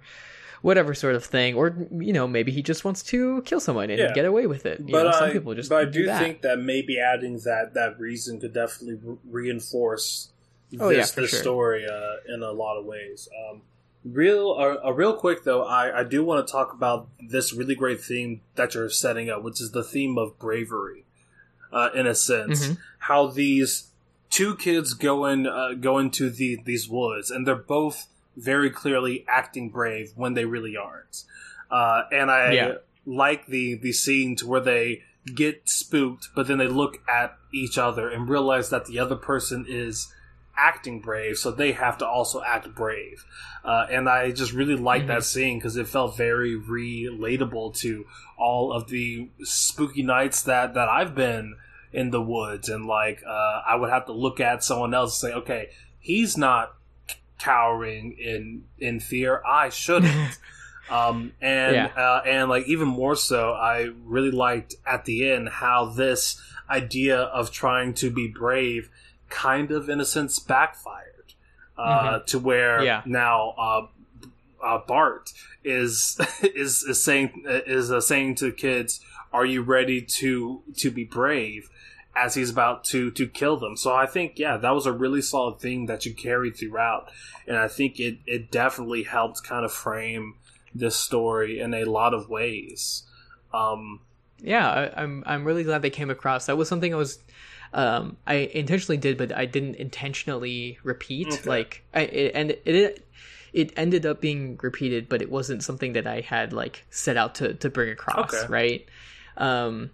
[0.61, 3.99] whatever sort of thing, or you know, maybe he just wants to kill someone and
[3.99, 4.13] Yeah.
[4.13, 4.79] get away with it.
[4.79, 6.19] You but know, some I, people just but I do do that.
[6.19, 9.17] think that maybe adding that that reason could definitely re-
[9.49, 10.29] reinforce
[10.79, 11.39] Oh, yeah, this, for this sure.
[11.39, 13.29] story uh, in a lot of ways.
[13.49, 13.61] Um,
[14.05, 17.75] real, uh, uh, real quick though, I, I do want to talk about this really
[17.75, 21.03] great theme that you're setting up, which is the theme of bravery.
[21.73, 22.77] Uh, in a sense, Mhm.
[22.99, 23.89] how these
[24.29, 28.07] two kids go in uh, go into the these woods, and they're both
[28.37, 31.23] very clearly acting brave when they really aren't.
[31.69, 32.73] Uh, and I Yeah.
[33.05, 35.03] like the the scene to where they
[35.33, 39.65] get spooked, but then they look at each other and realize that the other person
[39.67, 40.13] is
[40.57, 43.25] acting brave, so they have to also act brave.
[43.63, 45.07] Uh, and I just really like Mhm.
[45.07, 48.05] that scene because it felt very relatable to
[48.37, 51.55] all of the spooky nights that that I've been
[51.91, 55.31] in the woods, and like uh, I would have to look at someone else and
[55.31, 55.69] say, okay,
[55.99, 56.75] he's not
[57.39, 59.41] cowering in in fear.
[59.45, 60.37] I shouldn't.
[60.87, 61.85] Um, and Yeah.
[61.97, 67.21] uh, and like even more so, I really liked at the end how this idea
[67.21, 68.91] of trying to be brave,
[69.29, 71.33] kind of in a sense, backfired.
[71.77, 73.01] Uh, To where Yeah.
[73.05, 73.87] now uh,
[74.63, 75.33] uh, Bart
[75.63, 79.01] is is is saying is uh, saying to the kids,
[79.33, 81.69] "Are you ready to to be brave?"
[82.15, 83.75] As he's about to to kill them.
[83.75, 87.11] So I think yeah, that was a really solid thing that you carried throughout,
[87.45, 90.35] and I think it it definitely helped kind of frame
[90.73, 93.03] this story in a lot of ways.
[93.53, 93.99] Um,
[94.41, 97.19] yeah I, i'm i'm really glad they came across that was something i was
[97.75, 101.49] um i intentionally did but i didn't intentionally repeat Okay.
[101.49, 103.05] like i it, and it
[103.53, 107.35] it ended up being repeated but it wasn't something that i had like set out
[107.35, 108.51] to to bring across Okay.
[108.51, 108.85] right
[109.37, 109.91] um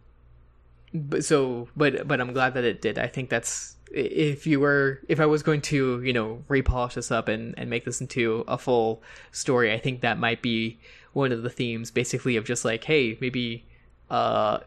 [0.94, 5.00] but so but but i'm glad that it did i think that's if you were
[5.10, 8.44] if i was going to you know repolish this up and and make this into
[8.48, 9.02] a full
[9.32, 10.80] story i think that might be
[11.14, 13.66] one of the themes basically of just like hey maybe
[14.10, 14.60] uh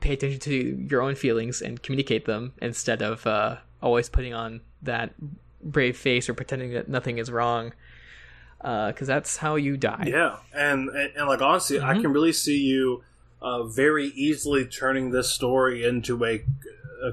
[0.00, 4.60] pay attention to your own feelings and communicate them instead of uh always putting on
[4.82, 5.12] that
[5.62, 7.72] brave face or pretending that nothing is wrong
[8.62, 12.00] because that's how you die Yeah, and and, and like honestly, I Mhm.
[12.02, 13.04] can really see you
[13.42, 16.42] uh, very easily turning this story into a,
[17.04, 17.12] a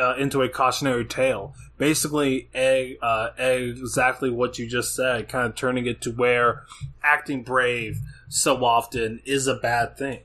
[0.00, 1.54] uh, into a cautionary tale.
[1.76, 6.62] Basically, a, uh, exactly what you just said, kind of turning it to where
[7.02, 10.20] acting brave so often is a bad thing,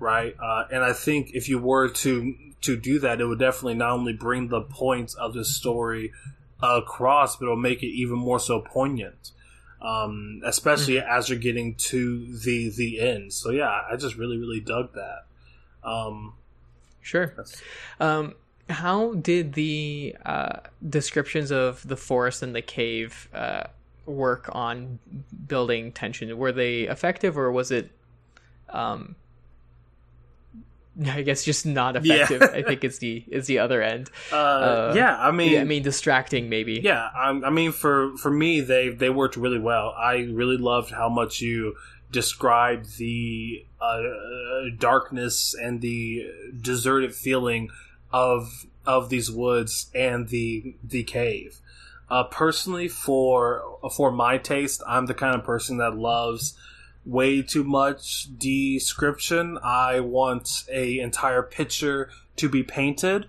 [0.00, 0.34] right?
[0.42, 3.92] Uh, and I think if you were to to do that, it would definitely not
[3.92, 6.12] only bring the points of the story
[6.62, 9.30] across, but it'll make it even more so poignant
[9.82, 13.32] um, especially as you're getting to the the end.
[13.32, 15.24] So yeah, I just really really dug that.
[15.82, 16.34] Um,
[17.00, 17.34] sure
[17.98, 18.34] Um,
[18.68, 23.64] how did the uh, descriptions of the forest and the cave uh,
[24.04, 24.98] work on
[25.48, 26.36] building tension?
[26.36, 27.90] Were they effective, or was it,
[28.68, 29.16] um,
[31.06, 32.24] I guess, just not Yeah.
[32.24, 32.42] effective?
[32.54, 34.10] I think is the is the other end.
[34.32, 36.80] uh, Uh, yeah, I mean, Yeah, I mean, distracting maybe.
[36.82, 39.94] yeah, I, I mean for for me they they worked really well.
[39.96, 41.74] I really loved how much you
[42.10, 44.02] described the uh,
[44.78, 46.26] darkness and the
[46.60, 47.70] deserted feeling
[48.12, 51.60] of of these woods and the the cave.
[52.10, 53.62] Uh, personally, for
[53.96, 56.54] for my taste, I'm the kind of person that loves
[57.04, 59.58] way too much description.
[59.62, 63.26] I want a entire picture to be painted,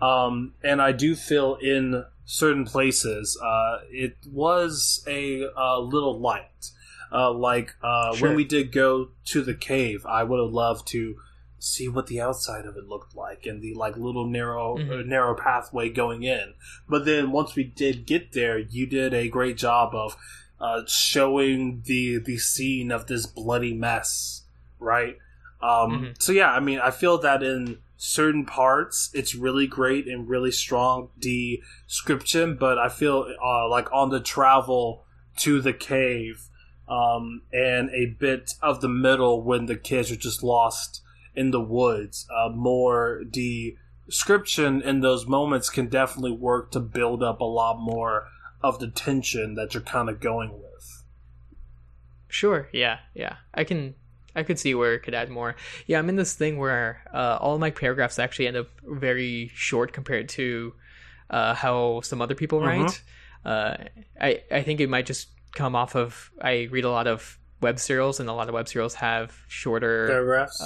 [0.00, 6.70] um, and I do feel in certain places uh, it was a, uh little light.
[7.14, 8.28] Uh, like uh, Sure.
[8.28, 11.16] when we did go to the cave, I would have loved to
[11.58, 15.00] see what the outside of it looked like and the like little narrow Mhm.
[15.00, 16.54] uh, narrow pathway going in.
[16.88, 20.16] But then once we did get there, you did a great job of
[20.62, 24.44] uh, showing the the scene of this bloody mess,
[24.78, 25.18] right?
[25.60, 26.22] Um, Mhm.
[26.22, 30.50] So yeah, I mean, I feel that in certain parts it's really great and really
[30.50, 35.04] strong description, but I feel uh, like on the travel
[35.38, 36.48] to the cave
[36.88, 41.00] um, and a bit of the middle when the kids are just lost
[41.34, 47.40] in the woods, uh, more description in those moments can definitely work to build up
[47.40, 48.26] a lot more
[48.62, 51.04] of the tension that you're kind of going with.
[52.28, 52.68] Sure.
[52.72, 52.98] Yeah.
[53.14, 53.36] Yeah.
[53.54, 53.94] I can.
[54.34, 55.56] I could see where it could add more.
[55.86, 59.50] Yeah, I'm in this thing where uh, all of my paragraphs actually end up very
[59.54, 60.72] short compared to
[61.28, 62.66] uh, how some other people Mhm.
[62.66, 63.02] write.
[63.44, 63.76] Uh,
[64.18, 67.78] I I think it might just come off of I read a lot of web
[67.78, 70.62] serials, and a lot of web serials have shorter Paragraphs.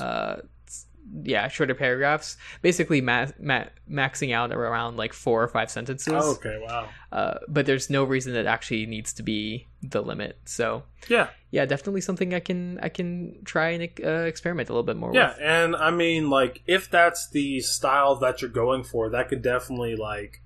[1.23, 6.13] Yeah, shorter paragraphs, basically ma- ma- maxing out around like four or five sentences.
[6.15, 6.59] oh, okay.
[6.61, 6.89] Wow.
[7.13, 10.39] Uh, but there's no reason that actually needs to be the limit.
[10.47, 11.29] So Yeah.
[11.51, 15.15] yeah, definitely something I can I can try and uh, experiment a little bit more
[15.15, 15.39] Yeah, with.
[15.41, 19.95] and I mean, like, if that's the style that you're going for, that could definitely
[19.97, 20.43] like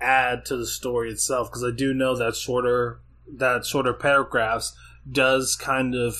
[0.00, 1.48] add to the story itself.
[1.50, 3.00] Because I do know that shorter
[3.36, 4.74] that shorter paragraphs
[5.10, 6.16] does kind of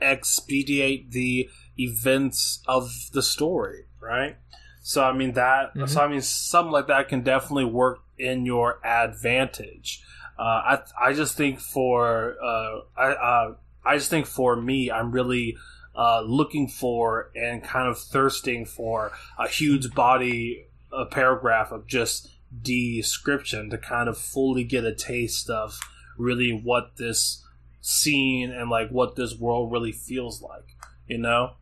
[0.00, 1.48] expedite the
[1.78, 4.36] events of the story, right?
[4.82, 5.74] So I mean that.
[5.74, 5.88] Mhm.
[5.88, 10.02] So I mean something like that can definitely work in your advantage.
[10.38, 13.54] Uh, I I just think for uh, I uh,
[13.84, 15.56] I just think for me, I'm really
[15.94, 22.28] uh, looking for and kind of thirsting for a huge body, a paragraph of just
[22.62, 25.80] description to kind of fully get a taste of
[26.18, 27.42] really what this
[27.80, 30.76] scene and like what this world really feels like,
[31.06, 31.52] you know?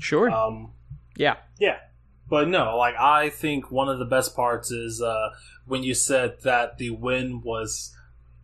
[0.00, 0.30] Sure.
[0.30, 0.72] Um,
[1.16, 1.36] yeah.
[1.58, 1.78] yeah.
[2.28, 5.30] But no, like I think one of the best parts is uh,
[5.66, 7.94] when you said that the wind was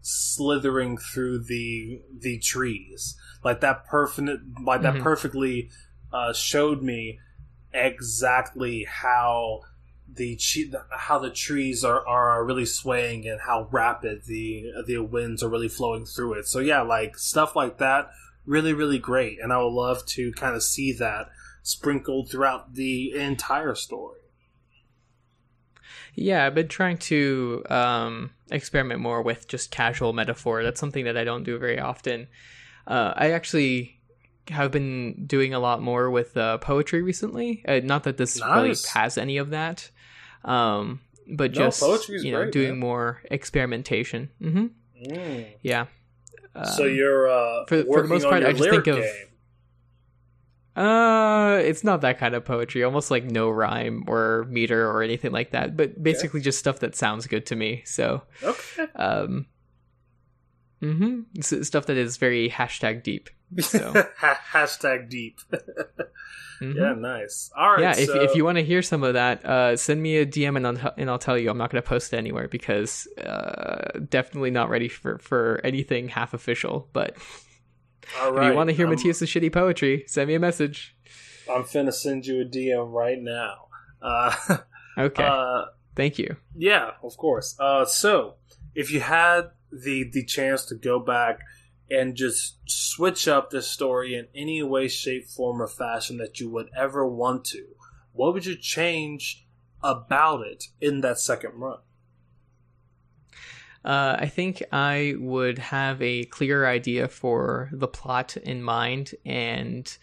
[0.03, 3.17] slithering through the the trees.
[3.43, 4.29] Like that perfect
[4.65, 5.03] like that Mhm.
[5.03, 5.71] perfectly
[6.13, 7.19] uh, showed me
[7.73, 9.61] exactly how
[10.13, 10.39] the
[10.91, 15.69] how the trees are, are really swaying and how rapid the the winds are really
[15.69, 16.47] flowing through it.
[16.47, 18.11] So yeah, like stuff like that
[18.47, 21.29] really really great and I would love to kind of see that
[21.63, 24.19] sprinkled throughout the entire story.
[26.15, 30.63] Yeah, I've been trying to um, experiment more with just casual metaphor.
[30.63, 32.27] That's something that I don't do very often.
[32.87, 34.01] Uh, I actually
[34.49, 37.65] have been doing a lot more with uh, poetry recently.
[37.67, 39.91] Uh, not that this really has any of that,
[40.45, 42.79] um, but No, just you know great, doing man.
[42.79, 44.31] more experimentation.
[44.41, 44.67] hmm
[45.63, 45.87] Yeah.
[46.75, 49.27] So Um, you're uh, for- for the most part, I just think of- game.
[50.77, 52.83] Uh, it's not that kind of poetry.
[52.85, 55.77] Almost like no rhyme or meter or anything like that.
[55.77, 57.83] But basically, just stuff that sounds good to me.
[57.85, 58.87] So, Okay.
[58.95, 59.47] um,
[60.81, 63.29] hmm stuff that is very hashtag deep.
[63.59, 63.93] So,
[64.53, 65.41] Hashtag deep.
[66.61, 66.75] mhm.
[66.77, 67.51] Yeah, nice.
[67.57, 67.81] All right.
[67.81, 67.91] yeah.
[67.97, 70.57] If so- if you want to hear some of that, uh, send me a DM
[70.57, 71.51] and I'll, and I'll tell you.
[71.51, 76.09] I'm not going to post it anywhere because uh, definitely not ready for for anything
[76.09, 76.89] half official.
[76.93, 77.17] But
[78.21, 80.97] all if you want to hear Matthias' shitty poetry, send me a message.
[81.51, 83.67] I'm finna send you a DM right now.
[84.01, 84.35] Uh,
[84.99, 85.23] Okay.
[85.25, 85.67] uh,
[85.97, 86.37] Thank you.
[86.57, 87.57] Yeah, of course.
[87.59, 88.35] Uh, so,
[88.75, 91.41] if you had the the chance to go back
[91.91, 96.49] and just switch up this story in any way, shape, form, or fashion that you
[96.49, 97.67] would ever want to,
[98.13, 99.47] what would you change
[99.83, 101.79] about it in that second run?
[103.85, 109.97] Uh, I think I would have a clearer idea for the plot in mind and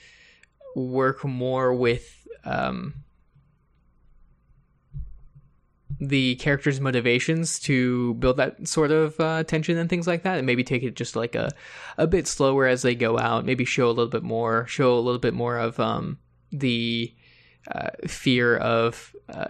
[0.76, 3.04] work more with um,
[6.00, 10.46] the characters' motivations to build that sort of uh, tension and things like that, and
[10.46, 11.52] maybe take it just like a
[11.98, 13.46] a bit slower as they go out.
[13.46, 16.20] Maybe show a little bit more, show a little bit more of um,
[16.52, 17.14] the
[17.72, 19.48] uh, fear of uh,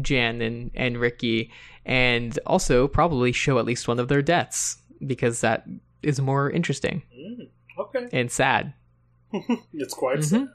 [0.00, 1.50] Jan and and Ricky,
[1.84, 5.66] and also probably show at least one of their deaths because that
[6.02, 7.48] is more interesting Mm,
[7.78, 8.72] okay, and sad.
[9.72, 10.24] it's quite Mhm.
[10.24, 10.48] sad.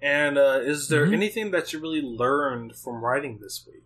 [0.00, 1.12] And uh, is there Mhm.
[1.12, 3.84] anything that you really learned from writing this week?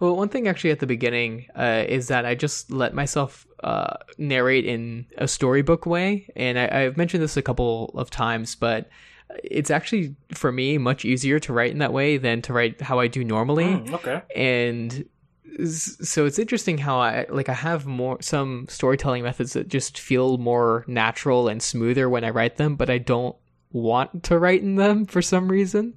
[0.00, 3.96] Well, one thing actually at the beginning uh, is that I just let myself uh,
[4.18, 8.88] narrate in a storybook way, and I, I've mentioned this a couple of times, but
[9.42, 12.98] it's actually for me much easier to write in that way than to write how
[12.98, 13.64] I do normally.
[13.64, 14.22] Mm, okay.
[14.34, 15.08] and
[15.64, 20.36] so it's interesting how I like I have more some storytelling methods that just feel
[20.38, 23.36] more natural and smoother when I write them, but I don't
[23.72, 25.94] want to write in them for some reason.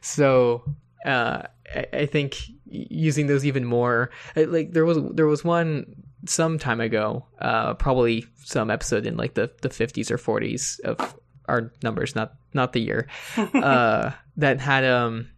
[0.00, 0.62] So
[1.04, 1.42] uh,
[1.74, 2.36] I, I think
[2.72, 7.74] using those even more, uh, like there was there was one some time ago, uh,
[7.74, 11.14] probably some episode in like the the fifties or forties of
[11.48, 15.28] our numbers, not not the year, uh, that had um,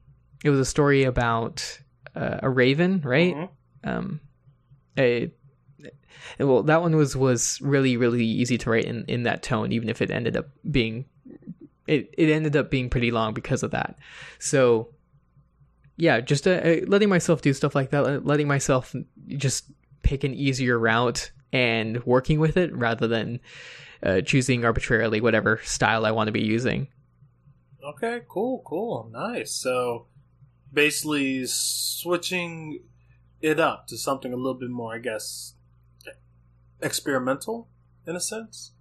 [0.44, 1.81] it was a story about
[2.15, 3.35] uh, a raven, right?
[3.35, 3.48] Mhm.
[3.85, 4.20] Um,
[4.98, 5.31] a
[6.39, 9.89] well, that one was was really really easy to write in in that tone, even
[9.89, 11.06] if it ended up being
[11.86, 13.97] it it ended up being pretty long because of that.
[14.39, 14.94] So
[15.97, 18.95] yeah, just uh, uh, letting myself do stuff like that, letting myself
[19.29, 19.71] just
[20.03, 23.41] pick an easier route and working with it rather than
[24.03, 26.89] uh, choosing arbitrarily whatever style I want to be using.
[27.83, 29.53] Okay, cool, cool, nice.
[29.53, 30.07] So
[30.73, 32.81] basically, switching
[33.41, 35.55] it up to something a little bit more, I guess,
[36.81, 37.69] experimental
[38.07, 38.73] in a sense.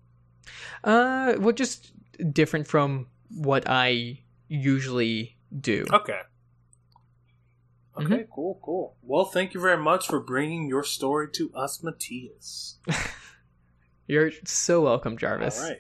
[0.84, 1.92] Uh, well, just
[2.32, 5.86] different from what I usually do.
[5.92, 6.20] Okay.
[7.96, 8.96] Okay, cool, cool.
[9.04, 12.78] Well, thank you very much for bringing your story to us, Matthias.
[14.08, 15.60] You're so welcome, Jarvis.
[15.62, 15.80] All right.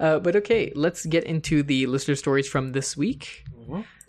[0.00, 3.44] Uh, but okay, let's get into the listener stories from this week.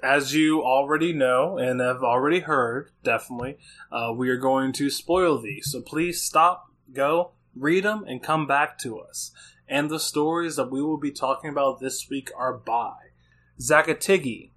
[0.02, 3.58] As you already know and have already heard, definitely,
[3.92, 5.72] uh, we are going to spoil these.
[5.72, 9.32] So please stop, go, read them, and come back to us.
[9.68, 12.94] And the stories that we will be talking about this week are by
[13.60, 14.52] Zakatigi,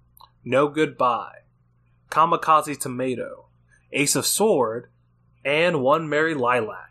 [0.45, 1.42] No Goodbye,
[2.13, 3.47] Kamikaze Tomato,
[3.91, 4.89] Ace of Sword,
[5.43, 6.89] and One Merry Lilac.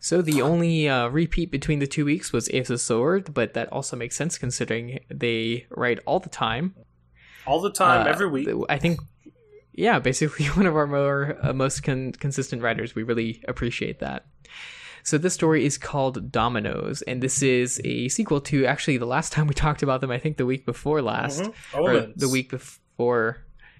[0.00, 3.70] So the only uh, repeat between the two weeks was Ace of Sword, but that
[3.70, 6.74] also makes sense considering they write all the time.
[7.46, 8.48] All the time, Uh, every week.
[8.70, 9.00] I think,
[9.74, 12.94] yeah, basically one of our more uh, most con- consistent writers.
[12.94, 14.24] We really appreciate that.
[15.02, 19.32] So this story is called Dominoes, and this is a sequel to actually the last
[19.34, 20.10] time we talked about them.
[20.10, 21.52] I think the week before last, Mhm.
[21.78, 22.80] or the week before.
[22.98, 23.38] Or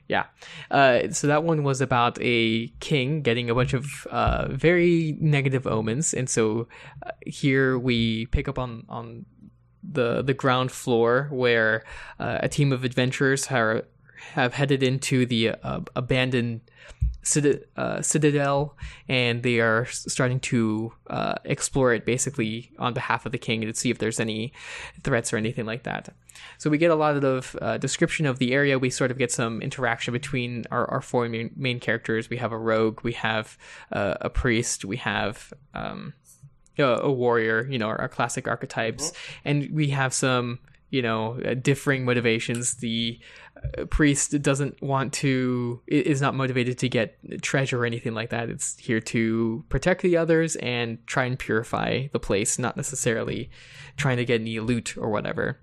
[0.08, 0.24] yeah.
[0.70, 5.66] Uh, so that one was about a king getting a bunch of uh, very negative
[5.66, 6.66] omens, and so
[7.04, 9.26] uh, here we pick up on on
[9.82, 11.84] the the ground floor where
[12.18, 13.84] uh, a team of adventurers are,
[14.32, 16.62] have headed into the uh, abandoned
[17.76, 18.76] uh, citadel,
[19.08, 23.74] and they are starting to uh, explore it basically on behalf of the king to
[23.74, 24.52] see if there's any
[25.02, 26.14] threats or anything like that.
[26.58, 28.78] So we get a lot of uh, description of the area.
[28.78, 32.30] We sort of get some interaction between our, our four main, main characters.
[32.30, 33.58] We have a rogue, we have
[33.92, 36.14] uh, a priest, we have um,
[36.78, 37.66] a, a warrior.
[37.68, 39.12] You know, our, our classic archetypes,
[39.44, 42.76] and we have some you know uh, differing motivations.
[42.76, 43.18] The
[43.56, 48.48] uh, priest doesn't want to is not motivated to get treasure or anything like that.
[48.48, 53.50] It's here to protect the others and try and purify the place, not necessarily
[53.96, 55.60] trying to get any loot or whatever.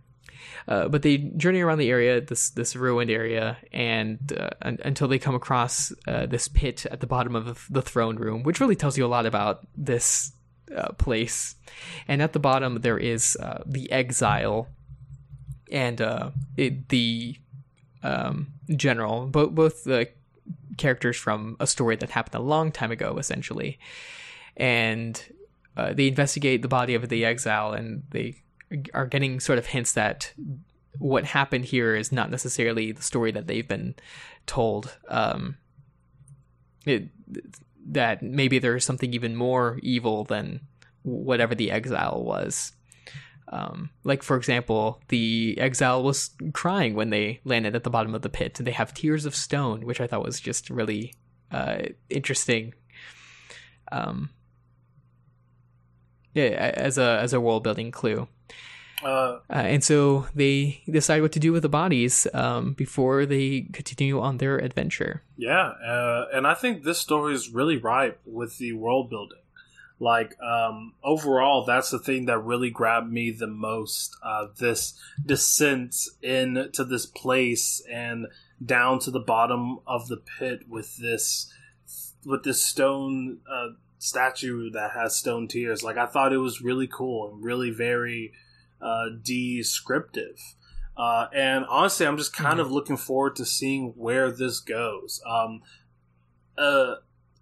[0.68, 5.08] Uh, but they journey around the area, this this ruined area, and uh, un- until
[5.08, 8.76] they come across uh, this pit at the bottom of the throne room, which really
[8.76, 10.32] tells you a lot about this
[10.76, 11.56] uh, place.
[12.08, 14.68] And at the bottom there is the exile,
[15.72, 17.38] and uh, it, the
[18.04, 20.10] um, general, both both the
[20.78, 23.80] characters from a story that happened a long time ago, essentially,
[24.58, 25.22] and
[25.78, 28.36] uh, they investigate the body of the exile, and they
[28.94, 30.34] are getting sort of hints that
[30.98, 33.96] what happened here is not necessarily the story that they've been
[34.46, 34.98] told.
[35.08, 35.58] Um,
[36.86, 37.10] it,
[37.88, 40.62] that maybe there's something even more evil than
[41.04, 42.74] whatever the exile was.
[43.50, 48.22] Um, like for example, the exile was crying when they landed at the bottom of
[48.22, 51.14] the pit, and they have tears of stone, which I thought was just really
[51.52, 52.74] uh, interesting.
[53.92, 54.30] Um,
[56.34, 58.28] yeah, as a as a world building clue.
[59.04, 63.68] Uh, Uh, and so they decide what to do with the bodies um, before they
[63.74, 65.22] continue on their adventure.
[65.38, 69.45] Yeah, uh, and I think this story is really ripe with the world building.
[70.00, 74.16] Like um, overall, that's the thing that really grabbed me the most.
[74.22, 78.28] Uh, this descent into this place and
[78.64, 81.52] down to the bottom of the pit with this
[82.26, 85.84] with this stone uh, statue that has stone tears.
[85.84, 88.34] Like I thought it was really cool and really very
[88.82, 90.56] uh, descriptive.
[90.98, 95.22] Uh, and honestly, I'm just kind of looking forward to seeing where this goes.
[95.26, 95.62] Um,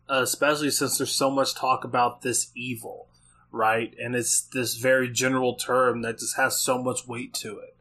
[0.09, 3.07] uh, especially since there's so much talk about this evil,
[3.51, 3.93] right?
[3.99, 7.75] And it's this very general term that just has so much weight to it.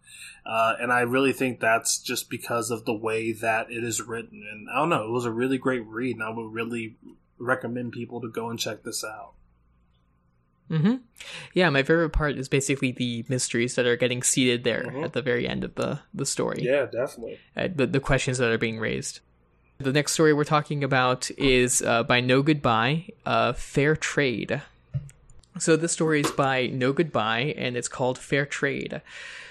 [0.44, 4.44] Uh, and I really think that's just because of the way that it is written.
[4.51, 6.97] And I don't know, it was a really great read, and I would really
[7.39, 9.35] recommend people to go and check this out.
[10.69, 10.97] hmm
[11.55, 15.05] Yeah, my favorite part is basically the mysteries that are getting seated there Mhm.
[15.05, 16.62] at the very end of the, the story.
[16.62, 17.39] Yeah, definitely.
[17.57, 19.20] uh, the, the questions that are being raised.
[19.82, 24.62] The next story we're talking about is uh, by No Goodbye, uh, Fair Trade.
[25.59, 29.02] So this story is by No Goodbye, and it's called Fair Trade.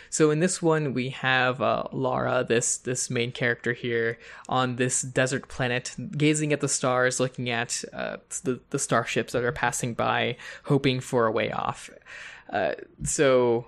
[0.10, 5.02] So in this one, we have uh, Laura, this this main character here, on this
[5.02, 9.94] desert planet, gazing at the stars, looking at uh, the the starships that are passing
[9.94, 11.90] by, hoping for a way off.
[12.50, 13.66] Uh, so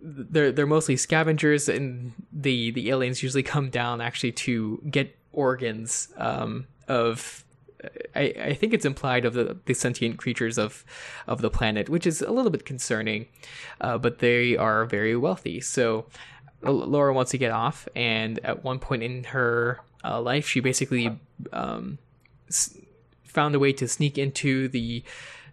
[0.00, 6.08] they're they're mostly scavengers, and the the aliens usually come down actually to get organs
[6.16, 7.44] um, of.
[8.16, 10.84] I, I think it's implied of the, the sentient creatures of
[11.28, 13.26] of the planet, which is a little bit concerning,
[13.80, 15.60] uh, but they are very wealthy.
[15.60, 16.06] So
[16.62, 21.20] Laura wants to get off, and at one point in her uh, life, she basically
[21.52, 21.98] um,
[22.48, 22.76] s-
[23.24, 25.04] found a way to sneak into the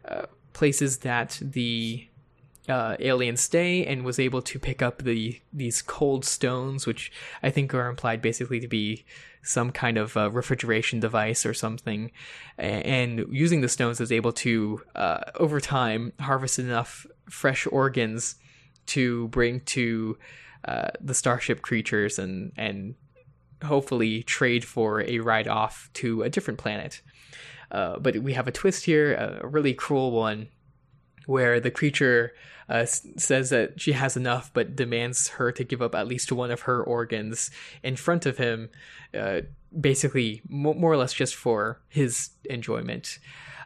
[0.08, 2.08] uh, places that the
[2.70, 7.12] uh, aliens stay and was able to pick up the these cold stones, which
[7.44, 9.06] I think are implied basically to be
[9.44, 12.12] some kind of uh, refrigeration device or something.
[12.58, 18.36] And using the stones, is able to uh, over time harvest enough fresh organs
[18.88, 20.18] to bring to
[20.66, 22.96] uh, the starship creatures and and
[23.64, 27.02] hopefully trade for a ride off to a different planet.
[27.72, 30.48] Uh, but we have a twist here, a really cruel one,
[31.26, 32.34] where the creature
[32.70, 36.52] uh, says that she has enough, but demands her to give up at least one
[36.52, 37.52] of her organs
[37.84, 38.70] in front of him,
[39.18, 39.42] uh,
[39.80, 43.20] basically more or less just for his enjoyment.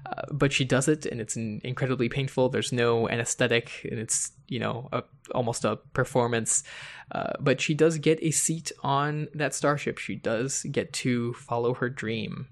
[0.05, 2.49] Uh, but she does it, and it's incredibly painful.
[2.49, 5.03] There's no anesthetic, and it's you know a,
[5.33, 6.63] almost a performance.
[7.11, 9.97] Uh, but she does get a seat on that starship.
[9.97, 12.47] She does get to follow her dream.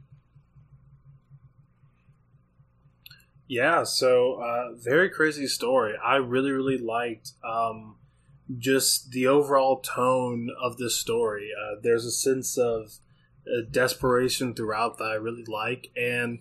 [3.48, 5.94] Yeah, so uh, very crazy story.
[6.04, 7.98] I really, really liked um,
[8.58, 11.50] just the overall tone of this story.
[11.56, 13.00] Uh, there's a sense of
[13.48, 16.40] uh, desperation throughout that I really like, and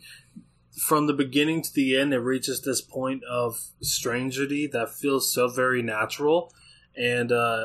[0.77, 5.49] from the beginning to the end, it reaches this point of strangity that feels so
[5.49, 6.53] very natural.
[6.97, 7.65] And uh,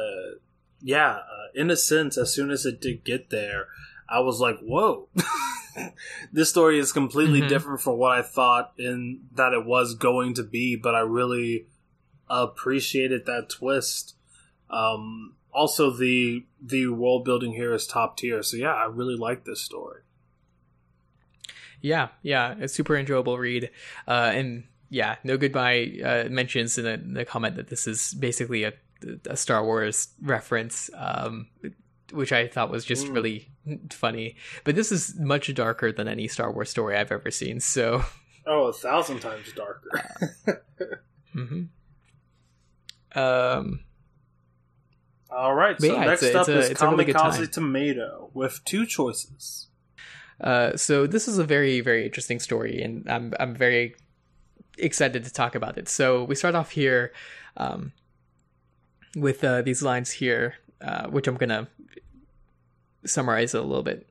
[0.81, 3.67] yeah, uh, in a sense, as soon as it did get there,
[4.09, 5.07] I was like, "Whoa."
[6.31, 7.49] this story is completely mm-hmm.
[7.49, 11.67] different from what I thought in that it was going to be, but I really
[12.29, 14.15] appreciated that twist.
[14.69, 19.45] Um, also, the the world building here is top tier, so yeah, I really like
[19.45, 20.01] this story.
[21.81, 23.69] Yeah, yeah, it's super enjoyable read,
[24.07, 28.63] uh, and yeah, no goodbye uh, mentions in the, the, comment that this is basically
[28.63, 28.73] a,
[29.27, 30.89] a Star Wars reference.
[30.95, 31.47] Um,
[32.11, 33.13] which I thought was just mm.
[33.13, 33.49] really
[33.91, 34.35] funny.
[34.63, 37.59] But this is much darker than any Star Wars story I've ever seen.
[37.59, 38.03] So,
[38.45, 40.01] oh, a thousand times darker.
[41.35, 43.19] mm-hmm.
[43.19, 43.79] Um.
[45.31, 45.79] All right.
[45.79, 49.67] So yeah, next a, up a, is Kamikaze really Tomato with two choices.
[50.41, 53.95] Uh, so this is a very very interesting story, and I'm I'm very
[54.77, 55.89] excited to talk about it.
[55.89, 57.11] So we start off here
[57.57, 57.91] um,
[59.15, 61.67] with uh, these lines here, uh, which I'm gonna
[63.05, 64.07] summarize a little bit.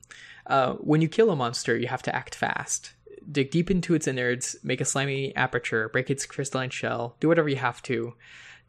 [0.46, 2.92] Uh, when you kill a monster, you have to act fast.
[3.30, 7.48] Dig deep into its innards, make a slimy aperture, break its crystalline shell, do whatever
[7.48, 8.14] you have to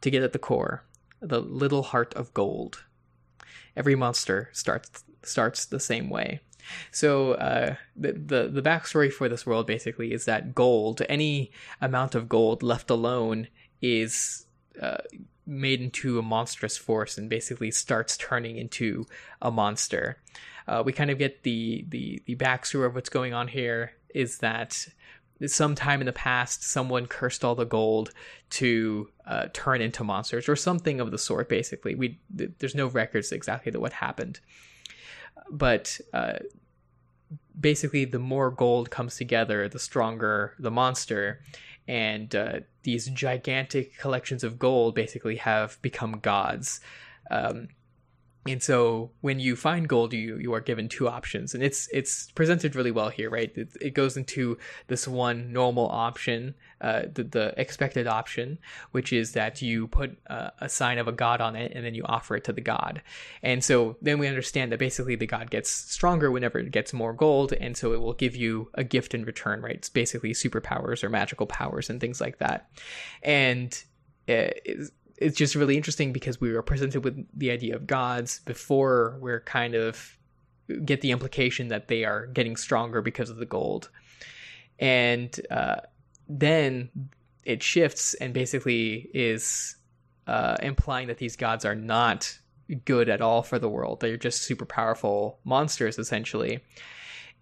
[0.02, 0.84] to get at the core,
[1.20, 2.84] the little heart of gold.
[3.76, 6.40] Every monster starts starts the same way.
[6.90, 11.50] So uh, the, the the backstory for this world basically is that gold, any
[11.80, 13.48] amount of gold left alone,
[13.80, 14.44] is
[14.80, 14.98] uh,
[15.46, 19.06] made into a monstrous force and basically starts turning into
[19.42, 20.18] a monster.
[20.68, 24.38] Uh, we kind of get the, the the backstory of what's going on here is
[24.38, 24.86] that
[25.46, 28.12] sometime in the past someone cursed all the gold
[28.50, 31.48] to uh, turn into monsters or something of the sort.
[31.48, 34.40] Basically, we th- there's no records exactly to what happened,
[35.50, 36.38] but uh,
[37.58, 41.40] basically the more gold comes together, the stronger the monster
[41.88, 46.80] and uh, these gigantic collections of gold basically have become gods.
[47.30, 47.68] Um,
[48.46, 51.54] and so when you find gold you you are given two options.
[51.54, 53.52] And it's it's presented really well here right?
[53.54, 54.56] It, it goes into
[54.86, 58.58] this one normal option uh, the, the expected option
[58.92, 61.94] which is that you put uh, a sign of a god on it and then
[61.94, 63.02] you offer it to the god.
[63.42, 67.12] And so then we understand that basically the god gets stronger whenever it gets more
[67.12, 67.52] gold.
[67.52, 69.74] And so it will give you a gift in return right?
[69.74, 72.70] It's basically superpowers or magical powers and things like that.
[73.22, 73.82] And
[74.28, 74.50] uh,
[75.20, 79.40] it's just really interesting because we were presented with the idea of gods before we're
[79.40, 80.16] kind of
[80.84, 83.90] get the implication that they are getting stronger because of the gold.
[84.78, 85.76] And uh,
[86.28, 86.88] then
[87.44, 89.76] it shifts and basically is
[90.26, 92.38] uh, implying that these gods are not
[92.84, 94.00] good at all for the world.
[94.00, 96.60] They're just super powerful monsters essentially.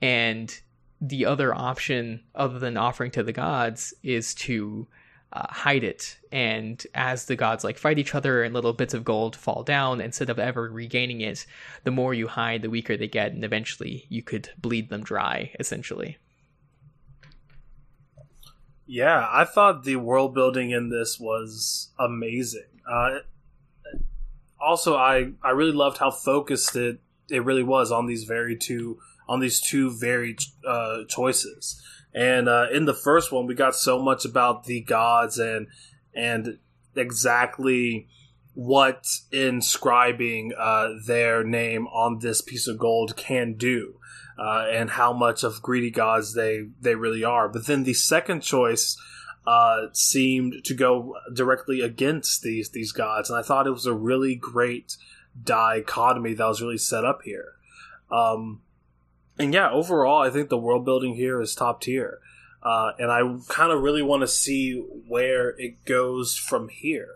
[0.01, 0.59] And
[1.01, 4.89] the other option other than offering to the gods is to
[5.33, 6.19] uh, hide it.
[6.33, 10.01] And as the gods like fight each other and little bits of gold fall down,
[10.01, 11.47] instead of ever regaining it,
[11.85, 15.53] the more you hide, the weaker they get, and eventually you could bleed them dry,
[15.61, 16.19] essentially.
[18.87, 22.81] Yeah, I thought the world building in this was amazing.
[22.91, 23.19] Uh,
[24.59, 27.01] also, I I really loved how focused it
[27.31, 28.99] it really was on these very two
[29.29, 30.37] on these two very
[30.67, 31.83] uh, choices.
[32.19, 35.69] And uh, in the first one, we got so much about the gods and
[36.13, 36.59] and
[36.97, 38.09] exactly
[38.55, 44.01] what inscribing uh, their name on this piece of gold can do.
[44.37, 47.49] Uh, and how much of greedy gods they, they really are.
[47.49, 48.97] But then the second choice
[49.49, 53.95] uh, seemed to go directly against these these gods, and I thought it was a
[53.95, 54.97] really great
[55.43, 57.55] dichotomy that was really set up here.
[58.13, 58.61] Um,
[59.39, 62.21] and yeah, overall, I think the world building here is top tier.
[62.63, 67.15] Uh, and I kind of really want to see where it goes from here,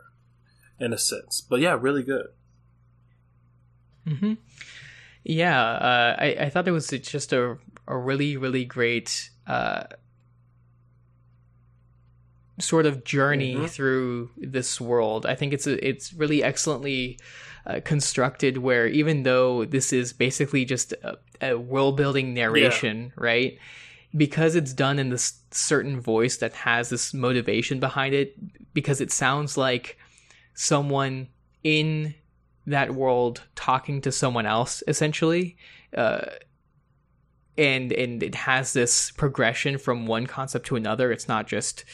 [0.78, 1.40] in a sense.
[1.40, 2.28] But yeah, really good.
[4.06, 4.34] Hmm.
[5.24, 9.84] Yeah, uh, I I thought it was just a a really really great uh,
[12.60, 13.66] sort of journey mm-hmm.
[13.66, 15.26] through this world.
[15.26, 17.18] I think it's a, it's really excellently
[17.66, 18.59] uh, constructed.
[18.59, 23.10] Where even though this is basically just a, a world building narration, yeah.
[23.16, 23.59] right?
[24.16, 28.36] Because it's done in this certain voice that has this motivation behind it,
[28.74, 29.98] because it sounds like
[30.55, 31.28] someone
[31.64, 32.14] in
[32.66, 35.56] that world talking to someone else, essentially.
[35.97, 36.26] Uh,
[37.59, 41.12] and and it has this progression from one concept to another.
[41.12, 41.84] It's not just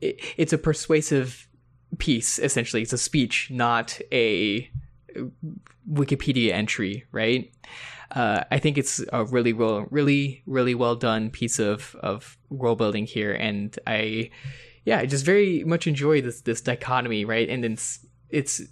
[0.00, 1.47] it, it's a persuasive
[1.96, 2.82] piece essentially.
[2.82, 4.70] It's a speech not a
[5.90, 7.52] wikipedia entry right?
[8.10, 12.78] Uh, i think it's a really well really really well done piece of of world
[12.78, 13.32] building here.
[13.32, 14.30] And i
[14.84, 17.48] yeah i just very much enjoy this this dichotomy right?
[17.48, 18.62] And it's it's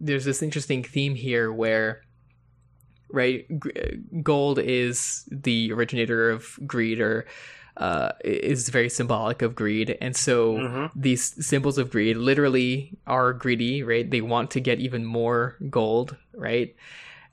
[0.00, 2.02] there's this interesting theme here where
[3.12, 3.46] right
[4.22, 7.26] gold is the originator of greed or
[7.76, 9.96] uh, is very symbolic of greed.
[10.00, 11.00] And so mm-hmm.
[11.00, 14.08] these symbols of greed literally are greedy, right?
[14.08, 16.74] They want to get even more gold, right?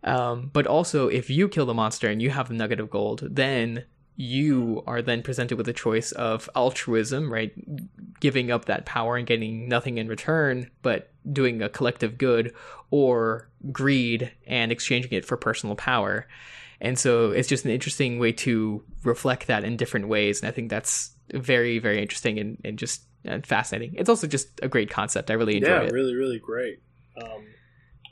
[0.04, 3.28] Um, but also, if you kill the monster and you have the nugget of gold,
[3.30, 3.84] then
[4.16, 7.54] you are then presented with a choice of altruism, right?
[8.20, 12.54] Giving up that power and getting nothing in return, but doing a collective good,
[12.92, 16.28] or greed and exchanging it for personal power.
[16.82, 20.42] And so it's just an interesting way to reflect that in different ways.
[20.42, 23.96] And I think that's very, very interesting and, and just and fascinating.
[23.98, 25.30] It's also just a great concept.
[25.30, 25.86] I really enjoy yeah, it.
[25.86, 26.82] Yeah, really, really great.
[27.22, 27.46] Um,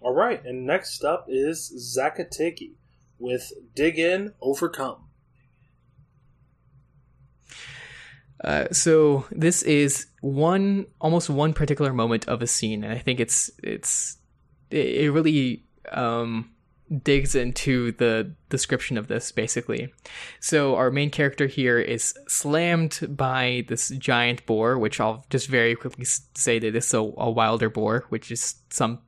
[0.01, 0.43] all right.
[0.43, 2.73] And next up is Zakateki
[3.19, 5.03] with Dig In, Overcome.
[8.43, 13.19] Uh, so this is one almost one particular moment of a scene, and I think
[13.19, 14.17] it's it's
[14.69, 16.51] it really um,
[17.03, 19.93] digs into the description of this basically.
[20.39, 25.75] So our main character here is slammed by this giant boar, which I'll just very
[25.75, 28.99] quickly say that it's a, a wilder boar, which is some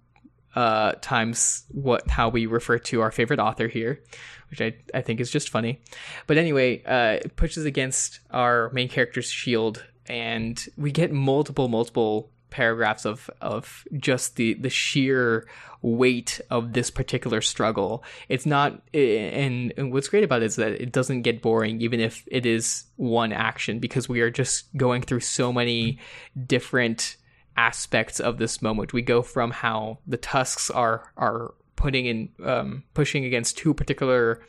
[0.55, 4.03] uh, times what how we refer to our favorite author here,
[4.49, 5.81] which I, I think is just funny.
[6.27, 12.31] But anyway, uh, it pushes against our main character's shield, and we get multiple multiple
[12.49, 15.47] paragraphs of of just the the sheer
[15.81, 18.03] weight of this particular struggle.
[18.27, 21.99] It's not, and, and what's great about it is that it doesn't get boring, even
[21.99, 25.99] if it is one action, because we are just going through so many
[26.45, 27.15] different
[27.55, 28.93] aspects of this moment.
[28.93, 34.41] We go from how the tusks are are putting in um, pushing against two particular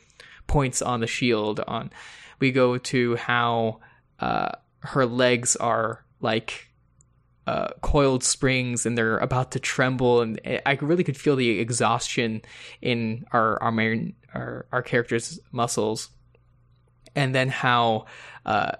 [0.46, 1.60] points on the shield.
[1.60, 1.90] On
[2.40, 3.80] we go to how
[4.18, 6.69] uh, her legs are like
[7.50, 10.20] uh, coiled springs and they're about to tremble.
[10.20, 12.42] And I really could feel the exhaustion
[12.80, 16.10] in our our main, our, our characters muscles.
[17.16, 18.06] And then how
[18.46, 18.72] uh,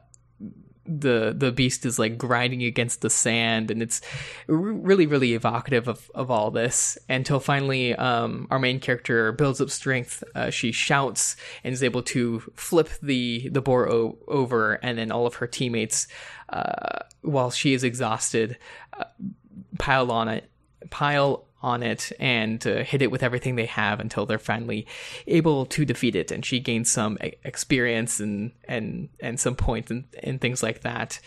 [0.87, 4.01] the the beast is like grinding against the sand and it's
[4.47, 9.71] really really evocative of, of all this until finally um, our main character builds up
[9.71, 14.99] strength uh, she shouts and is able to flip the the boar o- over and
[14.99, 16.09] then all of her teammates
[16.49, 18.57] uh, while she is exhausted
[18.99, 19.05] uh,
[19.79, 20.51] pile on it
[20.89, 24.87] pile on it and uh, hit it with everything they have until they're finally
[25.27, 26.31] able to defeat it.
[26.31, 31.21] And she gains some experience and and and some points and, and things like that.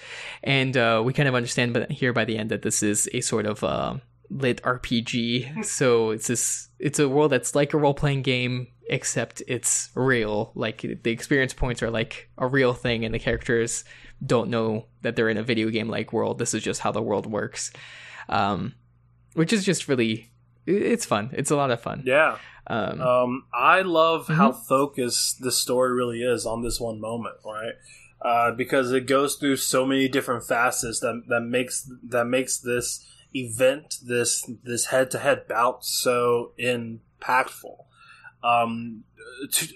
[0.43, 3.21] And uh, we kind of understand, but here by the end, that this is a
[3.21, 3.95] sort of uh,
[4.29, 5.65] lit RPG.
[5.65, 10.51] so it's this it's a world that's like a role playing game, except it's real.
[10.55, 13.83] Like the experience points are like a real thing, and the characters
[14.25, 16.39] don't know that they're in a video game like world.
[16.39, 17.71] This is just how the world works.
[18.29, 18.73] Um,
[19.33, 20.31] which is just really
[20.65, 21.29] it's fun.
[21.33, 22.03] It's a lot of fun.
[22.05, 22.37] Yeah.
[22.67, 24.33] Um, um, I love mm-hmm.
[24.33, 27.73] how focused the story really is on this one moment, right?
[28.21, 33.05] Uh, because it goes through so many different facets that that makes that makes this
[33.35, 37.83] event, this this head to head bout, so impactful.
[38.41, 39.03] Um,
[39.51, 39.67] to,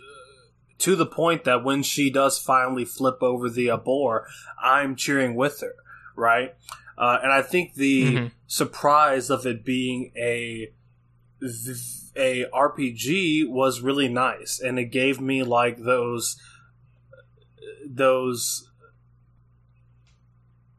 [0.80, 4.28] to the point that when she does finally flip over the boar,
[4.62, 5.76] I'm cheering with her,
[6.16, 6.56] right?
[6.98, 8.32] Uh, and I think the Mhm.
[8.48, 10.72] surprise of it being a
[12.16, 16.36] a RPG was really nice, and it gave me like those
[17.86, 18.70] those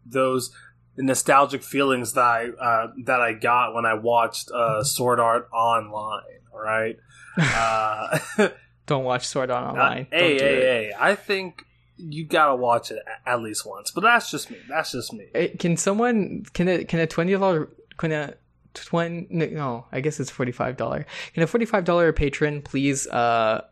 [0.05, 0.51] those
[0.97, 6.23] nostalgic feelings that I uh, that I got when I watched uh, Sword Art Online.
[6.53, 6.97] Right?
[7.41, 8.19] Uh,
[8.87, 10.09] Don't watch Sword Art Online.
[10.11, 10.93] hey, hey, hey!
[10.99, 11.65] I think
[11.99, 14.59] you gotta watch it at least once, but that's just me.
[14.69, 15.27] That's just me.
[15.35, 18.35] Eh, Can someone can a can a twenty dollar can a
[18.75, 23.07] twenty no I guess it's forty five dollar can a forty five dollar patron please
[23.09, 23.63] uh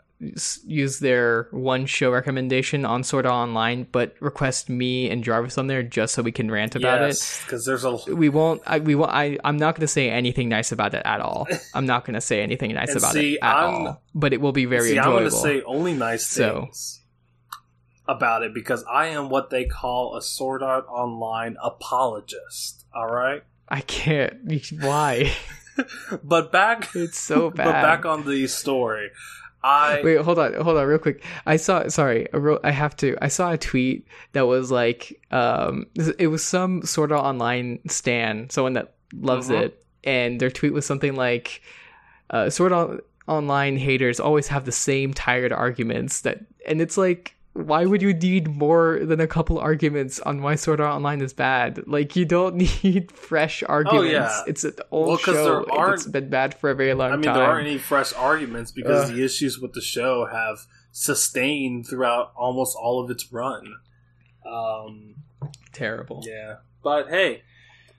[0.64, 5.66] use their one show recommendation on Sword Art Online but request me and Jarvis on
[5.66, 7.08] there just so we can rant about it?
[7.08, 7.90] yes, because there's a.
[8.14, 8.62] We won't.
[8.66, 9.10] I, we won't.
[9.12, 9.38] I.
[9.44, 11.46] I'm not going to say anything nice about it at all.
[11.74, 14.02] I'm not going to say anything nice about see, it at I'm- all.
[14.14, 17.02] But it will be very See, I'm going to say only nice So- things
[18.08, 22.86] about it because I am what they call a Sword Art Online apologist.
[22.94, 24.34] All right, I can't.
[24.80, 25.32] Why?
[26.24, 27.64] but back, It's so bad.
[27.66, 29.10] but back on the story.
[29.62, 31.24] I Wait, hold on, hold on, real quick.
[31.44, 33.16] I saw, sorry, I, wrote, I have to.
[33.20, 35.86] I saw a tweet that was like, um,
[36.18, 39.62] it was some Sword Art Online stan, someone that loves Mhm.
[39.62, 41.62] it, and their tweet was something like,
[42.30, 47.34] uh, Sword Art Online haters always have the same tired arguments that, and it's like.
[47.56, 51.32] Why would you need more than a couple arguments on why Sword Art Online is
[51.32, 51.86] bad?
[51.86, 54.08] Like you don't need fresh arguments.
[54.08, 54.42] Oh, yeah.
[54.46, 55.64] It's an old Well, show.
[55.92, 57.14] It's been bad for a very long time.
[57.14, 57.34] I mean, time.
[57.36, 62.76] there aren't any fresh arguments because the issues with the show have sustained throughout almost
[62.80, 63.74] all of its run.
[64.44, 65.14] Um,
[65.72, 66.22] Terrible.
[66.26, 67.42] yeah, but hey,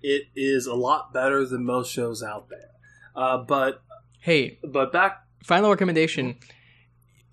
[0.01, 2.69] it is a lot better than most shows out there.
[3.15, 3.81] Uh, but
[4.19, 6.35] Hey, but back final recommendation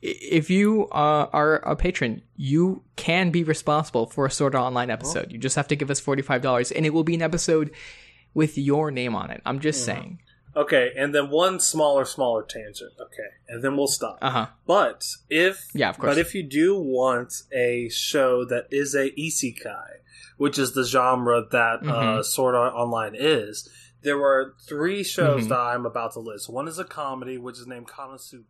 [0.07, 4.91] if you uh, are a patron you can be responsible for a Sword Art online
[4.91, 7.71] episode you just have to give us $45 and it will be an episode
[8.35, 9.87] with your name on it i'm just Mhm.
[9.87, 10.19] saying
[10.57, 12.93] Okay, and then one smaller, smaller tangent.
[13.01, 14.19] Okay, and then we'll stop.
[14.23, 16.11] uh-huh But if Yeah, of course.
[16.15, 19.89] But if you do want a show that is a isekai,
[20.37, 22.25] which is the genre that uh, Mhm.
[22.25, 23.69] Sword Art Online is,
[24.03, 25.49] there are three shows Mhm.
[25.49, 26.49] that I'm about to list.
[26.49, 28.45] One is a comedy, which is named KonoSuba.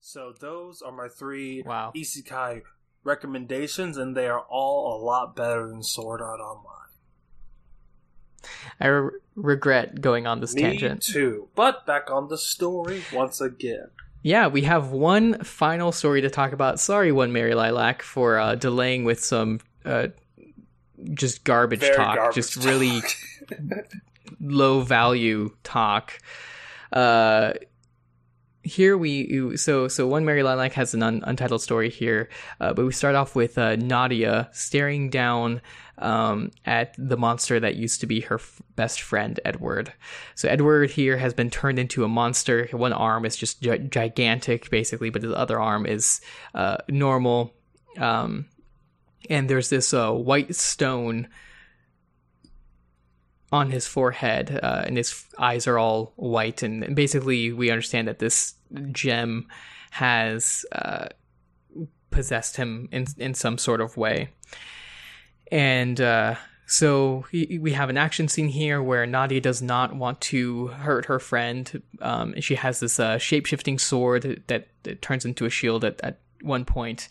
[0.00, 2.62] So those are my three wow isekai
[3.04, 6.74] recommendations, and they are all a lot better than Sword Art Online.
[8.80, 11.48] i re- regret going on this Me tangent too.
[11.54, 13.88] But back on the story once again.
[14.22, 18.54] yeah we have one final story to talk about sorry one mary lilac for uh,
[18.56, 20.08] delaying with some uh,
[21.14, 22.64] just garbage Very talk garbage just talk.
[22.64, 23.00] really
[24.40, 26.18] low value talk.
[26.92, 27.52] Uh,
[28.68, 32.28] here we so so one Mary Lilac has an un, untitled story here,
[32.60, 35.60] uh, but we start off with uh, Nadia staring down
[35.98, 39.92] um, at the monster that used to be her f- best friend Edward.
[40.34, 42.68] So Edward here has been turned into a monster.
[42.72, 46.20] One arm is just gi- gigantic, basically, but his other arm is
[46.54, 47.54] uh, normal.
[47.98, 48.46] Um,
[49.28, 51.28] and there's this uh, white stone
[53.50, 56.62] on his forehead, uh, and his eyes are all white.
[56.62, 58.54] And, basically, we understand that this
[58.92, 59.46] gem
[59.90, 61.06] has uh,
[62.10, 64.28] possessed him in in some sort of way.
[65.50, 66.34] And uh,
[66.66, 71.06] so he, we have an action scene here where Nadia does not want to hurt
[71.06, 71.82] her friend.
[72.02, 76.00] Um, she has this uh, shape shifting sword that, that turns into a shield at,
[76.02, 77.08] at one point,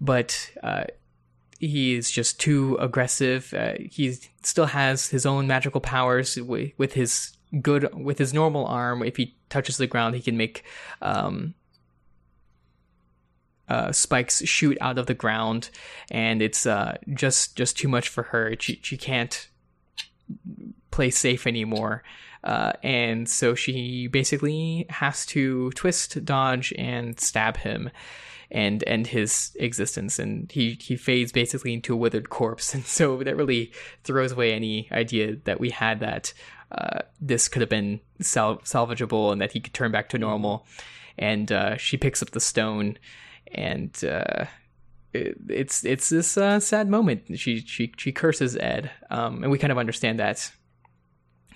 [0.00, 0.50] but.
[1.58, 3.54] He is just too aggressive.
[3.54, 8.66] Uh, he still has his own magical powers with, with his good with his normal
[8.66, 9.02] arm.
[9.02, 10.64] If he touches the ground, he can make
[11.00, 11.54] um,
[13.68, 15.70] uh, spikes shoot out of the ground,
[16.10, 18.54] and it's uh, just just too much for her.
[18.58, 19.48] She she can't
[20.90, 22.02] play safe anymore.
[22.42, 27.90] Uh, and so she basically has to twist, dodge, and stab him
[28.54, 32.72] and end his existence and he he fades basically into a withered corpse.
[32.74, 33.72] And so that really
[34.04, 36.32] throws away any idea that we had that
[36.70, 40.66] uh, this could have been sal- salvageable and that he could turn back to normal.
[41.18, 42.96] And uh, she picks up the stone
[43.52, 44.44] and uh,
[45.12, 47.38] it's it's this uh, sad moment.
[47.38, 50.52] She she she curses Ed um, and we kind of understand that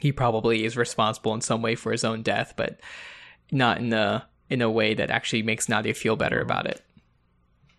[0.01, 2.81] he probably is responsible in some way for his own death but
[3.51, 6.83] not in a in a way that actually makes Nadia feel better about it.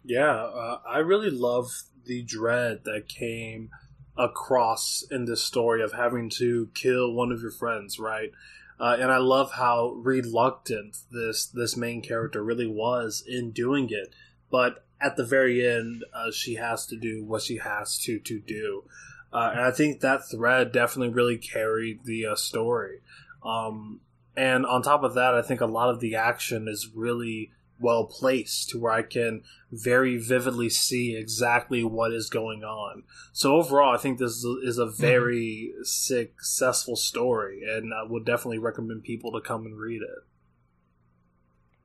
[0.03, 1.71] Yeah, uh, I really love
[2.05, 3.69] the dread that came
[4.17, 8.31] across in this story of having to kill one of your friends, right?
[8.79, 14.13] Uh, and I love how reluctant this this main character really was in doing it.
[14.49, 18.39] But at the very end, uh, she has to do what she has to to
[18.39, 18.83] do.
[19.31, 23.01] Uh, and I think that thread definitely really carried the uh, story.
[23.43, 24.01] Um,
[24.35, 28.05] and on top of that, I think a lot of the action is really well
[28.05, 33.03] placed to where I can very vividly see exactly what is going on.
[33.31, 35.83] So overall, I think this is a very mm-hmm.
[35.83, 40.23] successful story, and I would definitely recommend people to come and read it.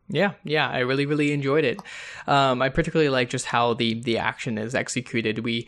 [0.09, 1.81] Yeah, yeah, I really, really enjoyed it.
[2.27, 5.39] Um, I particularly like just how the the action is executed.
[5.39, 5.67] We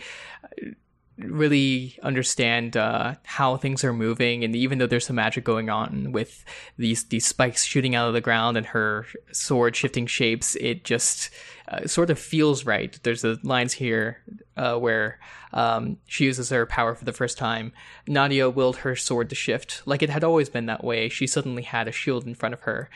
[1.19, 6.13] really understand uh, how things are moving, and even though there's some magic going on
[6.13, 6.45] with
[6.77, 11.31] these these spikes shooting out of the ground and her sword shifting shapes, it just
[11.69, 12.99] uh, sort of feels right.
[13.03, 14.23] There's the lines here
[14.57, 15.19] uh, where
[15.53, 17.73] um, she uses her power for the first time.
[18.07, 21.09] Nadia willed her sword to shift, like it had always been that way.
[21.09, 22.91] She suddenly had a shield in front of her.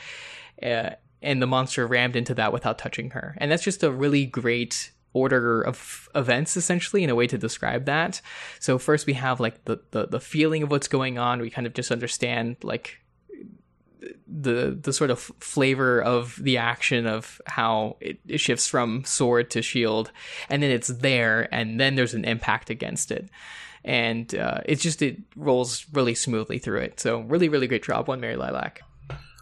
[0.62, 0.90] Uh,
[1.22, 3.34] and the monster rammed into that without touching her.
[3.38, 7.84] And that's just a really great order of events essentially in a way to describe
[7.86, 8.20] that.
[8.60, 11.40] So first we have like the, the, the feeling of what's going on.
[11.40, 13.00] We kind of just understand like
[14.26, 19.50] the the sort of flavor of the action of how it, it, shifts from sword
[19.50, 20.10] to shield,
[20.48, 23.28] and then it's there, and then there's an impact against it,
[23.84, 27.00] and uh, it's just it rolls really smoothly through it.
[27.00, 28.82] So really, really great job, one Mary Lilac.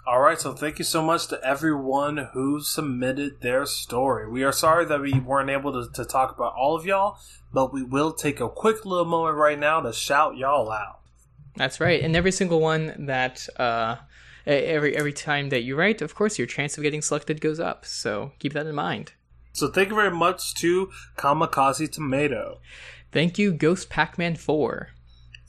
[0.09, 4.27] All right, so thank you so much to everyone who submitted their story.
[4.27, 7.19] We are sorry that we weren't able to, to talk about all of y'all,
[7.53, 11.01] but we will take a quick little moment right now to shout y'all out.
[11.57, 13.97] That's right, and every single one that uh,
[14.47, 17.85] every every time that you write, of course, your chance of getting selected goes up.
[17.85, 19.13] So keep that in mind.
[19.53, 22.61] So thank you very much to Kamikaze Tomato.
[23.13, 24.89] Thank you, Ghost Pac-Man Four.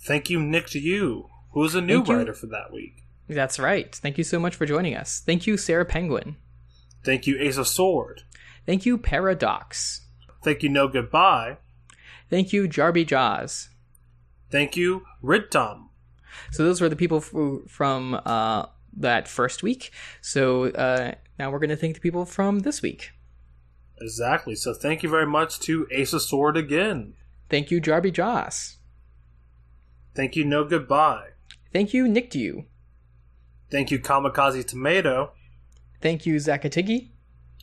[0.06, 2.34] Thank you, Nick to you, who is a new thank writer you.
[2.34, 3.06] for that week.
[3.30, 3.93] That's right.
[3.95, 5.22] Thank you so much for joining us.
[5.23, 6.35] Thank you, Sarah Penguin.
[7.06, 8.23] Thank you, Ace of Sword.
[8.65, 10.07] Thank you, Paradox.
[10.43, 11.57] Thank you, No Goodbye.
[12.30, 13.69] Thank you, Jarby Jaws.
[14.49, 15.89] Thank you, Ridtum.
[16.51, 18.65] So those were the people f- from uh,
[18.97, 19.91] that first week.
[20.22, 23.11] So uh, now we're going to thank the people from this week.
[24.01, 24.56] Exactly.
[24.56, 27.14] So thank you very much to Ace of Sword again.
[27.49, 28.77] Thank you, Jarby Joss.
[30.15, 31.30] Thank you, No Goodbye.
[31.73, 32.65] Thank you, Nick Dew.
[33.71, 35.31] Thank you, Kamikaze Tomato.
[36.01, 37.09] Thank you, Zakatigi.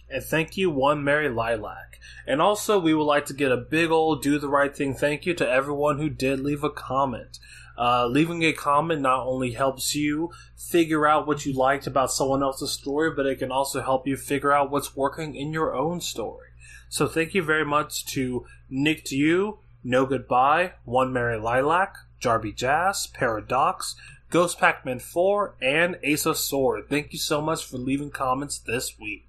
[0.08, 1.98] And thank you, One Mary Lilac.
[2.26, 5.26] And also, we would like to get a big old do the right thing thank
[5.26, 7.38] you to everyone who did leave a comment.
[7.78, 12.42] Uh, leaving a comment not only helps you figure out what you liked about someone
[12.42, 16.00] else's story, but it can also help you figure out what's working in your own
[16.00, 16.48] story.
[16.88, 22.54] So thank you very much to Nick to you, No Goodbye, One Mary Lilac, Jarby
[22.54, 23.94] Jazz, Paradox,
[24.30, 26.88] Ghost Pac-Man 4, and Ace of Sword.
[26.88, 29.28] Thank you so much for leaving comments this week.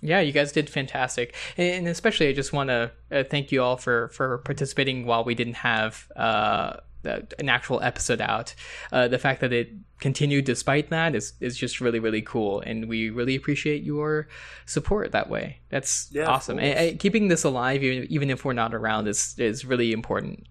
[0.00, 3.76] Yeah, you guys did fantastic, and especially I just want to uh, thank you all
[3.76, 8.54] for for participating while we didn't have uh, an actual episode out.
[8.90, 12.88] Uh, the fact that it continued despite that is is just really really cool, and
[12.88, 14.26] we really appreciate your
[14.66, 15.60] support that way.
[15.68, 16.58] That's yeah, awesome.
[16.58, 20.48] And, and keeping this alive, even, even if we're not around, is is really important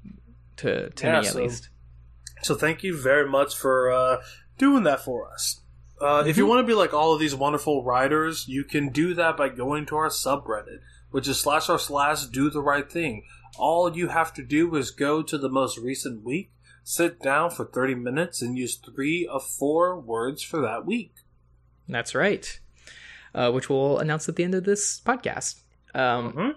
[0.57, 1.69] to to yeah, me at so least.
[2.41, 4.21] So thank you very much for uh,
[4.57, 5.61] doing that for us.
[6.01, 6.49] Uh, if you mm-hmm.
[6.49, 9.85] want to be like all of these wonderful writers, you can do that by going
[9.85, 10.79] to our subreddit,
[11.11, 13.23] which is slash r slash do the right thing.
[13.57, 16.51] All you have to do is go to the most recent week,
[16.83, 21.13] sit down for 30 minutes, and use three of four words for that week.
[21.87, 22.59] That's right.
[23.35, 25.61] Uh, which we'll announce at the end of this podcast.
[25.93, 26.49] Um, mm-hmm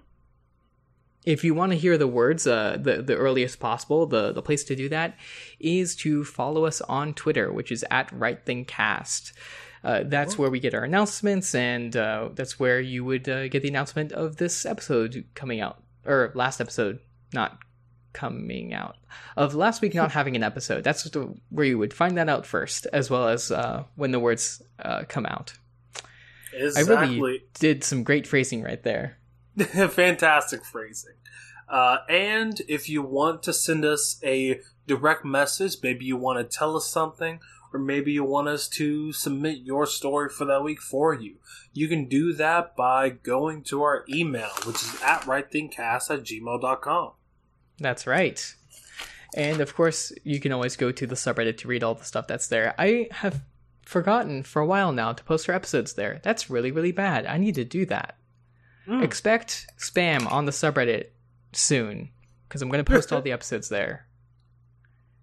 [1.24, 4.64] if you want to hear the words uh, the, the earliest possible, the, the place
[4.64, 5.16] to do that
[5.58, 9.32] is to follow us on Twitter, which is at Right Thing Cast.
[9.82, 13.62] Uh, that's where we get our announcements, and uh, that's where you would uh, get
[13.62, 17.00] the announcement of this episode coming out, or last episode
[17.34, 17.58] not
[18.14, 18.96] coming out,
[19.36, 20.84] of last week not having an episode.
[20.84, 24.20] That's the, where you would find that out first, as well as uh, when the
[24.20, 25.52] words uh, come out.
[26.54, 26.94] Exactly.
[26.94, 29.18] I really did some great phrasing right there.
[29.90, 31.14] Fantastic phrasing.
[31.68, 36.56] Uh, and if you want to send us a direct message, maybe you want to
[36.56, 37.40] tell us something,
[37.72, 41.36] or maybe you want us to submit your story for that week for you,
[41.72, 47.12] you can do that by going to our email, which is at rightthingcast at gmail.com.
[47.78, 48.54] That's right.
[49.36, 52.26] And of course, you can always go to the subreddit to read all the stuff
[52.26, 52.74] that's there.
[52.78, 53.42] I have
[53.82, 56.20] forgotten for a while now to post our episodes there.
[56.22, 57.26] That's really, really bad.
[57.26, 58.16] I need to do that.
[58.88, 59.02] Mm.
[59.02, 61.08] Expect spam on the subreddit
[61.52, 62.10] soon
[62.48, 64.06] because I'm going to post all the episodes there.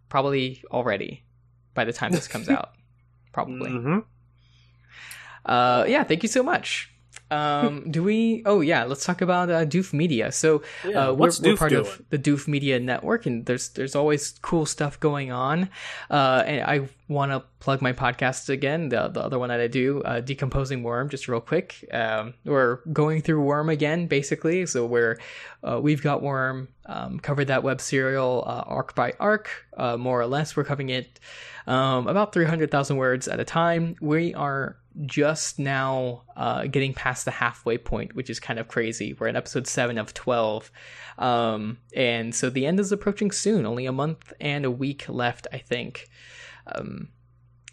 [0.09, 1.23] Probably already
[1.73, 2.71] by the time this comes out.
[3.31, 3.71] Probably.
[3.71, 3.99] Mm-hmm.
[5.45, 6.91] Uh, yeah, thank you so much.
[7.31, 8.43] Um, do we?
[8.45, 10.31] Oh yeah, let's talk about uh, Doof Media.
[10.31, 11.85] So Yeah, uh, we're, we're part doing?
[11.85, 15.69] of the Doof Media network, and there's there's always cool stuff going on.
[16.09, 19.67] Uh, and I want to plug my podcast again, the the other one that I
[19.67, 21.09] do, uh, Decomposing Worm.
[21.09, 24.65] Just real quick, um, we're going through Worm again, basically.
[24.65, 25.17] So we're
[25.63, 30.19] uh, we've got Worm, um, covered that web serial uh, arc by arc, uh, more
[30.19, 30.55] or less.
[30.57, 31.19] We're covering it
[31.67, 33.95] um, about 300,000 words at a time.
[34.01, 34.75] We are
[35.05, 39.13] just now uh, getting past the halfway point, which is kind of crazy.
[39.13, 40.72] We're at episode 7 of 12.
[41.18, 45.47] Um, and so the end is approaching soon, only a month and a week left,
[45.51, 46.09] I think.
[46.68, 47.09] Um,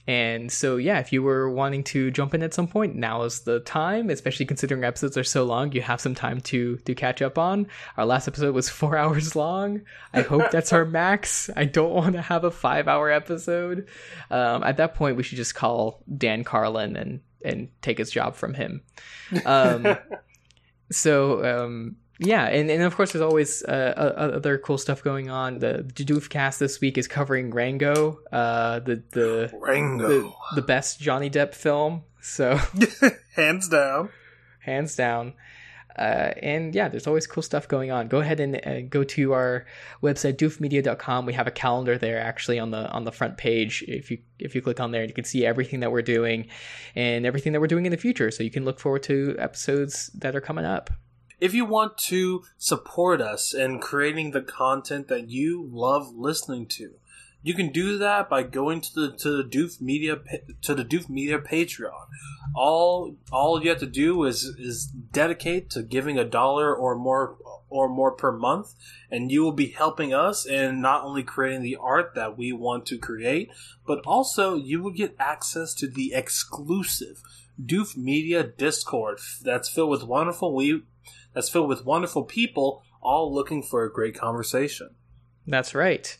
[0.08, 3.40] and so, yeah, if you were wanting to jump in at some point, now is
[3.40, 5.70] the time, especially considering episodes are so long.
[5.72, 7.66] You have some time to to catch up on.
[7.98, 9.82] Our last episode was four hours long.
[10.14, 11.50] I hope that's our max.
[11.54, 13.86] I don't want to have a five hour episode.
[14.30, 18.34] Um, at that point, we should just call Dan Carlin and and take his job
[18.34, 18.80] from him.
[19.44, 19.98] Um,
[20.90, 25.58] so um, yeah, and, and of course, there's always uh, other cool stuff going on.
[25.60, 30.08] The Doof cast this week is covering Rango, uh, the the Rango.
[30.08, 32.02] the, the best Johnny Depp film.
[32.20, 32.58] So
[33.36, 34.10] Hands down.
[34.60, 35.34] hands down.
[35.96, 38.06] Uh, and yeah, there's always cool stuff going on.
[38.06, 39.66] Go ahead and uh, go to our
[40.00, 41.26] website doofmedia.com.
[41.26, 43.84] We have a calendar there actually on the on the front page.
[43.88, 46.48] If you if you click on there, you can see everything that we're doing
[46.94, 48.30] and everything that we're doing in the future.
[48.30, 50.90] So you can look forward to episodes that are coming up.
[51.40, 56.94] If you want to support us in creating the content that you love listening to,
[57.42, 60.18] you can do that by going to the to the Doof Media
[60.62, 62.06] to the Doof Media Patreon.
[62.54, 67.36] All all you have to do is is dedicate to giving a dollar or more
[67.70, 68.74] or more per month,
[69.10, 72.86] and you will be helping us in not only creating the art that we want
[72.86, 73.50] to create,
[73.86, 77.22] but also you will get access to the exclusive
[77.64, 80.82] Doof Media Discord that's filled with wonderful we
[81.34, 84.90] that's filled with wonderful people all looking for a great conversation.
[85.46, 86.16] That's right.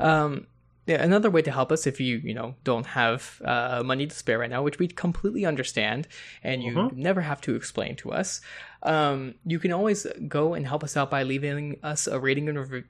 [0.00, 0.46] Um,
[0.86, 4.14] yeah, another way to help us if you you know don't have uh, money to
[4.14, 6.08] spare right now, which we completely understand,
[6.42, 6.92] and you Mhm.
[6.96, 8.40] never have to explain to us.
[8.82, 12.58] Um, you can always go and help us out by leaving us a rating and
[12.58, 12.84] review.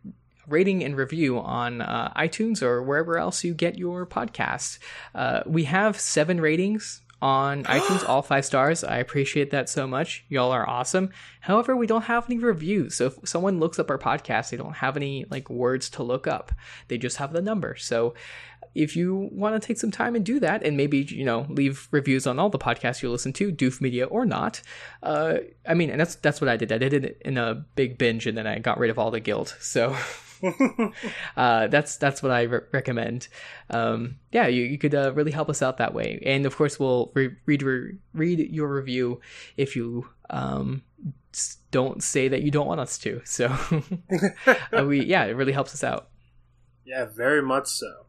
[0.46, 4.78] Rating and review on uh, iTunes or wherever else you get your podcasts.
[5.14, 8.84] Uh, we have seven ratings on iTunes, all five stars.
[8.84, 10.24] I appreciate that so much.
[10.28, 11.10] Y'all are awesome.
[11.40, 12.96] However, we don't have any reviews.
[12.96, 16.26] So if someone looks up our podcast, they don't have any like words to look
[16.26, 16.52] up.
[16.88, 17.76] They just have the number.
[17.76, 18.14] So
[18.74, 21.88] if you want to take some time and do that and maybe, you know, leave
[21.90, 24.60] reviews on all the podcasts you listen to, Doof Media or not.
[25.02, 26.72] Uh, I mean, and that's that's what I did.
[26.72, 29.20] I did it in a big binge and then I got rid of all the
[29.20, 29.56] guilt.
[29.60, 29.90] So
[31.36, 33.28] uh, that's that's what I re- recommend.
[33.70, 36.78] Um, yeah, you, you could uh, really help us out that way, and of course,
[36.78, 39.20] we'll re- read re- read your review
[39.56, 40.82] if you um,
[41.70, 43.20] don't say that you don't want us to.
[43.24, 43.46] So
[44.46, 46.08] uh, we yeah, it really helps us out.
[46.84, 48.06] Yeah, very much so.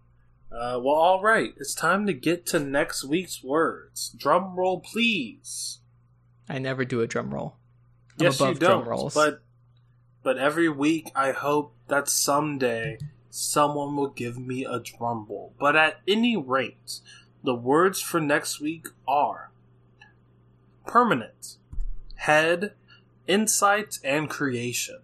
[0.52, 1.53] Uh, well, all right.
[1.57, 4.15] It's time to get to next week's words.
[4.18, 5.80] Drum roll, please.
[6.47, 7.57] I never do a drum roll.
[8.19, 8.88] I'm yes, you above drum don't.
[8.88, 9.14] rolls.
[9.14, 9.41] But
[10.26, 12.97] but every week, I hope that someday
[13.30, 15.53] someone will give me a drum roll.
[15.60, 16.99] But at any rate,
[17.43, 19.52] the words for next week are
[20.88, 21.57] permanent,
[22.15, 22.73] head,
[23.27, 24.97] insight, and creation.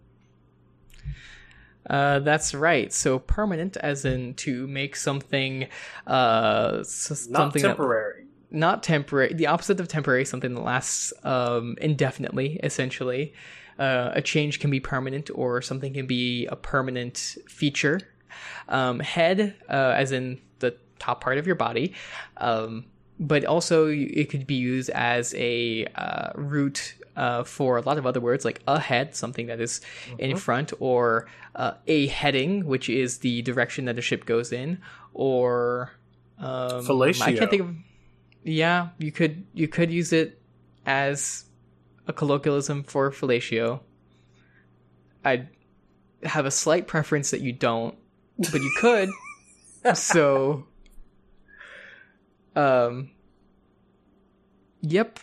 [1.88, 2.92] Uh, that's right.
[2.92, 5.68] So permanent, as in to make something,
[6.06, 8.24] uh, s- Not something that temporary.
[8.50, 13.32] not temporary the opposite of temporary something that lasts um, indefinitely essentially
[13.82, 18.00] uh, a change can be permanent or something can be a permanent feature
[18.68, 21.92] um, head uh, as in the top part of your body
[22.36, 22.84] um,
[23.18, 28.06] but also it could be used as a uh, root uh, for a lot of
[28.06, 29.80] other words like a head something that is
[30.18, 31.26] in front or
[31.56, 34.78] uh, a heading which is the direction that a ship goes in
[35.12, 35.90] or
[36.38, 37.22] um, Fellatio.
[37.22, 37.74] I can't think of
[38.44, 40.40] yeah, you could you could use it
[40.84, 41.44] as
[42.06, 43.80] a colloquialism for fellatio.
[45.24, 45.48] I
[46.24, 47.96] have a slight preference that you don't,
[48.38, 49.10] but you could.
[49.94, 50.66] so,
[52.56, 53.10] um,
[54.80, 55.18] yep.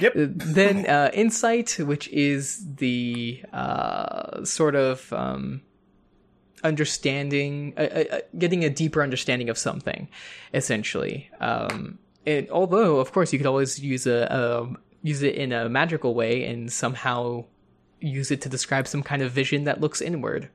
[0.00, 0.16] Yep.
[0.16, 5.62] Uh, Then uh, insight, which is the uh, sort of um,
[6.62, 10.08] understanding, uh, uh, uh, getting a deeper understanding of something,
[10.52, 11.30] essentially.
[11.40, 15.68] Um, and although, of course, you could always use a, a use it in a
[15.68, 17.44] magical way and somehow
[18.00, 20.48] use it to describe some kind of vision that looks inward.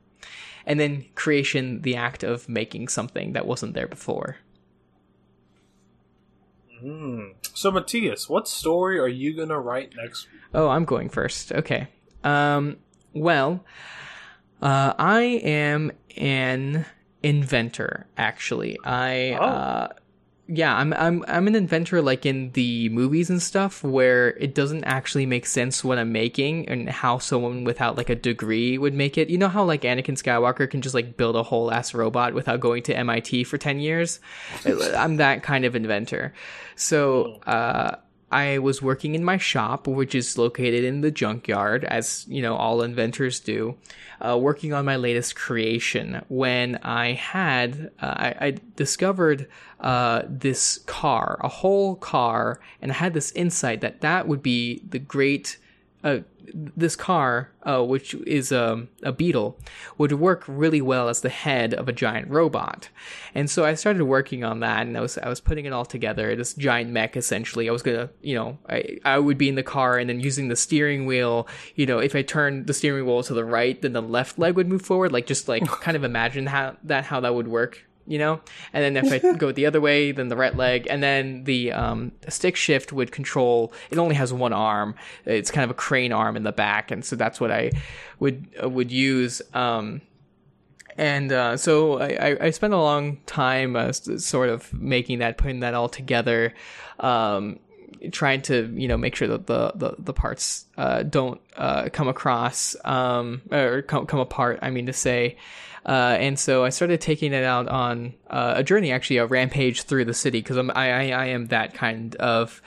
[0.66, 4.38] And then creation, the act of making something that wasn't there before.
[6.84, 7.34] Mm.
[7.54, 10.28] So, Matthias, what story are you gonna write next?
[10.54, 11.52] Oh, I'm going first.
[11.52, 11.88] Okay.
[12.24, 12.78] Um.
[13.14, 13.64] Well,
[14.62, 16.86] uh, I am an
[17.22, 18.08] inventor.
[18.18, 19.38] Actually, I.
[19.40, 19.44] Oh.
[19.44, 19.88] Uh,
[20.56, 24.84] yeah, I'm I'm I'm an inventor like in the movies and stuff where it doesn't
[24.84, 29.18] actually make sense what I'm making and how someone without like a degree would make
[29.18, 29.30] it.
[29.30, 32.60] You know how like Anakin Skywalker can just like build a whole ass robot without
[32.60, 34.20] going to MIT for 10 years?
[34.66, 36.34] I'm that kind of inventor.
[36.76, 37.96] So, uh
[38.34, 42.56] I was working in my shop, which is located in the junkyard, as you know
[42.56, 43.78] all inventors do,
[44.20, 46.26] uh, working on my latest creation.
[46.30, 49.48] When I had, uh, I, I discovered
[49.80, 54.82] uh, this car, a whole car, and I had this insight that that would be
[54.90, 55.60] the great.
[56.04, 56.20] Uh,
[56.54, 59.58] this car, uh, which is um, a beetle,
[59.98, 62.90] would work really well as the head of a giant robot.
[63.34, 65.86] And so I started working on that, and I was I was putting it all
[65.86, 66.36] together.
[66.36, 67.70] This giant mech, essentially.
[67.70, 70.50] I was gonna, you know, I I would be in the car, and then using
[70.50, 71.48] the steering wheel.
[71.76, 74.56] You know, if I turned the steering wheel to the right, then the left leg
[74.56, 75.12] would move forward.
[75.12, 78.42] Like just like kind of imagine how that how that would work you know?
[78.74, 81.72] And then if i go the other way then the right leg and then the
[81.72, 84.96] um, stick shift would control it only has one arm.
[85.26, 87.72] It's kind of a crane arm in the back and so that's what i
[88.20, 90.02] would uh, would use um,
[90.98, 95.62] and uh, so I, I, spent a long time uh, sort of making that putting
[95.62, 96.54] that all together
[97.00, 97.60] um,
[98.12, 102.08] trying to you know make sure that the the, the parts uh, don't uh, come
[102.08, 105.38] across um, or come, come apart i mean to say
[105.86, 109.84] uh, and so I started taking it out on uh, a journey, actually a rampage
[109.84, 112.62] through the city, because I, I I am that kind of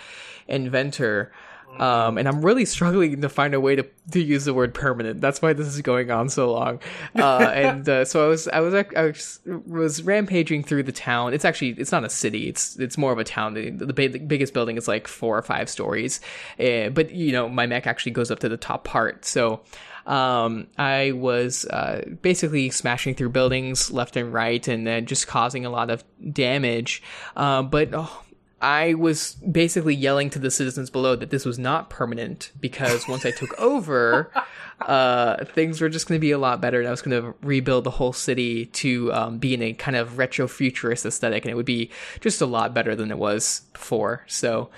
[0.48, 1.32] inventor.
[1.78, 5.20] Um, and I'm really struggling to find a way to, to use the word permanent.
[5.20, 6.80] That's why this is going on so long.
[7.14, 11.34] Uh, and uh, so I was I was I was, was rampaging through the town.
[11.34, 12.48] It's actually it's not a city.
[12.48, 13.54] It's it's more of a town.
[13.54, 16.20] The, the, the biggest building is like four or five stories,
[16.58, 19.24] uh, but you know my mech actually goes up to the top part.
[19.24, 19.60] So
[20.06, 25.66] um, I was uh, basically smashing through buildings left and right, and then just causing
[25.66, 27.02] a lot of damage.
[27.34, 28.22] Uh, but oh,
[28.66, 33.24] I was basically yelling to the citizens below that this was not permanent because once
[33.24, 34.32] I took over,
[34.80, 37.32] uh, things were just going to be a lot better, and I was going to
[37.42, 41.52] rebuild the whole city to um, be in a kind of retro futurist aesthetic, and
[41.52, 44.24] it would be just a lot better than it was before.
[44.26, 44.70] So,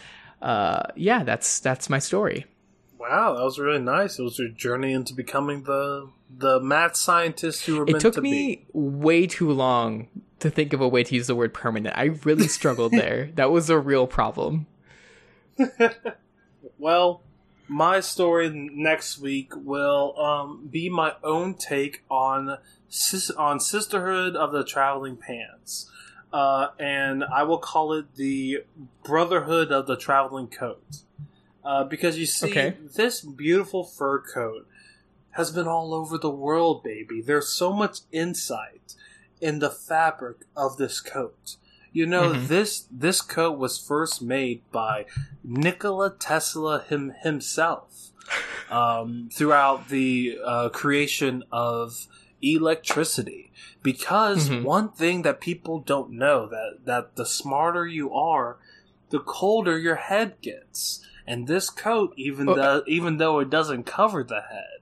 [0.42, 2.44] uh, yeah, that's that's my story.
[2.98, 4.18] Wow, that was really nice.
[4.18, 8.14] It was your journey into becoming the the math scientist you were It meant took
[8.14, 8.66] to me be.
[8.72, 10.08] way too long
[10.40, 11.96] to think of a way to use the word permanent.
[11.96, 13.30] I really struggled there.
[13.34, 14.66] That was a real problem.
[16.78, 17.22] Well,
[17.66, 24.52] my story next week will um, be my own take on sis- on Sisterhood of
[24.52, 25.90] the Traveling Pants,
[26.32, 28.64] uh, and I will call it the
[29.02, 30.98] Brotherhood of the Traveling Coat,
[31.64, 32.76] uh, because you see, Okay.
[32.96, 34.66] this beautiful fur coat
[35.32, 37.20] has been all over the world, baby.
[37.20, 38.94] There's so much insight
[39.40, 41.56] in the fabric of this coat.
[41.92, 42.48] You know, Mhm.
[42.48, 45.06] this this coat was first made by
[45.44, 48.10] Nikola Tesla him, himself
[48.70, 52.06] um, throughout the uh, creation of
[52.42, 53.50] electricity.
[53.82, 54.62] Because Mhm.
[54.62, 58.58] one thing that people don't know that that the smarter you are,
[59.10, 61.00] the colder your head gets.
[61.26, 62.54] And this coat, even Oh.
[62.54, 64.77] though even though it doesn't cover the head,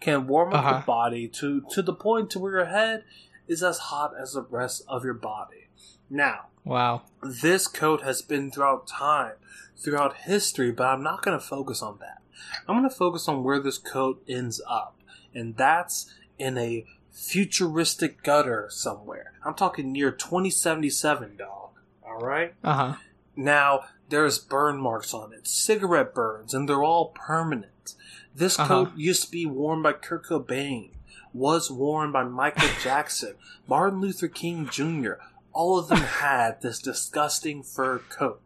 [0.00, 0.78] can warm up Uh-huh.
[0.80, 3.04] the body to to the point to where your head
[3.46, 5.68] is as hot as the rest of your body.
[6.08, 7.02] Now, Wow.
[7.22, 9.34] this coat has been throughout time,
[9.76, 12.22] throughout history, but I'm not going to focus on that.
[12.66, 14.96] I'm going to focus on where this coat ends up,
[15.34, 19.32] and that's in a futuristic gutter somewhere.
[19.44, 21.70] I'm talking near 2077, dog.
[22.06, 22.54] All right?
[22.64, 22.94] Uh huh.
[23.36, 27.94] Now, there's burn marks on it, cigarette burns, and they're all permanent.
[28.34, 28.68] This Uh-huh.
[28.86, 30.92] coat used to be worn by Kurt Cobain,
[31.32, 33.34] was worn by Michael Jackson,
[33.66, 35.14] Martin Luther King Jr.
[35.52, 38.40] All of them had this disgusting fur coat.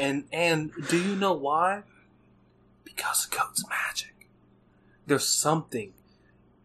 [0.00, 1.82] And and do you know why?
[2.84, 4.28] Because the coat's magic.
[5.06, 5.94] There's something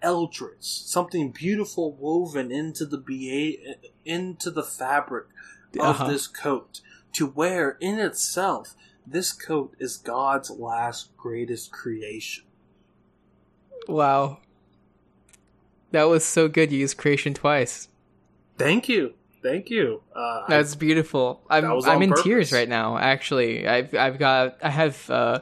[0.01, 5.27] eldritch, something beautiful woven into the ba- into the fabric
[5.79, 6.07] of Uh-huh.
[6.07, 6.81] this coat
[7.13, 8.75] to wear in itself
[9.05, 12.45] this coat is God's last greatest creation.
[13.88, 14.39] Wow.
[15.91, 16.72] That was so good.
[16.72, 17.88] You used creation twice.
[18.57, 19.14] Thank you.
[19.43, 20.01] Thank you.
[20.15, 21.41] Uh, I- That's beautiful.
[21.49, 22.23] I'm That I'm in purpose.
[22.23, 22.97] tears right now.
[22.97, 25.39] Actually, I've I've got I have uh,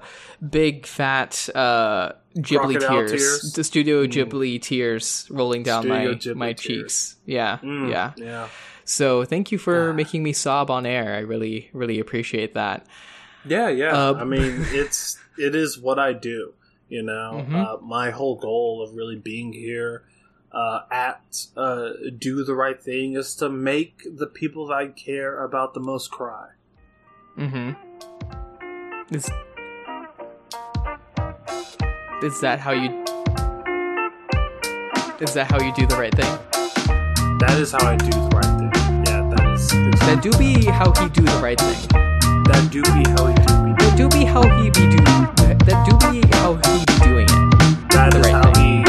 [0.48, 3.54] big fat uh, Ghibli tears, tears?
[3.54, 4.12] the Studio Mm.
[4.12, 6.62] Ghibli tears rolling down Studio my Ghibli my tears.
[6.82, 7.16] cheeks.
[7.28, 8.14] Yeah, Mm, yeah.
[8.18, 8.48] yeah.
[8.86, 9.94] So thank you for Ah.
[9.94, 11.14] making me sob on air.
[11.16, 12.88] I really really appreciate that.
[13.46, 13.96] Yeah, yeah.
[13.96, 16.54] Uh, I mean, it's it is what I do.
[16.92, 17.56] You know, Mhm.
[17.56, 20.04] uh, my whole goal of really being here
[20.52, 25.42] uh, at uh, do the right thing is to make the people that I care
[25.46, 26.50] about the most cry.
[27.40, 27.72] Mm-hmm.
[29.16, 29.32] Is
[32.22, 32.90] is that how you?
[35.22, 36.34] Is that how you do the right thing?
[37.40, 38.72] That is how I do the right thing.
[39.08, 39.70] Yeah, that is.
[40.02, 41.88] That do be how he do the right thing.
[42.52, 43.61] that do be how he do
[43.96, 45.28] do be how he be doing.
[45.66, 47.90] That do be how he be doing it.
[47.92, 48.78] That is right how thing.
[48.78, 48.81] he